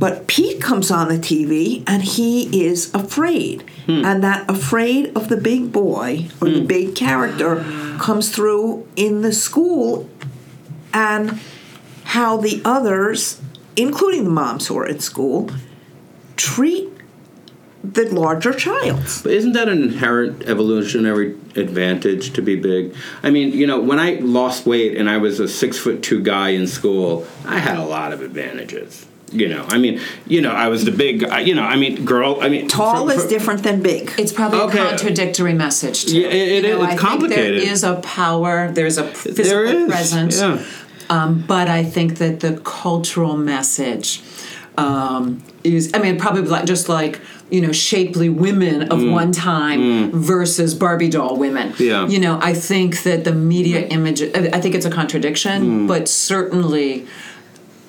But 0.00 0.26
Pete 0.26 0.62
comes 0.62 0.90
on 0.90 1.08
the 1.08 1.18
TV 1.18 1.84
and 1.86 2.02
he 2.02 2.64
is 2.64 2.92
afraid. 2.94 3.62
Hmm. 3.84 4.04
And 4.04 4.24
that 4.24 4.50
afraid 4.50 5.14
of 5.14 5.28
the 5.28 5.36
big 5.36 5.72
boy 5.72 6.28
or 6.40 6.48
the 6.48 6.60
hmm. 6.60 6.66
big 6.66 6.94
character 6.94 7.62
comes 7.98 8.34
through 8.34 8.88
in 8.96 9.20
the 9.20 9.32
school 9.32 10.08
and 10.94 11.38
how 12.04 12.38
the 12.38 12.62
others, 12.64 13.42
including 13.76 14.24
the 14.24 14.30
moms 14.30 14.66
who 14.66 14.78
are 14.78 14.86
in 14.86 15.00
school, 15.00 15.50
treat 16.36 16.88
the 17.84 18.04
larger 18.06 18.54
child. 18.54 19.02
But 19.22 19.32
isn't 19.32 19.52
that 19.52 19.68
an 19.68 19.82
inherent 19.82 20.44
evolutionary 20.44 21.32
advantage 21.56 22.32
to 22.32 22.42
be 22.42 22.56
big? 22.56 22.94
I 23.22 23.30
mean, 23.30 23.52
you 23.52 23.66
know, 23.66 23.78
when 23.80 23.98
I 23.98 24.14
lost 24.14 24.64
weight 24.64 24.96
and 24.96 25.10
I 25.10 25.18
was 25.18 25.40
a 25.40 25.48
six 25.48 25.76
foot 25.78 26.02
two 26.02 26.22
guy 26.22 26.50
in 26.50 26.66
school, 26.66 27.26
I 27.44 27.58
had 27.58 27.76
a 27.76 27.84
lot 27.84 28.14
of 28.14 28.22
advantages. 28.22 29.06
You 29.32 29.48
know, 29.48 29.64
I 29.68 29.78
mean, 29.78 30.00
you 30.26 30.40
know, 30.40 30.50
I 30.50 30.66
was 30.68 30.84
the 30.84 30.90
big, 30.90 31.22
you 31.46 31.54
know, 31.54 31.62
I 31.62 31.76
mean, 31.76 32.04
girl, 32.04 32.38
I 32.40 32.48
mean, 32.48 32.66
Tall 32.66 33.06
for- 33.08 33.14
is 33.14 33.26
different 33.26 33.62
than 33.62 33.80
big. 33.80 34.12
It's 34.18 34.32
probably 34.32 34.60
Okay. 34.60 34.78
a 34.80 34.88
contradictory 34.88 35.54
message. 35.54 36.06
Too. 36.06 36.18
Yeah, 36.20 36.26
it- 36.28 36.48
it 36.48 36.64
You 36.64 36.70
know, 36.74 36.82
It's 36.82 36.94
I 36.94 36.96
complicated. 36.96 37.44
Think 37.60 37.64
there 37.64 37.72
is 37.72 37.84
a 37.84 37.94
power. 38.02 38.70
There's 38.74 38.98
a 38.98 39.04
physical 39.04 39.44
There 39.44 39.64
is, 39.64 39.86
presence. 39.88 40.40
yeah. 40.40 40.58
Um, 41.10 41.44
but 41.46 41.68
I 41.68 41.82
think 41.84 42.18
that 42.18 42.40
the 42.40 42.52
cultural 42.64 43.36
message 43.36 44.20
um, 44.78 45.42
is. 45.64 45.90
I 45.94 45.98
mean, 45.98 46.16
probably 46.18 46.42
like 46.42 46.64
just 46.64 46.88
like 46.88 47.20
you 47.50 47.60
know, 47.60 47.72
shapely 47.72 48.28
women 48.28 48.82
of 48.92 49.02
one 49.02 49.32
time 49.32 50.12
versus 50.12 50.72
Barbie 50.72 51.08
doll 51.08 51.36
women. 51.36 51.72
Mm. 51.72 51.80
Yeah. 51.80 52.06
You 52.06 52.20
know, 52.20 52.38
I 52.40 52.54
think 52.54 53.02
that 53.02 53.24
the 53.24 53.32
media 53.32 53.80
image. 53.88 54.22
I 54.22 54.50
I 54.52 54.60
think 54.60 54.74
it's 54.76 54.86
a 54.86 54.90
contradiction, 54.90 55.58
Mm. 55.62 55.88
but 55.88 56.08
certainly, 56.08 57.06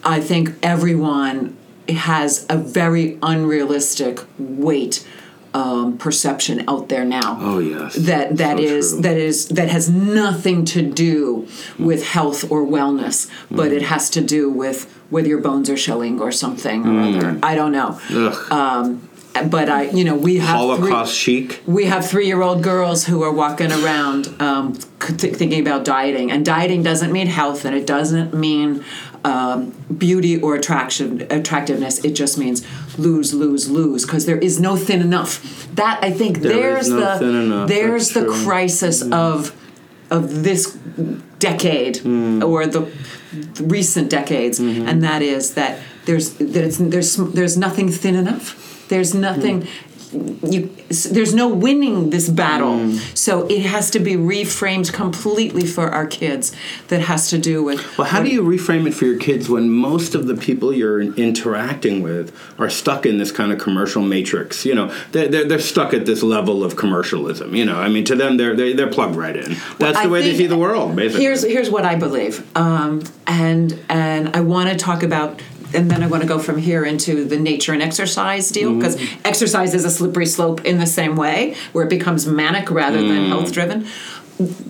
I 0.04 0.20
think 0.20 0.54
everyone 0.64 1.56
has 1.90 2.46
a 2.50 2.58
very 2.58 3.18
unrealistic 3.22 4.20
weight 4.38 5.06
um, 5.54 5.98
perception 5.98 6.64
out 6.70 6.88
there 6.88 7.04
now. 7.04 7.38
Oh, 7.42 7.60
yes. 7.60 7.96
that 7.96 8.38
that 8.38 8.58
So 8.58 8.64
is 8.64 9.02
that 9.02 9.18
is 9.18 9.48
that 9.50 9.68
has 9.70 9.90
nothing 9.90 10.64
to 10.66 10.82
do 10.82 11.46
with 11.78 12.06
health 12.06 12.50
or 12.50 12.66
wellness, 12.66 13.30
but 13.50 13.70
Mm. 13.72 13.76
it 13.78 13.82
has 13.84 14.10
to 14.12 14.22
do 14.22 14.50
with 14.50 14.88
whether 15.10 15.28
your 15.28 15.42
bones 15.42 15.70
are 15.70 15.76
showing 15.76 16.22
or 16.22 16.32
something 16.32 16.86
or 16.86 16.90
Mm. 17.04 17.18
other. 17.18 17.40
I 17.44 17.56
don't 17.56 17.74
know. 17.74 18.00
Ugh. 18.14 18.52
Um, 18.52 19.02
but 19.50 19.68
I, 19.70 19.84
you 19.92 20.04
know, 20.06 20.16
we 20.16 20.38
have 20.38 20.48
three- 20.60 20.68
Holocaust 20.90 21.14
chic. 21.18 21.62
we 21.66 21.86
have 21.86 22.06
three-year-old 22.06 22.62
girls 22.64 23.06
who 23.06 23.22
are 23.24 23.32
walking 23.32 23.72
around 23.72 24.30
um, 24.40 24.74
th- 25.18 25.36
thinking 25.36 25.60
about 25.68 25.84
dieting, 25.84 26.32
and 26.32 26.46
dieting 26.46 26.82
doesn't 26.84 27.12
mean 27.12 27.28
health, 27.28 27.66
and 27.66 27.76
it 27.76 27.86
doesn't 27.86 28.34
mean 28.34 28.84
um, 29.24 29.72
beauty 29.98 30.42
or 30.42 30.56
attraction 30.56 31.22
attractiveness. 31.30 32.04
It 32.04 32.14
just 32.14 32.38
means 32.38 32.66
lose, 32.98 33.34
lose, 33.34 33.70
lose, 33.70 34.06
because 34.06 34.26
there 34.26 34.38
is 34.40 34.60
no 34.60 34.76
thin 34.76 35.02
enough. 35.02 35.68
That 35.76 36.00
I 36.04 36.12
think 36.12 36.40
There 36.40 36.54
there's 36.74 36.90
no 36.90 37.18
the 37.20 37.66
there's 37.68 38.10
that's 38.10 38.14
the 38.14 38.26
true. 38.34 38.44
Crisis 38.46 39.02
of 39.12 39.56
of 40.10 40.44
this 40.44 40.78
decade 41.40 41.96
Mm. 42.04 42.44
or 42.44 42.68
the 42.68 42.82
recent 43.64 44.10
decades, 44.10 44.60
Mm-hmm. 44.60 44.88
and 44.88 45.04
that 45.04 45.22
is 45.22 45.54
that 45.54 45.80
there's 46.06 46.34
that 46.36 46.64
it's 46.64 46.78
there's 46.78 47.16
there's 47.16 47.58
nothing 47.58 47.90
thin 47.92 48.16
enough. 48.16 48.88
There's 48.90 49.14
nothing. 49.14 49.68
You, 50.14 50.70
there's 51.12 51.34
no 51.34 51.48
winning 51.48 52.10
this 52.10 52.28
battle, 52.30 52.72
Mm. 52.72 53.18
so 53.18 53.48
it 53.48 53.62
has 53.66 53.90
to 53.92 54.00
be 54.00 54.14
reframed 54.16 54.92
completely 54.92 55.66
for 55.66 55.90
our 55.90 56.06
kids. 56.06 56.52
That 56.90 57.02
has 57.02 57.30
to 57.30 57.38
do 57.38 57.64
with 57.64 57.80
Well, 57.98 58.08
how 58.08 58.22
do 58.22 58.30
you 58.30 58.42
reframe 58.44 58.88
it 58.88 58.94
for 58.94 59.06
your 59.06 59.18
kids 59.18 59.50
when 59.50 59.70
most 59.70 60.16
of 60.16 60.28
the 60.28 60.36
people 60.36 60.74
you're 60.74 61.02
interacting 61.02 62.02
with 62.02 62.34
are 62.60 62.70
stuck 62.70 63.06
in 63.06 63.18
this 63.20 63.32
kind 63.32 63.52
of 63.52 63.60
commercial 63.60 64.02
matrix? 64.02 64.66
You 64.66 64.76
know, 64.76 64.94
they're, 65.12 65.28
they're, 65.30 65.46
they're 65.48 65.60
stuck 65.60 65.94
at 65.94 66.06
this 66.06 66.22
level 66.24 66.64
of 66.64 66.76
commercialism. 66.76 67.56
You 67.56 67.66
know, 67.66 67.78
I 67.80 67.88
mean, 67.90 68.04
to 68.06 68.16
them, 68.16 68.38
they're, 68.38 68.56
they're, 68.56 68.74
they're 68.76 68.88
plugged 68.92 69.16
right 69.16 69.36
in. 69.36 69.56
That's 69.80 69.98
I 69.98 70.04
the 70.04 70.10
way 70.10 70.22
they 70.22 70.36
see 70.36 70.48
the 70.48 70.58
world, 70.58 70.96
basically. 70.96 71.24
Here's 71.24 71.44
here's 71.44 71.70
what 71.70 71.86
I 71.86 71.96
believe, 71.96 72.46
um, 72.58 73.04
and 73.28 73.80
and 73.90 74.36
I 74.36 74.42
want 74.42 74.70
to 74.70 74.76
talk 74.76 75.04
about. 75.04 75.42
And 75.74 75.90
then 75.90 76.04
I 76.04 76.08
want 76.08 76.22
to 76.22 76.28
go 76.28 76.40
from 76.40 76.58
here 76.58 76.84
into 76.84 77.26
the 77.26 77.38
nature 77.38 77.74
and 77.74 77.82
exercise 77.82 78.50
deal 78.50 78.76
because 78.76 79.02
exercise 79.24 79.74
is 79.74 79.86
a 79.86 79.90
slippery 79.90 80.26
slope 80.26 80.66
in 80.66 80.78
the 80.78 80.86
same 80.86 81.16
way, 81.16 81.56
where 81.72 81.86
it 81.86 81.90
becomes 81.90 82.26
manic 82.26 82.70
rather 82.70 83.02
than 83.02 83.28
health 83.28 83.52
driven. 83.52 83.88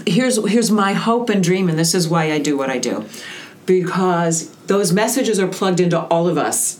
Here's 0.06 0.44
here's 0.48 0.70
my 0.70 0.94
hope 0.94 1.30
and 1.30 1.44
dream, 1.44 1.70
and 1.70 1.80
this 1.80 1.96
is 1.96 2.08
why 2.08 2.32
I 2.32 2.40
do 2.40 2.58
what 2.58 2.70
I 2.70 2.78
do, 2.78 3.06
because 3.66 4.50
those 4.68 4.92
messages 4.92 5.40
are 5.40 5.48
plugged 5.48 5.80
into 5.80 6.00
all 6.00 6.28
of 6.28 6.38
us 6.38 6.80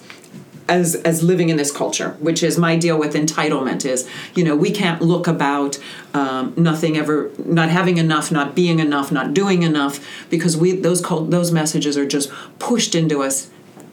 as 0.68 0.96
as 0.96 1.24
living 1.24 1.50
in 1.50 1.58
this 1.58 1.72
culture, 1.72 2.12
which 2.20 2.44
is 2.44 2.58
my 2.58 2.76
deal 2.76 2.98
with 2.98 3.14
entitlement. 3.14 3.86
Is 3.86 4.10
you 4.36 4.44
know 4.44 4.56
we 4.56 4.72
can't 4.72 5.02
look 5.02 5.28
about 5.28 5.80
um, 6.14 6.54
nothing 6.58 6.98
ever, 6.98 7.32
not 7.46 7.70
having 7.70 7.98
enough, 7.98 8.32
not 8.32 8.56
being 8.56 8.80
enough, 8.80 9.12
not 9.12 9.34
doing 9.34 9.64
enough, 9.64 10.06
because 10.30 10.58
we 10.58 10.74
those 10.74 11.02
cult, 11.02 11.30
those 11.32 11.52
messages 11.52 11.98
are 11.98 12.06
just 12.06 12.32
pushed 12.60 12.94
into 12.94 13.22
us 13.22 13.50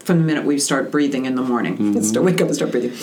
from 0.08 0.20
the 0.20 0.24
minute 0.24 0.46
we 0.46 0.58
start 0.58 0.90
breathing 0.90 1.26
in 1.26 1.34
the 1.34 1.42
morning. 1.42 1.76
Mm-hmm. 1.76 2.00
Start, 2.00 2.24
wake 2.24 2.40
up 2.40 2.46
and 2.46 2.54
start 2.54 2.70
breathing. 2.70 2.94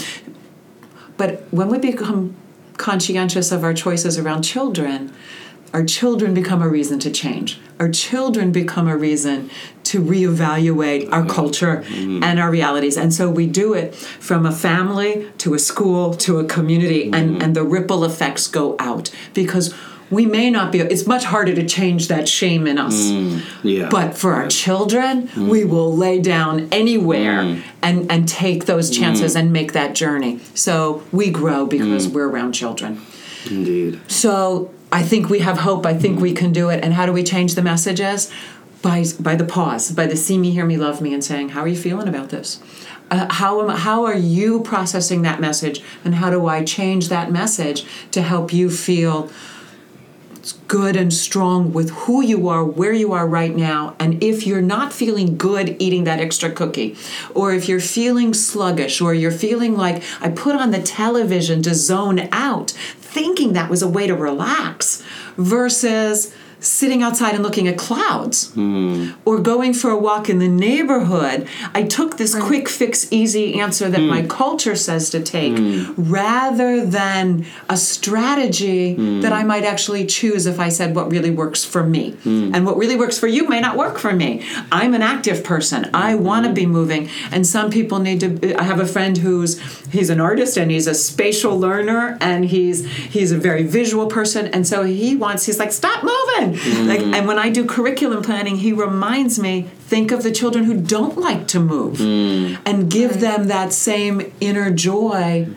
But 1.17 1.43
when 1.51 1.69
we 1.69 1.77
become 1.77 2.35
conscientious 2.77 3.51
of 3.51 3.63
our 3.63 3.75
choices 3.75 4.17
around 4.17 4.41
children, 4.41 5.13
our 5.71 5.85
children 5.85 6.33
become 6.33 6.63
a 6.63 6.67
reason 6.67 6.97
to 7.01 7.11
change. 7.11 7.59
Our 7.79 7.89
children 7.89 8.51
become 8.51 8.87
a 8.87 8.97
reason 8.97 9.51
to 9.83 10.01
reevaluate 10.01 11.07
our 11.11 11.21
mm-hmm. 11.21 11.29
culture 11.29 11.83
mm-hmm. 11.85 12.23
and 12.23 12.39
our 12.39 12.49
realities. 12.49 12.97
And 12.97 13.13
so 13.13 13.29
we 13.29 13.45
do 13.45 13.75
it 13.75 13.93
from 13.93 14.47
a 14.47 14.51
family 14.51 15.31
to 15.37 15.53
a 15.53 15.59
school 15.59 16.15
to 16.15 16.39
a 16.39 16.45
community, 16.45 17.11
and, 17.13 17.39
and 17.39 17.55
the 17.55 17.63
ripple 17.63 18.03
effects 18.03 18.47
go 18.47 18.75
out 18.79 19.11
because 19.35 19.75
we 20.11 20.25
may 20.25 20.49
not 20.49 20.71
be 20.71 20.79
it's 20.79 21.07
much 21.07 21.25
harder 21.25 21.55
to 21.55 21.65
change 21.65 22.07
that 22.07 22.27
shame 22.27 22.67
in 22.67 22.77
us 22.77 22.93
mm, 22.93 23.41
yeah. 23.63 23.89
but 23.89 24.15
for 24.15 24.33
our 24.33 24.47
children 24.47 25.27
mm. 25.29 25.49
we 25.49 25.63
will 25.63 25.95
lay 25.95 26.19
down 26.19 26.67
anywhere 26.71 27.41
mm. 27.41 27.61
and 27.81 28.11
and 28.11 28.27
take 28.27 28.65
those 28.65 28.89
chances 28.89 29.35
and 29.35 29.51
make 29.51 29.73
that 29.73 29.95
journey 29.95 30.39
so 30.53 31.03
we 31.11 31.31
grow 31.31 31.65
because 31.65 32.07
we're 32.07 32.29
around 32.29 32.53
children 32.53 33.01
Indeed. 33.49 33.99
so 34.07 34.71
I 34.95 35.03
think 35.03 35.29
we 35.29 35.39
have 35.39 35.57
hope. 35.57 35.85
I 35.85 35.93
think 35.93 36.21
we 36.21 36.31
can 36.31 36.53
do 36.53 36.69
it. 36.69 36.81
And 36.81 36.93
how 36.93 37.05
do 37.05 37.11
we 37.11 37.21
change 37.21 37.55
the 37.55 37.61
messages? 37.61 38.31
By 38.81 39.03
by 39.19 39.35
the 39.35 39.43
pause, 39.43 39.91
by 39.91 40.05
the 40.05 40.15
see 40.15 40.37
me, 40.37 40.51
hear 40.51 40.65
me, 40.65 40.77
love 40.77 41.01
me, 41.01 41.13
and 41.13 41.21
saying, 41.21 41.49
"How 41.49 41.61
are 41.61 41.67
you 41.67 41.75
feeling 41.75 42.07
about 42.07 42.29
this? 42.29 42.61
Uh, 43.11 43.27
how 43.29 43.61
am 43.61 43.75
how 43.75 44.05
are 44.05 44.15
you 44.15 44.61
processing 44.61 45.23
that 45.23 45.41
message? 45.41 45.81
And 46.05 46.15
how 46.15 46.29
do 46.29 46.47
I 46.47 46.63
change 46.63 47.09
that 47.09 47.29
message 47.29 47.85
to 48.11 48.21
help 48.21 48.53
you 48.53 48.69
feel?" 48.69 49.29
Good 50.53 50.95
and 50.95 51.13
strong 51.13 51.73
with 51.73 51.89
who 51.91 52.21
you 52.21 52.47
are, 52.49 52.63
where 52.63 52.93
you 52.93 53.13
are 53.13 53.27
right 53.27 53.55
now. 53.55 53.95
And 53.99 54.23
if 54.23 54.45
you're 54.45 54.61
not 54.61 54.93
feeling 54.93 55.37
good 55.37 55.75
eating 55.79 56.03
that 56.05 56.19
extra 56.19 56.51
cookie, 56.51 56.95
or 57.33 57.53
if 57.53 57.67
you're 57.67 57.79
feeling 57.79 58.33
sluggish, 58.33 59.01
or 59.01 59.13
you're 59.13 59.31
feeling 59.31 59.75
like 59.75 60.03
I 60.21 60.29
put 60.29 60.55
on 60.55 60.71
the 60.71 60.81
television 60.81 61.61
to 61.63 61.73
zone 61.73 62.27
out, 62.31 62.71
thinking 62.71 63.53
that 63.53 63.69
was 63.69 63.81
a 63.81 63.87
way 63.87 64.07
to 64.07 64.15
relax, 64.15 65.03
versus 65.37 66.33
sitting 66.65 67.03
outside 67.03 67.35
and 67.35 67.43
looking 67.43 67.67
at 67.67 67.77
clouds 67.77 68.51
or 69.25 69.39
going 69.39 69.73
for 69.73 69.89
a 69.89 69.97
walk 69.97 70.29
in 70.29 70.39
the 70.39 70.47
neighborhood 70.47 71.47
i 71.73 71.83
took 71.83 72.17
this 72.17 72.35
quick 72.35 72.67
fix 72.67 73.11
easy 73.11 73.59
answer 73.59 73.89
that 73.89 74.01
my 74.01 74.21
mm. 74.21 74.29
culture 74.29 74.75
says 74.75 75.09
to 75.09 75.21
take 75.21 75.53
mm. 75.53 75.93
rather 75.97 76.85
than 76.85 77.45
a 77.69 77.77
strategy 77.77 78.95
mm. 78.95 79.21
that 79.21 79.31
i 79.31 79.43
might 79.43 79.63
actually 79.63 80.05
choose 80.05 80.45
if 80.45 80.59
i 80.59 80.69
said 80.69 80.95
what 80.95 81.11
really 81.11 81.31
works 81.31 81.63
for 81.63 81.83
me. 81.83 82.15
And 82.25 82.65
what 82.65 82.77
really 82.77 82.95
works 82.95 83.19
for 83.19 83.27
you 83.27 83.47
may 83.47 83.59
not 83.59 83.77
work 83.77 83.97
for 83.97 84.13
me. 84.13 84.45
I'm 84.71 84.93
an 84.93 85.01
active 85.01 85.43
person. 85.43 85.89
I 85.93 86.13
mm-hmm. 86.13 86.23
want 86.23 86.45
to 86.45 86.53
be 86.53 86.65
moving. 86.65 87.09
And 87.31 87.45
some 87.45 87.69
people 87.69 87.99
need 87.99 88.19
to 88.21 88.55
i 88.59 88.63
have 88.63 88.79
a 88.79 88.85
friend 88.85 89.17
who's 89.17 89.59
he's 89.91 90.09
an 90.09 90.19
artist 90.19 90.57
and 90.57 90.71
he's 90.71 90.87
a 90.87 90.93
spatial 90.93 91.57
learner 91.59 92.17
and 92.21 92.45
he's 92.45 92.85
he's 93.15 93.31
a 93.31 93.37
very 93.37 93.63
visual 93.63 94.07
person. 94.07 94.47
And 94.47 94.67
so 94.67 94.83
he 94.83 95.15
wants 95.15 95.45
he's 95.45 95.59
like 95.59 95.71
stop 95.71 96.03
moving 96.03 96.54
Mm. 96.55 96.87
like 96.87 97.01
and 97.01 97.27
when 97.27 97.39
i 97.39 97.49
do 97.49 97.65
curriculum 97.65 98.23
planning 98.23 98.57
he 98.57 98.71
reminds 98.71 99.39
me 99.39 99.63
think 99.79 100.11
of 100.11 100.23
the 100.23 100.31
children 100.31 100.65
who 100.65 100.79
don't 100.79 101.17
like 101.17 101.47
to 101.49 101.59
move 101.59 101.97
mm. 101.97 102.57
and 102.65 102.89
give 102.89 103.19
them 103.19 103.47
that 103.47 103.73
same 103.73 104.33
inner 104.39 104.71
joy 104.71 105.47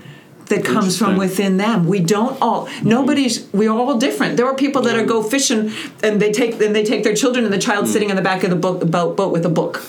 that 0.49 0.65
comes 0.65 0.99
from 0.99 1.17
within 1.17 1.57
them. 1.57 1.87
We 1.87 2.01
don't 2.01 2.41
all 2.41 2.67
mm. 2.67 2.85
nobody's 2.85 3.49
we're 3.53 3.71
all 3.71 3.99
different. 3.99 4.37
There 4.37 4.47
are 4.47 4.55
people 4.55 4.83
that 4.83 4.97
are 4.97 5.05
go 5.05 5.23
fishing 5.23 5.73
and 6.03 6.21
they 6.21 6.33
take 6.33 6.61
and 6.61 6.75
they 6.75 6.85
take 6.85 7.05
their 7.05 7.15
children 7.15 7.45
and 7.45 7.53
the 7.53 7.59
child 7.59 7.89
sitting 7.89 8.11
in 8.11 8.17
the 8.17 8.23
back 8.23 8.45
of 8.45 8.51
the 8.51 8.57
boat, 8.57 8.91
boat 8.91 9.17
boat 9.17 9.33
with 9.33 9.45
a 9.45 9.51
book. 9.51 9.83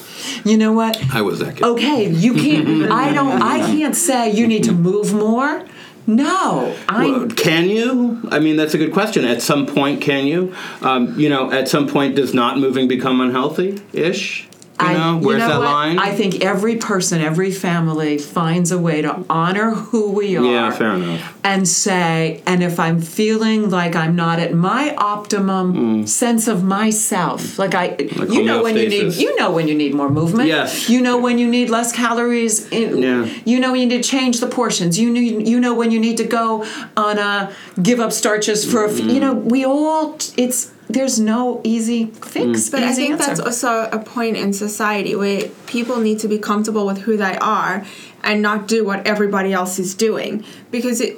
You 0.43 0.57
know 0.57 0.73
what? 0.73 1.01
I 1.13 1.21
was 1.21 1.39
that 1.39 1.55
kid. 1.55 1.63
Okay, 1.63 2.09
you 2.09 2.33
can't 2.33 2.91
I 2.91 3.13
don't 3.13 3.41
I 3.41 3.59
can't 3.59 3.95
say 3.95 4.31
you 4.31 4.47
need 4.47 4.63
to 4.65 4.71
move 4.71 5.13
more. 5.13 5.65
No, 6.09 6.75
I 6.89 7.05
Well, 7.05 7.27
can 7.27 7.69
you? 7.69 8.27
I 8.31 8.39
mean, 8.39 8.55
that's 8.57 8.73
a 8.73 8.79
good 8.79 8.91
question. 8.91 9.25
At 9.25 9.43
some 9.43 9.67
point, 9.67 10.01
can 10.01 10.25
you? 10.25 10.55
Um, 10.81 11.19
you 11.19 11.29
know, 11.29 11.51
at 11.51 11.67
some 11.67 11.87
point, 11.87 12.15
does 12.15 12.33
not 12.33 12.57
moving 12.57 12.87
become 12.87 13.21
unhealthy 13.21 13.79
ish? 13.93 14.47
You 14.81 14.87
I- 14.87 14.93
know, 14.93 15.19
you 15.19 15.27
where's 15.27 15.39
know 15.39 15.47
that 15.49 15.59
what? 15.59 15.65
line? 15.65 15.99
I 15.99 16.11
think 16.11 16.43
every 16.43 16.77
person, 16.77 17.21
every 17.21 17.51
family 17.51 18.17
finds 18.17 18.71
a 18.71 18.77
way 18.79 19.01
to 19.01 19.25
honor 19.29 19.71
who 19.71 20.11
we 20.11 20.37
are. 20.37 20.43
Yeah, 20.43 20.71
fair 20.71 20.93
enough. 20.93 21.37
And 21.43 21.67
say, 21.67 22.41
and 22.45 22.63
if 22.63 22.79
I'm 22.79 23.01
feeling 23.01 23.69
like 23.69 23.95
I'm 23.95 24.15
not 24.15 24.39
at 24.39 24.53
my 24.53 24.95
optimum 24.95 25.73
mm. 26.03 26.07
sense 26.07 26.47
of 26.47 26.63
myself, 26.63 27.57
like 27.59 27.73
I, 27.75 27.95
you 28.29 28.43
know 28.43 28.63
when 28.63 28.75
you 28.77 28.87
need, 28.89 29.13
you 29.15 29.35
know 29.37 29.51
when 29.51 29.67
you 29.67 29.75
need 29.75 29.93
more 29.93 30.09
movement. 30.09 30.47
Yes. 30.47 30.89
You 30.89 31.01
know 31.01 31.17
when 31.17 31.37
you 31.39 31.47
need 31.49 31.69
less 31.69 31.91
calories. 31.91 32.67
In, 32.69 32.97
Yeah. 32.99 33.25
You 33.45 33.59
know 33.59 33.71
when 33.71 33.81
you 33.81 33.87
need 33.87 34.03
to 34.03 34.09
change 34.09 34.39
the 34.39 34.47
portions. 34.47 34.99
You 34.99 35.09
need, 35.11 35.47
you 35.47 35.59
know 35.59 35.73
when 35.73 35.91
you 35.91 35.99
need 35.99 36.17
to 36.17 36.25
go 36.25 36.65
on 36.95 37.17
a 37.17 37.51
give 37.81 37.99
up 37.99 38.11
starches 38.11 38.69
for 38.69 38.85
a. 38.85 38.89
f- 38.91 38.97
mm. 38.97 39.13
You 39.13 39.19
know 39.19 39.33
we 39.33 39.65
all. 39.65 40.17
It's 40.37 40.71
there's 40.89 41.19
no 41.19 41.61
easy 41.63 42.07
fix. 42.07 42.67
Mm. 42.67 42.71
But 42.71 42.83
I 42.83 42.93
think 42.93 43.13
answer. 43.13 43.27
that's 43.27 43.39
also 43.39 43.89
a 43.91 43.99
point 43.99 44.37
in 44.37 44.51
society 44.53 45.15
where 45.15 45.47
people 45.67 45.99
need 45.99 46.19
to 46.19 46.27
be 46.27 46.39
comfortable 46.39 46.85
with 46.85 46.99
who 46.99 47.15
they 47.15 47.37
are 47.37 47.85
and 48.23 48.41
not 48.41 48.67
do 48.67 48.83
what 48.83 49.05
everybody 49.05 49.53
else 49.53 49.77
is 49.77 49.93
doing. 49.93 50.43
Because 50.71 50.99
it, 50.99 51.17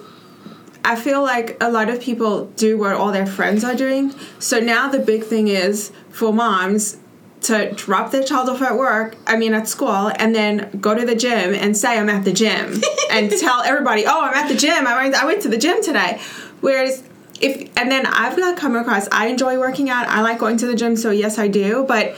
I 0.84 0.98
feel 0.98 1.24
like 1.24 1.56
a 1.62 1.72
lot 1.72 1.90
of 1.90 2.02
people 2.02 2.46
do 2.58 2.78
what 2.78 2.94
all 2.94 3.14
their 3.14 3.26
friends 3.26 3.64
are 3.64 3.74
doing. 3.74 4.14
So 4.40 4.60
now 4.60 4.90
the 4.90 5.00
big 5.00 5.24
thing 5.24 5.48
is 5.48 5.92
for 6.10 6.34
moms 6.34 6.98
to 7.44 7.72
drop 7.72 8.12
their 8.12 8.24
child 8.24 8.50
off 8.50 8.62
at 8.62 8.78
work, 8.78 9.16
I 9.26 9.38
mean 9.38 9.54
at 9.54 9.68
school, 9.68 10.12
and 10.18 10.36
then 10.36 10.70
go 10.80 10.94
to 10.94 11.06
the 11.06 11.16
gym 11.16 11.56
and 11.56 11.76
say 11.76 11.98
I'm 11.98 12.10
at 12.10 12.24
the 12.24 12.34
gym 12.34 12.82
and 13.12 13.32
tell 13.32 13.62
everybody, 13.62 14.06
oh, 14.06 14.22
I'm 14.22 14.34
at 14.34 14.48
the 14.48 14.56
gym. 14.56 14.86
I 14.86 15.02
went, 15.02 15.16
I 15.16 15.26
went 15.26 15.42
to 15.44 15.50
the 15.50 15.58
gym 15.58 15.82
today. 15.82 16.20
Whereas 16.60 17.04
if 17.42 17.72
and 17.78 17.92
then 17.92 18.06
I've 18.06 18.38
not 18.38 18.58
come 18.58 18.76
across. 18.76 19.08
I 19.12 19.28
enjoy 19.28 19.60
working 19.60 19.90
out. 19.90 20.08
I 20.08 20.22
like 20.22 20.40
going 20.40 20.58
to 20.58 20.68
the 20.68 20.76
gym, 20.76 20.96
so 20.96 21.12
yes, 21.12 21.38
I 21.38 21.48
do. 21.48 21.86
But 21.88 22.16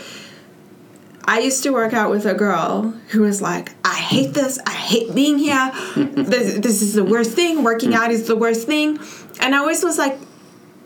I 1.25 1.39
used 1.39 1.63
to 1.63 1.71
work 1.71 1.93
out 1.93 2.11
with 2.11 2.25
a 2.25 2.33
girl 2.33 2.93
who 3.09 3.21
was 3.21 3.41
like, 3.41 3.71
I 3.85 3.95
hate 3.95 4.33
this. 4.33 4.59
I 4.65 4.71
hate 4.71 5.15
being 5.15 5.37
here. 5.37 5.71
this, 5.95 6.59
this 6.59 6.81
is 6.81 6.93
the 6.93 7.03
worst 7.03 7.31
thing. 7.31 7.63
Working 7.63 7.93
out 7.93 8.11
is 8.11 8.27
the 8.27 8.35
worst 8.35 8.67
thing. 8.67 8.99
And 9.39 9.55
I 9.55 9.59
always 9.59 9.83
was 9.83 9.97
like, 9.97 10.17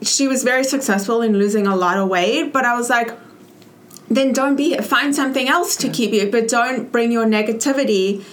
she 0.00 0.28
was 0.28 0.44
very 0.44 0.62
successful 0.62 1.22
in 1.22 1.32
losing 1.32 1.66
a 1.66 1.74
lot 1.74 1.98
of 1.98 2.08
weight, 2.08 2.52
but 2.52 2.64
I 2.64 2.76
was 2.76 2.88
like, 2.88 3.10
then 4.08 4.32
don't 4.32 4.56
be 4.56 4.76
find 4.78 5.14
something 5.14 5.48
else 5.48 5.76
to 5.76 5.88
keep 5.88 6.12
you, 6.12 6.30
but 6.30 6.48
don't 6.48 6.90
bring 6.90 7.10
your 7.12 7.26
negativity 7.26 8.24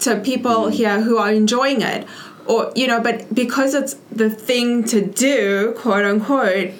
to 0.00 0.16
people 0.20 0.52
mm-hmm. 0.52 0.72
here 0.72 1.00
who 1.02 1.18
are 1.18 1.30
enjoying 1.30 1.82
it. 1.82 2.06
Or, 2.48 2.72
you 2.74 2.86
know, 2.86 3.00
but 3.00 3.32
because 3.34 3.74
it's 3.74 3.94
the 4.10 4.30
thing 4.30 4.82
to 4.84 5.04
do, 5.04 5.74
quote 5.76 6.04
unquote, 6.04 6.72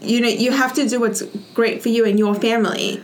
you 0.00 0.20
know, 0.20 0.28
you 0.28 0.52
have 0.52 0.72
to 0.74 0.88
do 0.88 1.00
what's 1.00 1.22
great 1.52 1.82
for 1.82 1.88
you 1.88 2.04
and 2.04 2.18
your 2.18 2.34
family. 2.34 3.02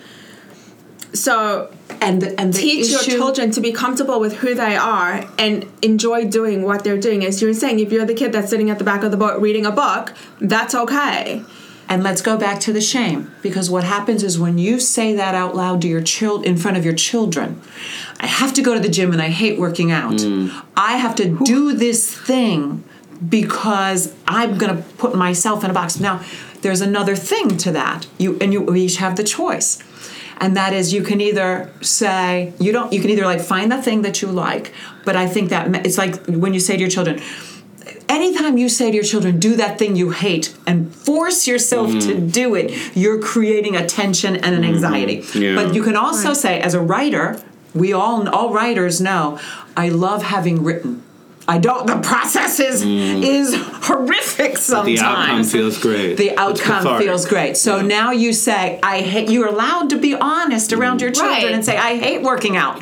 So 1.13 1.75
and 2.01 2.23
the, 2.23 2.41
and 2.41 2.55
the 2.55 2.59
teach 2.59 2.91
your 2.91 3.03
children 3.03 3.51
to 3.51 3.61
be 3.61 3.73
comfortable 3.73 4.21
with 4.21 4.37
who 4.37 4.55
they 4.55 4.77
are 4.77 5.29
and 5.39 5.71
enjoy 5.83 6.25
doing 6.27 6.63
what 6.63 6.85
they're 6.85 6.97
doing. 6.97 7.25
As 7.25 7.43
you 7.43 7.49
were 7.49 7.55
saying, 7.55 7.81
if 7.81 7.93
you're 7.93 8.07
the 8.07 8.15
kid 8.15 8.33
that's 8.33 8.51
sitting 8.51 8.71
at 8.71 8.79
the 8.79 8.85
back 8.85 9.03
of 9.03 9.11
the 9.11 9.17
boat 9.17 9.41
reading 9.41 9.67
a 9.67 9.73
book, 9.73 10.15
that's 10.41 10.75
okay. 10.75 11.43
And 11.89 12.03
let's 12.03 12.23
go 12.23 12.39
back 12.39 12.61
to 12.61 12.73
the 12.73 12.81
shame 12.81 13.35
because 13.43 13.69
what 13.69 13.85
happens 13.85 14.23
is 14.23 14.39
when 14.39 14.57
you 14.57 14.81
say 14.81 15.15
that 15.15 15.35
out 15.35 15.55
loud 15.55 15.83
to 15.83 15.89
your 15.89 16.01
child 16.01 16.45
in 16.45 16.57
front 16.57 16.77
of 16.77 16.85
your 16.85 16.95
children, 16.95 17.61
I 18.19 18.27
have 18.27 18.55
to 18.55 18.63
go 18.63 18.75
to 18.75 18.81
the 18.81 18.89
gym 18.89 19.13
and 19.13 19.21
I 19.21 19.29
hate 19.29 19.59
working 19.59 19.91
out. 19.91 20.15
Mm. 20.15 20.65
I 20.77 20.97
have 20.97 21.15
to 21.17 21.39
do 21.45 21.75
this 21.75 22.17
thing 22.17 22.85
because 23.29 24.15
I'm 24.27 24.59
going 24.59 24.77
to 24.77 24.83
put 24.95 25.15
myself 25.15 25.65
in 25.65 25.71
a 25.71 25.75
box. 25.75 26.01
Now, 26.01 26.25
there's 26.63 26.81
another 26.81 27.15
thing 27.15 27.57
to 27.59 27.73
that. 27.73 28.07
You 28.19 28.39
and 28.41 28.53
you 28.53 28.75
each 28.75 28.97
have 28.97 29.17
the 29.17 29.25
choice. 29.25 29.83
And 30.39 30.57
that 30.57 30.73
is 30.73 30.93
you 30.93 31.03
can 31.03 31.21
either 31.21 31.71
say 31.83 32.53
you 32.59 32.73
don't 32.73 32.93
you 32.93 33.01
can 33.01 33.11
either 33.11 33.25
like 33.25 33.41
find 33.41 33.71
the 33.71 33.81
thing 33.81 34.03
that 34.03 34.23
you 34.23 34.29
like, 34.29 34.73
but 35.05 35.15
I 35.15 35.27
think 35.29 35.51
that 35.51 35.87
it's 35.87 35.99
like 35.99 36.25
when 36.27 36.55
you 36.55 36.61
say 36.61 36.75
to 36.75 36.81
your 36.81 36.91
children, 36.91 37.21
anytime 38.13 38.59
you 38.59 38.69
say 38.69 38.91
to 38.91 38.95
your 38.95 39.05
children, 39.05 39.39
do 39.39 39.57
that 39.57 39.79
thing 39.79 39.97
you 39.97 40.11
hate 40.11 40.57
and 40.67 40.95
force 40.95 41.47
yourself 41.47 41.91
to 41.91 41.97
mm-hmm. 41.97 42.29
do 42.29 42.55
it, 42.55 42.97
you're 42.97 43.21
creating 43.21 43.77
a 43.77 43.87
tension 43.87 44.37
and 44.37 44.55
an 44.55 44.63
mm-hmm. 44.63 44.75
anxiety. 44.75 45.25
Yeah. 45.35 45.55
But 45.55 45.75
you 45.75 45.83
can 45.83 45.97
also 45.97 46.33
say, 46.35 46.61
as 46.61 46.75
a 46.75 46.81
writer, 46.81 47.43
we 47.75 47.93
all, 47.93 48.29
all 48.29 48.53
writers 48.53 49.01
know, 49.01 49.39
I 49.77 49.89
love 49.89 50.23
having 50.23 50.63
written. 50.63 51.03
I 51.49 51.59
don't. 51.59 51.87
The 51.89 51.99
process 51.99 52.61
is 52.61 52.85
mm. 52.85 53.23
is 53.23 53.55
horrific 53.87 54.57
sometimes. 54.57 55.01
the 55.01 55.05
outcome 55.05 55.45
feels 55.45 55.79
great. 55.79 56.15
The 56.15 56.39
outcome 56.39 57.01
feels 57.01 57.27
great. 57.27 57.57
So 57.57 57.83
now 57.83 58.13
you 58.13 58.33
say, 58.33 58.79
I 58.81 59.01
hate. 59.01 59.29
You're 59.29 59.49
allowed 59.49 59.91
to 59.91 59.99
be 59.99 60.15
honest 60.15 60.73
around 60.73 60.99
mm. 60.99 61.03
your 61.03 61.11
children 61.11 61.45
Right. 61.45 61.53
and 61.53 61.65
say, 61.65 61.77
I 61.77 61.97
hate 61.97 62.23
working 62.23 62.57
out. 62.57 62.81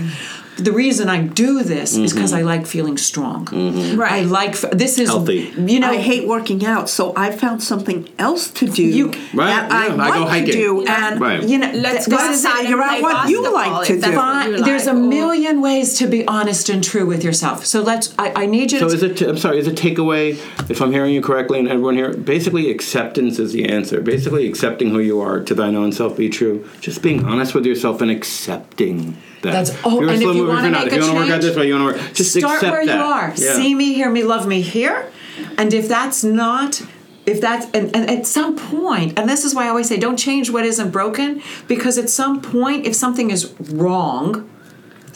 The 0.62 0.72
reason 0.72 1.08
I 1.08 1.22
do 1.22 1.62
this 1.62 1.96
is 1.96 2.12
because 2.12 2.32
I 2.32 2.38
mm-hmm. 2.40 2.46
like 2.48 2.66
feeling 2.66 2.96
strong. 2.98 3.46
Mm-hmm. 3.46 3.98
Right. 3.98 4.12
I 4.12 4.20
like 4.22 4.50
f- 4.50 4.70
this 4.72 4.98
is 4.98 5.08
Healthy. 5.08 5.52
You 5.56 5.80
know, 5.80 5.90
I 5.90 5.98
hate 5.98 6.26
working 6.28 6.64
out, 6.64 6.88
so 6.88 7.12
I 7.16 7.30
found 7.32 7.62
something 7.62 8.08
else 8.18 8.50
to 8.52 8.68
do 8.68 8.82
You- 8.82 9.12
Right, 9.34 9.46
that 9.46 9.72
I 9.72 9.86
yeah, 9.86 9.92
I 9.94 9.96
want 9.96 10.14
go 10.14 10.20
to 10.24 10.30
hiking. 10.30 10.52
do, 10.52 10.82
Yeah. 10.84 11.12
and 11.12 11.20
Right. 11.20 11.42
you 11.42 11.58
know. 11.58 11.70
Let's 11.72 12.06
th- 12.06 12.16
go 12.18 12.26
this 12.28 12.38
is 12.38 12.44
outside 12.44 12.60
figure 12.62 12.74
and 12.76 12.82
out 12.82 12.90
play 12.90 13.02
what 13.02 13.28
you 13.28 13.42
basketball 13.42 13.72
like 13.72 13.86
to 13.88 13.94
do. 13.94 14.00
what 14.00 14.14
fine. 14.14 14.50
you 14.52 14.64
There's 14.64 14.86
a 14.86 14.92
like, 14.92 15.02
or- 15.02 15.08
million 15.08 15.60
ways 15.60 15.94
to 15.98 16.06
be 16.06 16.26
honest 16.26 16.68
and 16.68 16.82
true 16.84 17.06
with 17.06 17.22
yourself. 17.24 17.64
So 17.66 17.80
let's. 17.82 18.14
I, 18.18 18.32
I 18.42 18.46
need 18.46 18.72
you 18.72 18.78
So 18.80 18.88
to. 18.88 18.94
is 18.94 19.02
it? 19.02 19.22
I'm 19.22 19.38
sorry. 19.38 19.58
Is 19.58 19.66
it 19.66 19.76
takeaway? 19.76 20.32
If 20.70 20.80
I'm 20.82 20.92
hearing 20.92 21.14
you 21.14 21.22
correctly, 21.22 21.58
and 21.58 21.68
everyone 21.68 21.94
here, 21.96 22.12
basically 22.12 22.70
acceptance 22.70 23.38
is 23.38 23.52
the 23.52 23.64
answer. 23.68 24.00
Basically 24.00 24.46
accepting 24.48 24.90
who 24.90 24.98
you 25.00 25.20
are. 25.20 25.40
To 25.40 25.54
thine 25.54 25.74
own 25.76 25.92
self 25.92 26.16
be 26.16 26.28
true. 26.28 26.68
Just 26.80 27.02
being 27.02 27.24
honest 27.24 27.54
with 27.54 27.64
yourself 27.66 28.00
and 28.00 28.10
accepting 28.10 29.16
that. 29.42 29.52
That's- 29.52 29.76
oh, 29.84 30.00
and 30.00 30.10
if 30.10 30.34
you 30.34 30.46
wanna 30.46 30.70
make 30.70 30.92
a 30.92 30.98
want 30.98 31.10
to 31.10 31.14
work 31.14 31.24
out 31.24 31.28
change, 31.28 31.44
this 31.44 31.56
way, 31.56 31.66
you 31.66 31.78
want 31.78 31.96
to 31.96 32.02
work. 32.02 32.14
Just 32.14 32.32
start 32.36 32.62
where 32.62 32.86
that. 32.86 32.96
you 32.96 33.02
are. 33.02 33.32
Yeah. 33.36 33.54
See 33.54 33.74
me, 33.74 33.94
hear 33.94 34.10
me, 34.10 34.22
love 34.22 34.46
me 34.46 34.60
here. 34.60 35.10
And 35.56 35.72
if 35.72 35.88
that's 35.88 36.22
not 36.22 36.82
if 37.26 37.40
that's 37.40 37.66
and, 37.72 37.94
and 37.94 38.10
at 38.10 38.26
some 38.26 38.56
point 38.56 39.18
and 39.18 39.28
this 39.28 39.44
is 39.44 39.54
why 39.54 39.66
i 39.66 39.68
always 39.68 39.86
say 39.86 39.98
don't 39.98 40.16
change 40.16 40.50
what 40.50 40.64
isn't 40.64 40.90
broken 40.90 41.42
because 41.68 41.98
at 41.98 42.08
some 42.08 42.40
point 42.40 42.86
if 42.86 42.94
something 42.94 43.30
is 43.30 43.52
wrong 43.72 44.48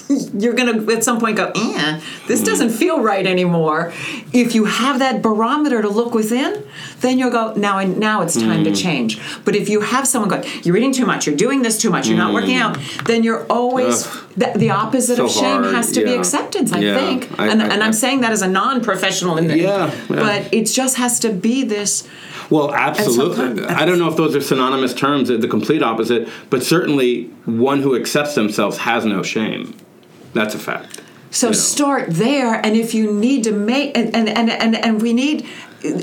you're 0.39 0.55
gonna 0.55 0.93
at 0.93 1.05
some 1.05 1.19
point 1.21 1.37
go 1.37 1.53
eh 1.55 2.01
this 2.27 2.41
hmm. 2.41 2.47
doesn't 2.47 2.71
feel 2.71 3.01
right 3.01 3.27
anymore. 3.27 3.93
If 4.33 4.55
you 4.55 4.65
have 4.65 4.99
that 4.99 5.23
barometer 5.23 5.83
to 5.83 5.89
look 5.89 6.15
within 6.15 6.65
then 7.01 7.19
you'll 7.19 7.31
go 7.31 7.55
now 7.55 7.79
I, 7.79 7.85
now 7.85 8.23
it's 8.23 8.35
time 8.35 8.65
to 8.65 8.71
hmm. 8.71 8.77
change. 8.77 9.21
But 9.45 9.55
if 9.57 9.69
you 9.69 9.81
have 9.81 10.07
someone 10.07 10.29
go 10.29 10.43
you're 10.63 10.77
eating 10.77 10.93
too 10.93 11.07
much 11.07 11.27
you're 11.27 11.37
doing 11.37 11.63
this 11.63 11.79
too 11.79 11.91
much 11.91 12.09
you're 12.09 12.19
not 12.19 12.33
working 12.35 12.57
hmm. 12.57 12.63
out 12.63 12.79
then 13.07 13.23
you're 13.23 13.45
always 13.47 14.07
the, 14.37 14.53
the 14.57 14.71
opposite 14.71 15.19
of 15.19 15.31
shame 15.31 15.63
hard, 15.63 15.75
has 15.75 15.93
to 15.93 16.05
be 16.05 16.15
acceptance 16.15 16.73
i 16.73 16.79
Yeah. 16.79 16.97
think. 16.97 17.39
I- 17.39 17.49
and, 17.49 17.63
I- 17.63 17.69
and 17.69 17.83
i'm 17.83 17.93
saying 17.93 18.21
that 18.23 18.33
as 18.33 18.43
a 18.43 18.49
non-professional 18.49 19.37
in 19.39 19.47
the, 19.49 19.59
Yeah, 19.59 19.87
yeah. 19.87 19.93
but 20.09 20.53
it 20.53 20.65
just 20.65 20.97
has 20.97 21.21
to 21.21 21.31
be 21.31 21.65
this 21.65 22.07
Well, 22.51 22.75
absolutely. 22.75 23.65
I 23.65 23.85
don't 23.85 23.99
know 23.99 24.09
if 24.09 24.17
those 24.17 24.37
are 24.37 24.41
synonymous 24.41 24.93
terms, 24.93 25.29
the 25.29 25.49
complete 25.49 25.83
opposite, 25.83 26.29
but 26.51 26.63
certainly 26.63 27.25
one 27.47 27.81
who 27.81 27.97
accepts 27.97 28.35
themselves 28.35 28.79
has 28.79 29.05
no 29.07 29.23
shame. 29.23 29.75
That's 30.35 30.55
a 30.55 30.59
fact. 30.59 31.01
So 31.31 31.49
you 31.49 31.53
know. 31.53 31.59
start 31.59 32.11
there, 32.11 32.55
and 32.65 32.77
if 32.77 32.95
you 32.95 33.13
need 33.13 33.45
to 33.45 33.53
make, 33.53 33.97
and 33.97 34.15
and 34.15 34.29
and 34.29 34.51
and, 34.51 34.77
and 34.77 35.03
we 35.03 35.13
need. 35.13 35.47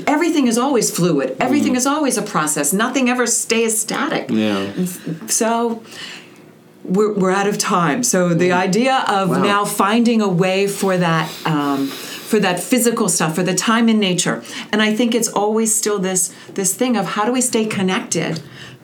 Everything 0.06 0.46
is 0.46 0.58
always 0.58 0.94
fluid. 0.96 1.36
Everything 1.40 1.74
is 1.74 1.86
always 1.88 2.16
a 2.16 2.22
process. 2.22 2.72
Nothing 2.72 3.08
ever 3.08 3.26
stays 3.26 3.80
static. 3.80 4.28
Mm. 4.28 4.38
Yeah. 4.38 5.26
So 5.26 5.82
we're, 6.84 7.12
we're 7.14 7.32
out 7.32 7.48
of 7.48 7.58
time. 7.58 8.04
So 8.04 8.28
the 8.28 8.52
idea 8.52 9.04
of 9.08 9.30
Wow. 9.30 9.42
now 9.42 9.64
finding 9.64 10.20
a 10.20 10.28
way 10.28 10.68
for 10.68 10.96
that 10.96 11.28
um, 11.44 11.88
for 11.88 12.38
that 12.38 12.60
physical 12.60 13.08
stuff, 13.08 13.34
for 13.34 13.42
the 13.42 13.54
time 13.54 13.88
in 13.88 13.98
nature, 13.98 14.42
and 14.72 14.80
I 14.80 14.94
think 14.94 15.14
it's 15.14 15.28
always 15.28 15.74
still 15.74 15.98
this 15.98 16.32
this 16.54 16.74
thing 16.74 16.96
of 16.96 17.04
how 17.14 17.24
do 17.24 17.32
we 17.32 17.40
stay 17.40 17.66
connected 17.66 18.40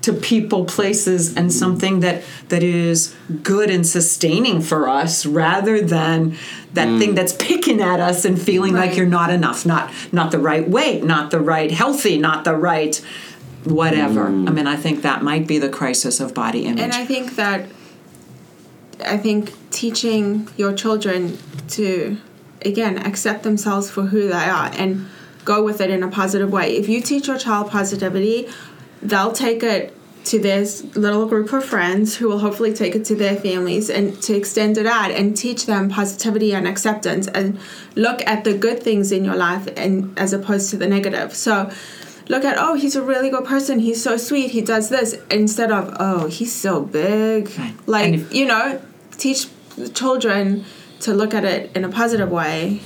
to 0.08 0.14
people, 0.14 0.64
places, 0.64 1.36
and 1.36 1.52
something 1.52 2.00
that 2.00 2.24
that 2.48 2.62
is 2.62 3.14
good 3.42 3.68
and 3.68 3.86
sustaining 3.86 4.62
for 4.62 4.88
us, 4.88 5.26
rather 5.26 5.82
than 5.82 6.34
that 6.72 6.98
thing 6.98 7.10
mm. 7.10 7.14
that's 7.14 7.34
picking 7.34 7.82
at 7.82 8.00
us 8.00 8.24
and 8.24 8.40
feeling 8.40 8.72
like 8.72 8.96
you're 8.96 9.06
not 9.06 9.30
enough, 9.30 9.66
not 9.66 9.92
not 10.12 10.32
the 10.32 10.38
right 10.38 10.66
weight, 10.66 11.04
not 11.04 11.30
the 11.30 11.40
right 11.40 11.70
healthy, 11.70 12.18
not 12.18 12.44
the 12.44 12.56
right 12.56 13.04
whatever. 13.64 14.28
Mm. 14.28 14.48
I 14.48 14.52
mean, 14.52 14.66
I 14.66 14.76
think 14.76 15.02
that 15.02 15.22
might 15.22 15.46
be 15.46 15.58
the 15.58 15.68
crisis 15.68 16.20
of 16.20 16.32
body 16.32 16.64
image. 16.64 16.80
And 16.80 16.92
I 16.92 17.04
think 17.04 17.36
that 17.36 17.66
I 19.04 19.18
think 19.18 19.52
teaching 19.70 20.48
your 20.56 20.72
children 20.72 21.36
to 21.68 22.16
again 22.64 22.96
accept 22.98 23.42
themselves 23.42 23.90
for 23.90 24.04
who 24.04 24.28
they 24.28 24.48
are 24.48 24.70
and 24.72 25.06
go 25.44 25.62
with 25.62 25.82
it 25.82 25.90
in 25.90 26.02
a 26.02 26.08
positive 26.08 26.50
way. 26.50 26.76
If 26.76 26.88
you 26.88 27.02
teach 27.02 27.28
your 27.28 27.38
child 27.38 27.70
positivity, 27.70 28.48
they'll 29.02 29.32
take 29.32 29.62
it 29.62 29.94
to 30.28 30.38
this 30.38 30.84
little 30.94 31.26
group 31.26 31.50
of 31.54 31.64
friends 31.64 32.16
who 32.16 32.28
will 32.28 32.38
hopefully 32.38 32.74
take 32.74 32.94
it 32.94 33.02
to 33.06 33.14
their 33.14 33.34
families 33.34 33.88
and 33.88 34.20
to 34.22 34.36
extend 34.36 34.76
it 34.76 34.84
out 34.84 35.10
and 35.10 35.34
teach 35.34 35.64
them 35.64 35.88
positivity 35.88 36.54
and 36.54 36.68
acceptance 36.68 37.26
and 37.28 37.58
look 37.94 38.20
at 38.26 38.44
the 38.44 38.52
good 38.52 38.82
things 38.82 39.10
in 39.10 39.24
your 39.24 39.36
life 39.36 39.66
and 39.74 40.16
as 40.18 40.34
opposed 40.34 40.68
to 40.68 40.76
the 40.76 40.86
negative. 40.86 41.34
So 41.34 41.70
look 42.28 42.44
at 42.44 42.56
oh 42.58 42.74
he's 42.74 42.94
a 42.94 43.02
really 43.02 43.30
good 43.30 43.46
person. 43.46 43.78
He's 43.78 44.02
so 44.02 44.18
sweet. 44.18 44.50
He 44.50 44.60
does 44.60 44.90
this 44.90 45.16
instead 45.30 45.72
of 45.72 45.96
oh 45.98 46.26
he's 46.26 46.54
so 46.54 46.82
big. 46.82 47.50
Right. 47.58 47.74
like 47.86 48.14
if- 48.14 48.34
you 48.34 48.44
know 48.44 48.82
teach 49.16 49.48
the 49.76 49.88
children 49.88 50.66
to 51.00 51.14
look 51.14 51.32
at 51.32 51.44
it 51.44 51.74
in 51.74 51.84
a 51.84 51.88
positive 51.88 52.30
way. 52.30 52.82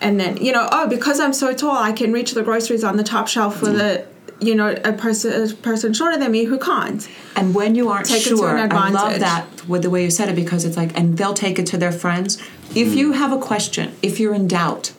And 0.00 0.20
then 0.20 0.36
you 0.36 0.52
know 0.52 0.68
oh 0.70 0.88
because 0.88 1.20
i'm 1.20 1.32
so 1.32 1.54
tall 1.54 1.76
i 1.76 1.92
can 1.92 2.12
reach 2.12 2.32
the 2.32 2.42
groceries 2.42 2.82
on 2.82 2.96
the 2.96 3.04
top 3.04 3.28
shelf 3.28 3.60
for 3.60 3.66
mm. 3.66 3.78
the 3.78 4.11
you 4.42 4.54
know 4.54 4.74
a 4.84 4.92
person 4.92 5.50
a 5.50 5.54
person 5.54 5.92
shorter 5.92 6.18
than 6.18 6.32
me 6.32 6.44
who 6.44 6.58
can't 6.58 7.08
And 7.36 7.54
when 7.54 7.74
you 7.74 7.88
aren't 7.88 8.08
Take 8.08 8.22
sure, 8.22 8.58
I 8.58 8.90
love 8.90 9.20
that 9.20 9.46
with 9.68 9.82
the 9.82 9.90
way 9.90 10.04
you 10.04 10.10
said 10.10 10.28
it 10.28 10.36
because 10.36 10.64
it's 10.64 10.76
like, 10.76 10.96
and 10.98 11.16
they'll 11.16 11.34
take 11.34 11.58
it 11.58 11.66
to 11.66 11.78
their 11.78 11.92
friends. 11.92 12.40
If 12.74 12.88
hmm. 12.88 12.98
you 12.98 13.12
have 13.12 13.32
a 13.32 13.38
question, 13.38 13.94
if 14.02 14.20
you're 14.20 14.34
in 14.34 14.48
doubt, 14.48 14.92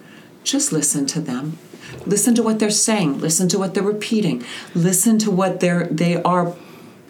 just 0.43 0.71
listen 0.71 1.05
to 1.07 1.21
them. 1.21 1.57
Listen 2.05 2.35
to 2.35 2.43
what 2.43 2.59
they're 2.59 2.69
saying. 2.69 3.19
Listen 3.19 3.47
to 3.49 3.59
what 3.59 3.73
they're 3.73 3.83
repeating. 3.83 4.43
Listen 4.73 5.17
to 5.19 5.31
what 5.31 5.59
they're 5.59 5.87
they 5.87 6.21
are 6.23 6.55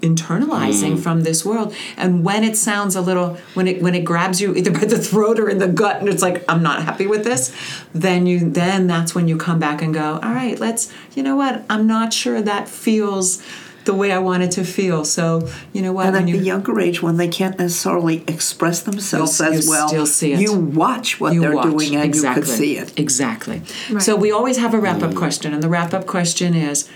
internalizing 0.03 0.97
mm. 0.97 0.99
from 0.99 1.23
this 1.23 1.43
world. 1.45 1.73
And 1.97 2.23
when 2.23 2.43
it 2.43 2.57
sounds 2.57 2.95
a 2.95 3.01
little 3.01 3.37
when 3.53 3.67
it 3.67 3.81
when 3.81 3.95
it 3.95 4.03
grabs 4.03 4.41
you 4.41 4.53
either 4.53 4.71
by 4.71 4.85
the 4.85 4.99
throat 4.99 5.39
or 5.39 5.49
in 5.49 5.57
the 5.57 5.67
gut 5.67 5.99
and 5.99 6.09
it's 6.09 6.21
like 6.21 6.43
I'm 6.47 6.61
not 6.61 6.83
happy 6.83 7.07
with 7.07 7.23
this, 7.23 7.55
then 7.93 8.27
you 8.27 8.49
then 8.49 8.85
that's 8.85 9.15
when 9.15 9.27
you 9.27 9.37
come 9.37 9.59
back 9.59 9.81
and 9.81 9.93
go, 9.93 10.19
"All 10.21 10.33
right, 10.33 10.59
let's 10.59 10.91
you 11.15 11.23
know 11.23 11.35
what? 11.35 11.63
I'm 11.69 11.87
not 11.87 12.13
sure 12.13 12.41
that 12.41 12.67
feels 12.67 13.41
the 13.85 13.93
way 13.93 14.11
I 14.11 14.19
want 14.19 14.43
it 14.43 14.51
to 14.51 14.65
feel." 14.65 15.05
So, 15.05 15.49
you 15.71 15.81
know 15.81 15.93
what? 15.93 16.07
And 16.07 16.15
when 16.15 16.23
at 16.23 16.29
you 16.29 16.37
the 16.37 16.45
younger 16.45 16.79
age, 16.81 17.01
when 17.01 17.15
they 17.15 17.29
can't 17.29 17.57
necessarily 17.57 18.25
express 18.27 18.81
themselves 18.81 19.39
You'll- 19.39 19.53
as 19.53 19.65
you 19.65 19.71
well, 19.71 19.87
still 19.87 20.05
see 20.05 20.33
it. 20.33 20.39
you 20.41 20.53
watch 20.53 21.19
what 21.21 21.33
you 21.33 21.41
they're 21.41 21.55
watch. 21.55 21.69
doing 21.69 21.95
and 21.95 22.03
exactly. 22.03 22.41
you 22.41 22.47
could 22.47 22.57
see 22.57 22.77
it. 22.77 22.99
Exactly. 22.99 23.61
Right. 23.89 24.01
So 24.01 24.17
we 24.17 24.31
always 24.31 24.57
have 24.57 24.73
a 24.73 24.79
wrap 24.79 25.01
up 25.01 25.11
mm. 25.11 25.17
question, 25.17 25.53
and 25.53 25.63
the 25.63 25.69
wrap 25.69 25.93
up 25.93 26.05
question 26.05 26.53
is 26.53 26.89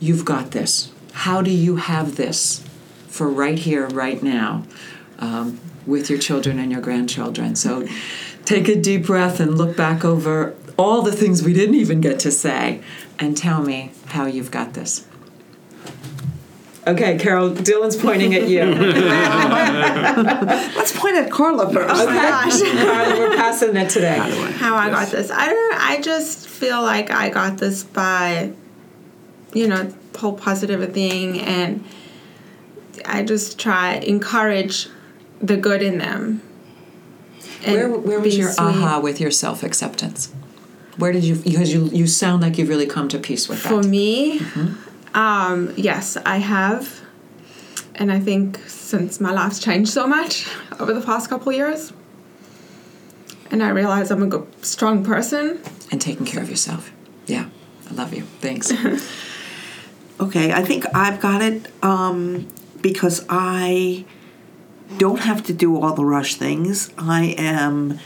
You've 0.00 0.24
got 0.24 0.52
this. 0.52 0.90
How 1.20 1.42
do 1.42 1.50
you 1.50 1.76
have 1.76 2.16
this 2.16 2.64
for 3.08 3.28
right 3.28 3.58
here, 3.58 3.86
right 3.88 4.22
now, 4.22 4.64
um, 5.18 5.60
with 5.84 6.08
your 6.08 6.18
children 6.18 6.58
and 6.58 6.72
your 6.72 6.80
grandchildren? 6.80 7.56
So 7.56 7.86
take 8.46 8.68
a 8.68 8.74
deep 8.74 9.04
breath 9.04 9.38
and 9.38 9.58
look 9.58 9.76
back 9.76 10.02
over 10.02 10.54
all 10.78 11.02
the 11.02 11.12
things 11.12 11.42
we 11.42 11.52
didn't 11.52 11.74
even 11.74 12.00
get 12.00 12.20
to 12.20 12.32
say 12.32 12.80
and 13.18 13.36
tell 13.36 13.60
me 13.60 13.92
how 14.06 14.24
you've 14.24 14.50
got 14.50 14.72
this. 14.72 15.06
Okay, 16.86 17.18
Carol, 17.18 17.50
Dylan's 17.50 17.96
pointing 17.96 18.34
at 18.34 18.48
you. 18.48 18.64
Let's 20.74 20.98
point 20.98 21.16
at 21.16 21.30
Carla 21.30 21.70
first. 21.70 22.00
oh 22.00 22.06
my 22.06 22.14
gosh 22.14 22.62
Carla, 22.62 23.18
we're 23.18 23.36
passing 23.36 23.76
it 23.76 23.90
today. 23.90 24.16
how 24.56 24.74
I 24.74 24.88
got 24.88 25.08
this. 25.08 25.30
I 25.30 25.50
don't. 25.50 25.74
I 25.74 26.00
just 26.00 26.48
feel 26.48 26.80
like 26.80 27.10
I 27.10 27.28
got 27.28 27.58
this 27.58 27.84
by, 27.84 28.54
you 29.52 29.68
know, 29.68 29.92
whole 30.16 30.34
positive 30.34 30.92
thing, 30.92 31.40
and 31.40 31.84
I 33.06 33.22
just 33.22 33.58
try 33.58 33.94
encourage 33.94 34.88
the 35.40 35.56
good 35.56 35.82
in 35.82 35.98
them. 35.98 36.42
And 37.64 37.74
Where, 37.76 37.90
where 37.90 38.20
was 38.20 38.36
your 38.38 38.50
sweet. 38.50 38.64
aha 38.64 39.00
with 39.00 39.20
your 39.20 39.30
self 39.30 39.62
acceptance? 39.62 40.32
Where 40.96 41.12
did 41.12 41.24
you 41.24 41.36
because 41.36 41.72
you 41.72 41.86
you 41.86 42.06
sound 42.06 42.42
like 42.42 42.58
you've 42.58 42.68
really 42.68 42.86
come 42.86 43.08
to 43.08 43.18
peace 43.18 43.48
with 43.48 43.62
that. 43.62 43.68
For 43.68 43.82
me, 43.82 44.38
Mm-hmm. 44.40 45.16
um, 45.16 45.72
yes, 45.76 46.16
I 46.26 46.38
have, 46.38 47.00
and 47.94 48.10
I 48.12 48.20
think 48.20 48.58
since 48.66 49.20
my 49.20 49.32
life's 49.32 49.60
changed 49.60 49.90
so 49.92 50.06
much 50.06 50.46
over 50.80 50.92
the 50.92 51.00
past 51.00 51.28
couple 51.30 51.52
years, 51.52 51.92
and 53.50 53.62
I 53.62 53.70
realize 53.70 54.10
I'm 54.10 54.22
a 54.22 54.26
good, 54.26 54.46
strong 54.64 55.04
person. 55.04 55.60
and 55.90 56.00
taking 56.00 56.26
care 56.26 56.42
of 56.42 56.50
yourself. 56.50 56.92
Yeah, 57.26 57.48
I 57.90 57.94
love 57.94 58.12
you. 58.14 58.22
Thanks. 58.40 58.70
Okay, 60.20 60.52
I 60.52 60.62
think 60.62 60.84
I've 60.94 61.18
got 61.18 61.40
it 61.40 61.66
um, 61.82 62.46
because 62.82 63.24
I 63.30 64.04
don't 64.98 65.20
have 65.20 65.42
to 65.44 65.54
do 65.54 65.80
all 65.80 65.94
the 65.94 66.04
rush 66.04 66.34
things. 66.34 66.92
I 66.98 67.34
am 67.38 67.98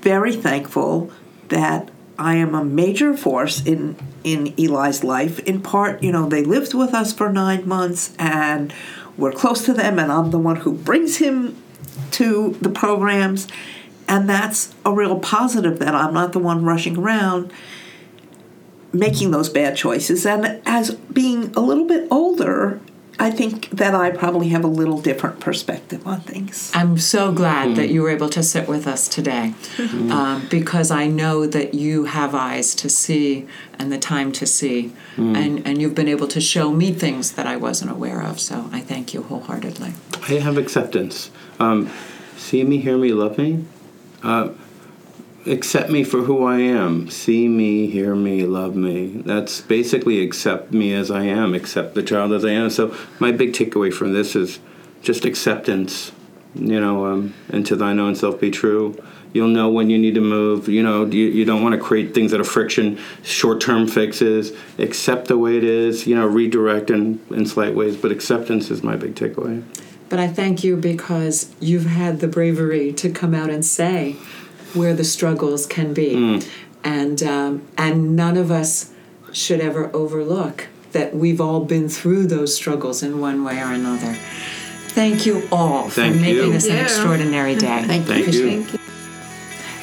very 0.00 0.34
thankful 0.34 1.12
that 1.48 1.92
I 2.18 2.34
am 2.36 2.56
a 2.56 2.64
major 2.64 3.16
force 3.16 3.64
in 3.64 3.96
in 4.24 4.52
Eli's 4.58 5.04
life. 5.04 5.38
In 5.40 5.62
part, 5.62 6.02
you 6.02 6.10
know, 6.10 6.28
they 6.28 6.42
lived 6.42 6.74
with 6.74 6.92
us 6.92 7.12
for 7.12 7.32
nine 7.32 7.68
months, 7.68 8.16
and 8.18 8.74
we're 9.16 9.30
close 9.32 9.64
to 9.66 9.72
them, 9.72 10.00
and 10.00 10.10
I'm 10.10 10.32
the 10.32 10.40
one 10.40 10.56
who 10.56 10.72
brings 10.72 11.18
him 11.18 11.56
to 12.12 12.56
the 12.60 12.68
programs, 12.68 13.46
and 14.08 14.28
that's 14.28 14.74
a 14.84 14.92
real 14.92 15.20
positive 15.20 15.78
that 15.78 15.94
I'm 15.94 16.14
not 16.14 16.32
the 16.32 16.40
one 16.40 16.64
rushing 16.64 16.98
around 16.98 17.52
making 18.92 19.30
those 19.30 19.48
bad 19.48 19.76
choices. 19.76 20.26
And 20.26 20.60
as 20.66 20.92
being 20.92 21.52
a 21.56 21.60
little 21.60 21.86
bit 21.86 22.08
older, 22.10 22.80
I 23.18 23.30
think 23.30 23.70
that 23.70 23.94
I 23.94 24.10
probably 24.10 24.48
have 24.48 24.64
a 24.64 24.68
little 24.68 25.00
different 25.00 25.38
perspective 25.38 26.04
on 26.06 26.22
things. 26.22 26.72
I'm 26.74 26.98
so 26.98 27.30
glad 27.30 27.76
that 27.76 27.90
you 27.90 28.02
were 28.02 28.10
able 28.10 28.28
to 28.30 28.42
sit 28.42 28.66
with 28.68 28.86
us 28.86 29.06
today 29.06 29.54
um, 29.78 30.46
because 30.50 30.90
I 30.90 31.06
know 31.06 31.46
that 31.46 31.74
you 31.74 32.06
have 32.06 32.34
eyes 32.34 32.74
to 32.76 32.88
see 32.88 33.46
and 33.78 33.92
the 33.92 33.98
time 33.98 34.32
to 34.32 34.46
see, 34.46 34.92
and, 35.16 35.64
and 35.66 35.80
you've 35.80 35.94
been 35.94 36.08
able 36.08 36.26
to 36.28 36.40
show 36.40 36.72
me 36.72 36.92
things 36.92 37.32
that 37.32 37.46
I 37.46 37.56
wasn't 37.56 37.90
aware 37.90 38.22
of. 38.22 38.40
So 38.40 38.68
I 38.72 38.80
thank 38.80 39.14
you 39.14 39.22
wholeheartedly. 39.22 39.92
I 40.28 40.32
have 40.40 40.56
acceptance. 40.56 41.30
Um, 41.60 41.90
see 42.36 42.64
me, 42.64 42.78
hear 42.78 42.96
me, 42.96 43.12
love 43.12 43.38
me. 43.38 43.64
Uh, 44.22 44.48
accept 45.46 45.90
me 45.90 46.04
for 46.04 46.22
who 46.22 46.44
I 46.44 46.58
am. 46.58 47.10
See 47.10 47.48
me, 47.48 47.86
hear 47.86 48.14
me, 48.14 48.44
love 48.44 48.76
me. 48.76 49.22
That's 49.24 49.60
basically 49.60 50.22
accept 50.22 50.72
me 50.72 50.94
as 50.94 51.10
I 51.10 51.24
am, 51.24 51.54
accept 51.54 51.94
the 51.94 52.02
child 52.02 52.32
as 52.32 52.44
I 52.44 52.50
am. 52.50 52.70
So 52.70 52.96
my 53.18 53.32
big 53.32 53.52
takeaway 53.52 53.92
from 53.92 54.12
this 54.12 54.36
is 54.36 54.60
just 55.02 55.24
acceptance. 55.24 56.12
You 56.54 56.78
know, 56.80 57.06
um, 57.06 57.34
and 57.48 57.64
to 57.66 57.76
thine 57.76 57.98
own 57.98 58.14
self 58.14 58.38
be 58.38 58.50
true. 58.50 59.02
You'll 59.32 59.48
know 59.48 59.70
when 59.70 59.88
you 59.88 59.98
need 59.98 60.14
to 60.16 60.20
move. 60.20 60.68
You 60.68 60.82
know, 60.82 61.06
you, 61.06 61.24
you 61.24 61.46
don't 61.46 61.62
want 61.62 61.74
to 61.74 61.80
create 61.80 62.12
things 62.12 62.30
that 62.32 62.40
are 62.40 62.44
friction, 62.44 62.98
short 63.22 63.62
term 63.62 63.88
fixes. 63.88 64.52
Accept 64.78 65.28
the 65.28 65.38
way 65.38 65.56
it 65.56 65.64
is, 65.64 66.06
you 66.06 66.14
know, 66.14 66.26
redirect 66.26 66.90
in, 66.90 67.20
in 67.30 67.46
slight 67.46 67.74
ways, 67.74 67.96
but 67.96 68.12
acceptance 68.12 68.70
is 68.70 68.82
my 68.82 68.96
big 68.96 69.14
takeaway. 69.14 69.64
But 70.10 70.18
I 70.18 70.28
thank 70.28 70.62
you 70.62 70.76
because 70.76 71.50
you've 71.58 71.86
had 71.86 72.20
the 72.20 72.28
bravery 72.28 72.92
to 72.92 73.10
come 73.10 73.32
out 73.32 73.48
and 73.48 73.64
say 73.64 74.16
where 74.74 74.94
the 74.94 75.04
struggles 75.04 75.66
can 75.66 75.94
be, 75.94 76.42
and 76.84 77.22
um, 77.22 77.66
and 77.76 78.16
none 78.16 78.36
of 78.36 78.50
us 78.50 78.92
should 79.32 79.60
ever 79.60 79.90
overlook 79.94 80.68
that 80.92 81.14
we've 81.14 81.40
all 81.40 81.64
been 81.64 81.88
through 81.88 82.26
those 82.26 82.54
struggles 82.54 83.02
in 83.02 83.20
one 83.20 83.44
way 83.44 83.58
or 83.60 83.72
another. 83.72 84.14
Thank 84.88 85.24
you 85.24 85.48
all 85.50 85.88
Thank 85.88 86.16
for 86.16 86.20
making 86.20 86.36
you. 86.36 86.52
this 86.52 86.68
an 86.68 86.76
extraordinary 86.76 87.54
day. 87.54 87.82
Thank 87.86 88.08
you. 88.08 88.14
You. 88.16 88.62
Thank 88.62 88.72
you. 88.74 88.78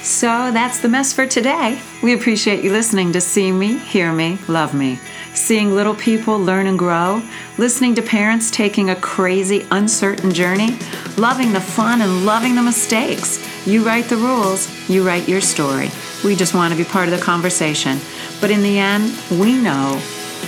So 0.10 0.50
that's 0.52 0.80
the 0.80 0.90
mess 0.90 1.14
for 1.14 1.28
today. 1.28 1.80
We 2.02 2.16
appreciate 2.16 2.64
you 2.64 2.72
listening 2.72 3.14
to 3.14 3.22
See 3.22 3.52
Me, 3.52 3.78
Hear 3.78 4.12
Me, 4.12 4.40
Love 4.48 4.74
Me. 4.74 5.00
Seeing 5.36 5.76
little 5.76 5.94
people 5.94 6.40
learn 6.40 6.66
and 6.66 6.80
grow, 6.80 7.22
listening 7.60 7.94
to 7.94 8.02
parents 8.02 8.50
taking 8.50 8.90
a 8.90 8.96
crazy, 8.96 9.68
uncertain 9.70 10.32
journey, 10.32 10.80
loving 11.16 11.54
the 11.54 11.62
fun 11.62 12.02
and 12.02 12.26
loving 12.26 12.56
the 12.56 12.64
mistakes. 12.64 13.40
You 13.68 13.86
write 13.86 14.06
the 14.06 14.18
rules, 14.18 14.68
you 14.90 15.06
write 15.06 15.30
your 15.30 15.42
story. 15.42 15.92
We 16.26 16.36
just 16.36 16.56
want 16.56 16.74
to 16.74 16.78
be 16.78 16.90
part 16.90 17.08
of 17.08 17.16
the 17.16 17.24
conversation. 17.24 18.00
But 18.42 18.50
in 18.50 18.64
the 18.64 18.80
end, 18.80 19.16
we 19.40 19.54
know 19.54 20.02